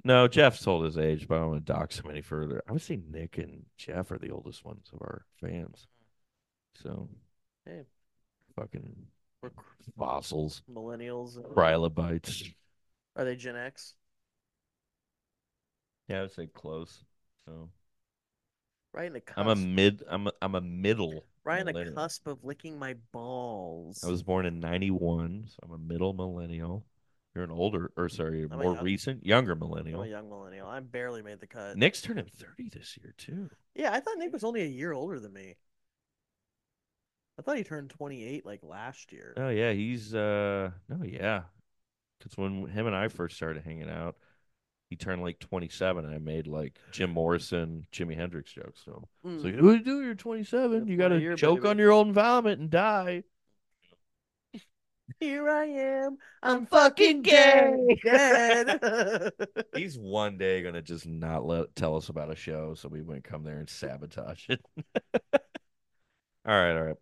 No, 0.03 0.27
Jeff's 0.27 0.61
told 0.61 0.83
his 0.85 0.97
age, 0.97 1.27
but 1.27 1.35
I 1.35 1.39
don't 1.39 1.49
want 1.51 1.65
to 1.65 1.73
dox 1.73 1.99
him 1.99 2.09
any 2.11 2.21
further. 2.21 2.61
I 2.67 2.71
would 2.71 2.81
say 2.81 2.97
Nick 2.97 3.37
and 3.37 3.65
Jeff 3.77 4.11
are 4.11 4.19
the 4.19 4.31
oldest 4.31 4.63
ones 4.65 4.89
of 4.93 5.01
our 5.01 5.25
fans. 5.39 5.87
So, 6.83 7.09
Hey. 7.65 7.83
fucking 8.55 9.07
We're 9.41 9.51
fossils, 9.97 10.61
millennials. 10.69 11.37
trilobites. 11.53 12.43
Are 13.15 13.25
they 13.25 13.35
Gen 13.35 13.55
X? 13.55 13.95
Yeah, 16.07 16.19
I 16.19 16.21
would 16.21 16.31
say 16.31 16.47
close. 16.47 17.03
So 17.45 17.69
Right 18.93 19.07
in 19.07 19.13
the 19.13 19.21
cusp. 19.21 19.37
I'm 19.39 19.47
a 19.47 19.55
mid. 19.55 20.03
I'm 20.07 20.27
a, 20.27 20.31
I'm 20.41 20.55
a 20.55 20.61
middle. 20.61 21.25
right 21.43 21.59
in 21.59 21.65
the 21.73 21.91
cusp 21.93 22.25
of 22.27 22.43
licking 22.43 22.79
my 22.79 22.95
balls. 23.11 24.03
I 24.03 24.07
was 24.09 24.23
born 24.23 24.45
in 24.45 24.59
'91, 24.59 25.45
so 25.47 25.55
I'm 25.63 25.71
a 25.71 25.77
middle 25.77 26.13
millennial. 26.13 26.85
You're 27.35 27.43
an 27.43 27.51
older, 27.51 27.91
or 27.95 28.09
sorry, 28.09 28.43
I'm 28.43 28.57
more 28.57 28.73
young- 28.73 28.83
recent, 28.83 29.25
younger 29.25 29.51
I'm 29.51 29.59
millennial. 29.59 30.01
a 30.01 30.07
young 30.07 30.29
millennial. 30.29 30.67
I 30.67 30.79
barely 30.79 31.21
made 31.21 31.39
the 31.39 31.45
cut. 31.47 31.77
Nick's 31.77 32.01
turning 32.01 32.25
30 32.25 32.69
this 32.69 32.97
year 32.97 33.13
too. 33.17 33.49
Yeah, 33.75 33.91
I 33.93 33.99
thought 33.99 34.17
Nick 34.17 34.33
was 34.33 34.43
only 34.43 34.61
a 34.63 34.67
year 34.67 34.91
older 34.93 35.19
than 35.19 35.33
me. 35.33 35.55
I 37.37 37.41
thought 37.41 37.57
he 37.57 37.63
turned 37.63 37.89
28 37.91 38.45
like 38.45 38.61
last 38.63 39.11
year. 39.11 39.33
Oh 39.37 39.49
yeah, 39.49 39.71
he's 39.73 40.13
uh 40.15 40.71
no 40.89 41.03
yeah, 41.03 41.43
because 42.17 42.37
when 42.37 42.67
him 42.67 42.87
and 42.87 42.95
I 42.95 43.07
first 43.07 43.35
started 43.35 43.63
hanging 43.63 43.89
out, 43.89 44.15
he 44.89 44.95
turned 44.95 45.21
like 45.21 45.39
27, 45.39 46.05
and 46.05 46.13
I 46.13 46.17
made 46.17 46.47
like 46.47 46.79
Jim 46.91 47.11
Morrison, 47.11 47.85
Jimi 47.91 48.15
Hendrix 48.15 48.51
jokes. 48.51 48.83
to 48.85 48.91
him. 48.91 49.05
Mm. 49.25 49.43
like, 49.43 49.55
what 49.55 49.71
do 49.71 49.77
you 49.77 49.83
do? 49.83 50.03
You're 50.03 50.15
27. 50.15 50.87
You 50.87 50.97
got 50.97 51.09
to 51.09 51.35
choke 51.35 51.59
baby." 51.59 51.69
on 51.69 51.77
your 51.77 51.91
own 51.91 52.13
vomit 52.13 52.59
and 52.59 52.69
die. 52.69 53.23
Here 55.19 55.49
I 55.49 55.65
am. 55.65 56.17
I'm 56.43 56.65
fucking 56.65 57.21
gay. 57.21 57.97
Dead. 58.03 59.31
He's 59.75 59.97
one 59.97 60.37
day 60.37 60.61
gonna 60.61 60.81
just 60.81 61.07
not 61.07 61.45
let 61.45 61.75
tell 61.75 61.95
us 61.95 62.09
about 62.09 62.31
a 62.31 62.35
show, 62.35 62.75
so 62.75 62.87
we 62.89 63.01
wouldn't 63.01 63.23
come 63.23 63.43
there 63.43 63.57
and 63.57 63.69
sabotage 63.69 64.49
it. 64.49 64.63
all 65.33 65.41
right, 66.45 66.75
all 66.75 66.83
right. 66.83 66.95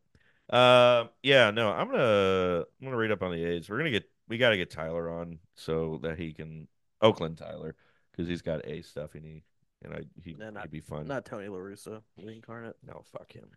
Uh, 0.50 1.06
yeah, 1.24 1.52
no, 1.52 1.72
I'm 1.72 1.90
gonna 1.90 2.60
I'm 2.80 2.86
gonna 2.86 2.98
read 2.98 3.12
up 3.12 3.24
on 3.24 3.32
the 3.32 3.44
A's. 3.44 3.70
We're 3.70 3.78
gonna 3.78 3.92
get 3.92 4.10
we 4.28 4.38
got 4.38 4.50
to 4.50 4.58
get 4.58 4.72
Tyler 4.72 5.10
on 5.10 5.40
so 5.56 6.00
that 6.04 6.18
he 6.18 6.34
can 6.34 6.68
Oakland 7.02 7.38
Tyler 7.38 7.76
because 8.12 8.28
he's 8.28 8.42
got 8.42 8.66
A 8.66 8.82
stuff 8.82 9.14
he 9.14 9.20
need 9.20 9.44
and 9.84 9.94
I 9.94 10.02
he 10.24 10.34
No, 10.38 10.50
not- 10.50 10.64
he'd 10.64 10.72
be 10.72 10.80
fun. 10.82 11.06
Not 11.08 11.26
Tony 11.26 11.48
La 11.48 11.58
Russa, 11.58 12.02
reincarnate. 12.24 12.76
no, 12.86 13.04
fuck 13.12 13.32
him. 13.32 13.50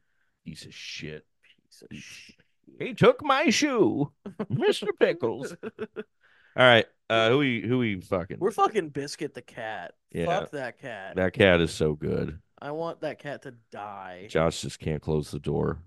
Piece 0.45 0.65
of 0.67 0.75
shit. 0.75 1.27
Piece 1.43 1.83
of 1.83 1.97
shit. 1.97 2.37
He 2.79 2.93
took 2.95 3.23
my 3.25 3.49
shoe, 3.49 4.13
Mr. 4.53 4.89
Pickles. 4.99 5.55
All 6.57 6.65
right, 6.67 6.87
uh, 7.09 7.31
who 7.31 7.39
we 7.39 7.63
who 7.67 7.79
we 7.79 8.01
fucking? 8.01 8.39
We're 8.41 8.51
fucking 8.51 8.91
Biscuit 8.91 9.33
the 9.33 9.43
cat. 9.43 9.93
Yeah. 10.11 10.27
Fuck 10.27 10.51
that 10.51 10.79
cat. 10.79 11.17
that 11.17 11.33
cat 11.33 11.61
is 11.61 11.71
so 11.73 11.95
good. 11.95 12.39
I 12.61 12.73
want 12.73 13.01
that 13.03 13.21
cat 13.21 13.43
to 13.43 13.55
die. 13.71 14.27
Josh 14.29 14.63
just 14.63 14.81
can't 14.81 15.01
close 15.01 15.31
the 15.31 15.39
door. 15.39 15.79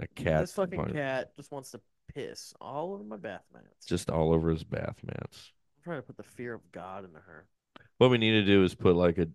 That 0.00 0.14
cat, 0.14 0.40
this 0.40 0.52
fucking 0.54 0.92
cat 0.94 1.36
just 1.36 1.52
wants 1.52 1.70
to 1.72 1.80
piss 2.14 2.54
all 2.60 2.94
over 2.94 3.04
my 3.04 3.16
bath 3.18 3.44
mats. 3.52 3.86
just 3.86 4.10
all 4.10 4.32
over 4.32 4.48
his 4.50 4.64
bath 4.64 4.96
mats. 5.04 5.52
I'm 5.76 5.82
trying 5.84 5.98
to 5.98 6.02
put 6.02 6.16
the 6.16 6.22
fear 6.22 6.54
of 6.54 6.72
God 6.72 7.04
into 7.04 7.18
her. 7.18 7.46
What 7.98 8.10
we 8.10 8.16
need 8.16 8.30
to 8.32 8.44
do 8.44 8.64
is 8.64 8.74
put 8.74 8.96
like 8.96 9.18
a, 9.18 9.28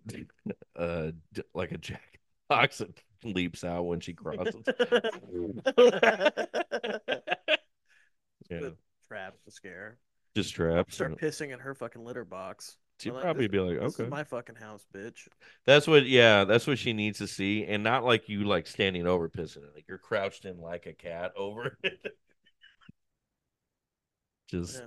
uh, 0.80 1.12
like 1.54 1.70
a 1.70 1.78
jack 1.78 2.18
box 2.48 2.78
that 2.78 2.90
leaps 3.22 3.62
out 3.62 3.84
when 3.84 4.00
she 4.00 4.12
crosses. 4.12 4.56
yeah, 8.50 8.70
Traps 9.08 9.40
to 9.44 9.50
scare. 9.52 9.98
just 10.34 10.52
traps. 10.54 10.96
Start 10.96 11.20
pissing 11.20 11.52
in 11.52 11.60
her 11.60 11.74
fucking 11.74 12.04
litter 12.04 12.24
box. 12.24 12.76
She'd 12.98 13.12
like, 13.12 13.22
probably 13.22 13.48
be 13.48 13.58
like, 13.60 13.78
This 13.80 13.98
okay, 13.98 14.04
is 14.04 14.10
my 14.10 14.24
fucking 14.24 14.56
house, 14.56 14.86
bitch. 14.94 15.28
that's 15.66 15.86
what. 15.86 16.06
Yeah, 16.06 16.44
that's 16.44 16.66
what 16.66 16.78
she 16.78 16.92
needs 16.92 17.18
to 17.18 17.26
see, 17.26 17.64
and 17.64 17.82
not 17.82 18.04
like 18.04 18.28
you 18.28 18.44
like 18.44 18.66
standing 18.66 19.06
over 19.06 19.28
pissing 19.28 19.58
it. 19.58 19.74
Like 19.74 19.86
you're 19.88 19.98
crouched 19.98 20.44
in 20.44 20.60
like 20.60 20.86
a 20.86 20.92
cat 20.92 21.32
over 21.36 21.76
it. 21.82 22.16
just 24.48 24.82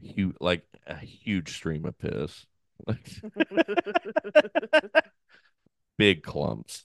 Yeah. 0.00 0.12
huge, 0.14 0.36
like 0.40 0.64
a 0.86 0.96
huge 0.96 1.52
stream 1.54 1.84
of 1.84 1.98
piss, 1.98 2.46
like 2.86 3.08
big 5.98 6.22
clumps. 6.22 6.84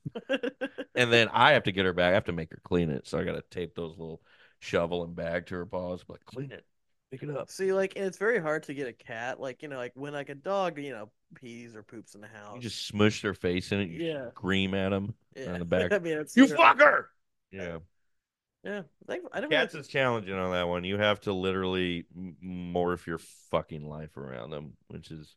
And 0.95 1.11
then 1.11 1.29
I 1.29 1.51
have 1.51 1.63
to 1.63 1.71
get 1.71 1.85
her 1.85 1.93
back. 1.93 2.11
I 2.11 2.15
have 2.15 2.25
to 2.25 2.31
make 2.33 2.51
her 2.51 2.61
clean 2.63 2.89
it. 2.89 3.07
So 3.07 3.17
I 3.17 3.23
got 3.23 3.33
to 3.33 3.43
tape 3.49 3.75
those 3.75 3.97
little 3.97 4.21
shovel 4.59 5.03
and 5.03 5.15
bag 5.15 5.47
to 5.47 5.55
her 5.55 5.65
paws. 5.65 6.03
but 6.07 6.25
clean 6.25 6.51
it. 6.51 6.65
Pick 7.11 7.23
it 7.23 7.29
up. 7.29 7.49
See, 7.49 7.73
like, 7.73 7.93
and 7.97 8.05
it's 8.05 8.17
very 8.17 8.39
hard 8.39 8.63
to 8.63 8.73
get 8.73 8.87
a 8.87 8.93
cat. 8.93 9.39
Like, 9.39 9.61
you 9.61 9.67
know, 9.67 9.75
like 9.77 9.91
when 9.95 10.13
like 10.13 10.29
a 10.29 10.35
dog, 10.35 10.77
you 10.79 10.91
know, 10.91 11.09
pees 11.35 11.75
or 11.75 11.83
poops 11.83 12.15
in 12.15 12.21
the 12.21 12.27
house. 12.27 12.55
You 12.55 12.61
just 12.61 12.87
smush 12.87 13.21
their 13.21 13.33
face 13.33 13.71
in 13.73 13.81
it. 13.81 13.89
You 13.89 14.05
Yeah. 14.05 14.29
scream 14.29 14.73
at 14.73 14.89
them. 14.89 15.13
yeah. 15.35 15.51
on 15.53 15.59
the 15.59 15.65
back. 15.65 15.91
I 15.91 15.99
mean, 15.99 16.17
it's 16.17 16.35
You 16.37 16.43
literally- 16.45 16.63
fucker! 16.63 17.05
Yeah. 17.51 17.77
Yeah, 18.63 18.79
I, 19.09 19.11
think- 19.11 19.23
I 19.33 19.41
don't 19.41 19.49
Cats 19.49 19.73
really- 19.73 19.81
is 19.81 19.87
challenging 19.87 20.35
on 20.35 20.51
that 20.51 20.67
one. 20.67 20.83
You 20.83 20.97
have 20.97 21.19
to 21.21 21.33
literally 21.33 22.05
morph 22.43 23.05
your 23.07 23.17
fucking 23.49 23.83
life 23.89 24.15
around 24.17 24.51
them, 24.51 24.73
which 24.87 25.09
is 25.11 25.35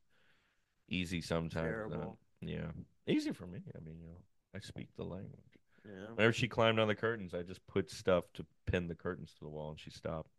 easy 0.88 1.20
sometimes. 1.22 1.90
not- 1.90 2.16
Yeah. 2.40 2.70
Easy 3.08 3.32
for 3.32 3.46
me. 3.46 3.60
I 3.74 3.80
mean, 3.80 3.98
you 4.00 4.08
know, 4.08 4.18
I 4.54 4.60
speak 4.60 4.88
the 4.96 5.04
language. 5.04 5.40
Yeah. 5.86 6.06
Whenever 6.14 6.32
she 6.32 6.48
climbed 6.48 6.78
on 6.78 6.86
the 6.88 6.94
curtains, 6.94 7.34
I 7.34 7.42
just 7.42 7.66
put 7.66 7.90
stuff 7.90 8.24
to 8.34 8.46
pin 8.66 8.88
the 8.88 8.94
curtains 8.94 9.32
to 9.38 9.44
the 9.44 9.50
wall, 9.50 9.70
and 9.70 9.80
she 9.80 9.90
stopped. 9.90 10.30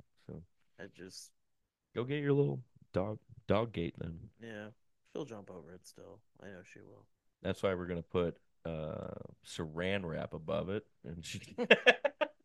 I 0.79 0.85
just, 0.95 1.31
go 1.95 2.03
get 2.03 2.21
your 2.21 2.33
little 2.33 2.61
dog 2.93 3.19
dog 3.47 3.71
gate 3.71 3.95
then. 3.97 4.19
yeah, 4.41 4.67
she'll 5.11 5.25
jump 5.25 5.49
over 5.51 5.73
it 5.73 5.85
still. 5.85 6.19
I 6.41 6.47
know 6.47 6.61
she 6.71 6.79
will. 6.79 7.05
That's 7.41 7.61
why 7.63 7.73
we're 7.73 7.87
gonna 7.87 8.01
put 8.01 8.37
uh 8.65 9.13
saran 9.45 10.03
wrap 10.03 10.33
above 10.33 10.69
it, 10.69 10.85
and 11.05 11.25
she. 11.25 11.41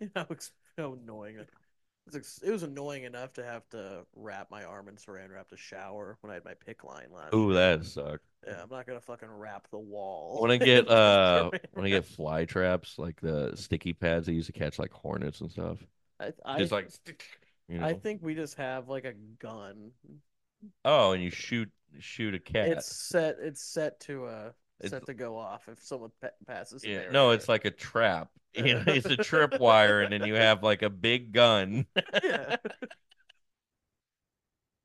You 0.00 0.10
know, 0.16 0.24
it's 0.30 0.50
so 0.76 0.98
annoying. 1.00 1.36
it 1.36 2.50
was 2.50 2.62
annoying 2.62 3.04
enough 3.04 3.34
to 3.34 3.44
have 3.44 3.68
to 3.68 4.06
wrap 4.16 4.50
my 4.50 4.64
arm 4.64 4.88
in 4.88 4.96
saran 4.96 5.30
wrap 5.30 5.48
to 5.48 5.58
shower 5.58 6.16
when 6.22 6.30
I 6.30 6.34
had 6.34 6.44
my 6.46 6.54
PICC 6.54 6.84
line 6.84 7.08
last. 7.14 7.34
Ooh, 7.34 7.52
that 7.52 7.84
sucked. 7.84 8.24
Yeah, 8.46 8.62
I'm 8.62 8.70
not 8.70 8.86
gonna 8.86 9.00
fucking 9.00 9.28
wrap 9.28 9.68
the 9.70 9.78
wall. 9.78 10.40
When 10.40 10.50
I 10.50 10.56
get 10.56 10.88
uh 10.90 11.50
when 11.74 11.84
I 11.84 11.90
get 11.90 12.06
fly 12.06 12.46
traps, 12.46 12.98
like 12.98 13.20
the 13.20 13.52
sticky 13.56 13.92
pads 13.92 14.26
they 14.26 14.32
use 14.32 14.46
to 14.46 14.52
catch 14.52 14.78
like 14.78 14.92
hornets 14.92 15.42
and 15.42 15.50
stuff. 15.50 15.78
I, 16.18 16.32
I, 16.44 16.58
Just 16.58 16.72
like 16.72 16.90
you 17.70 17.78
know. 17.78 17.86
I 17.86 17.94
think 17.94 18.22
we 18.22 18.34
just 18.34 18.56
have 18.56 18.88
like 18.88 19.04
a 19.04 19.14
gun. 19.38 19.92
oh, 20.84 21.12
and 21.12 21.22
you 21.22 21.30
shoot 21.30 21.70
shoot 21.98 22.34
a 22.34 22.38
cat. 22.38 22.68
It's 22.68 22.86
set. 22.86 23.36
It's 23.40 23.62
set 23.62 24.00
to 24.00 24.26
uh 24.26 24.52
It's- 24.80 24.90
set 24.90 25.06
to 25.06 25.14
go 25.14 25.36
off 25.38 25.68
if 25.68 25.82
someone 25.82 26.10
pa- 26.20 26.28
passes. 26.46 26.84
Yeah, 26.84 27.10
no, 27.10 27.28
right? 27.28 27.34
it's 27.34 27.48
like 27.48 27.64
a 27.64 27.70
trap. 27.70 28.30
You 28.52 28.74
know, 28.74 28.82
it's 28.88 29.06
a 29.06 29.16
tripwire, 29.16 30.02
and 30.02 30.12
then 30.12 30.24
you 30.26 30.34
have 30.34 30.64
like 30.64 30.82
a 30.82 30.90
big 30.90 31.32
gun, 31.32 31.86
yeah. 32.24 32.56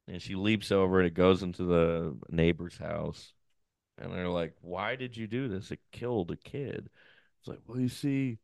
and 0.07 0.21
she 0.21 0.35
leaps 0.35 0.71
over 0.71 1.01
it. 1.01 1.07
It 1.07 1.13
goes 1.13 1.41
into 1.43 1.63
the 1.63 2.15
neighbor's 2.29 2.77
house, 2.77 3.33
and 3.97 4.13
they're 4.13 4.29
like, 4.29 4.53
"Why 4.61 4.95
did 4.95 5.17
you 5.17 5.27
do 5.27 5.47
this? 5.47 5.71
It 5.71 5.79
killed 5.91 6.31
a 6.31 6.35
kid." 6.37 6.89
It's 7.39 7.47
like, 7.47 7.59
well, 7.67 7.79
you 7.79 7.89
see, 7.89 8.37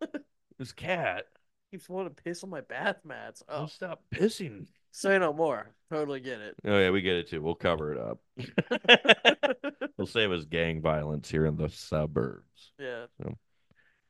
this 0.58 0.72
cat. 0.72 1.26
Keeps 1.70 1.88
wanting 1.88 2.14
to 2.14 2.22
piss 2.22 2.42
on 2.44 2.50
my 2.50 2.60
bath 2.60 2.98
mats. 3.04 3.42
Oh, 3.48 3.62
Oh, 3.62 3.66
stop 3.66 4.02
pissing. 4.14 4.66
say 4.92 5.18
no 5.18 5.32
more. 5.32 5.68
Totally 5.90 6.20
get 6.20 6.40
it. 6.40 6.56
Oh 6.64 6.78
yeah, 6.78 6.90
we 6.90 7.00
get 7.02 7.16
it 7.16 7.28
too. 7.28 7.40
We'll 7.42 7.54
cover 7.54 7.92
it 7.92 7.98
up. 7.98 8.18
we'll 9.96 10.06
save 10.06 10.32
us 10.32 10.44
gang 10.44 10.80
violence 10.80 11.30
here 11.30 11.46
in 11.46 11.56
the 11.56 11.68
suburbs. 11.68 12.72
yeah. 12.78 13.06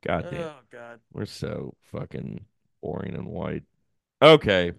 God 0.07 0.29
damn, 0.31 0.41
Oh 0.43 0.55
God. 0.71 1.01
we're 1.13 1.25
so 1.27 1.75
fucking 1.93 2.45
boring 2.83 3.15
and 3.15 3.27
white. 3.27 3.65
Okay, 4.23 4.73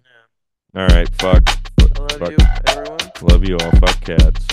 Yeah. 0.74 0.80
all 0.82 0.88
right, 0.88 1.08
fuck. 1.16 1.42
I 1.48 2.00
love 2.00 2.10
Fuck. 2.18 2.30
you, 2.30 2.36
everyone. 2.66 2.98
Love 3.22 3.44
you 3.48 3.56
all. 3.58 3.70
Fuck 3.72 4.00
cats. 4.00 4.46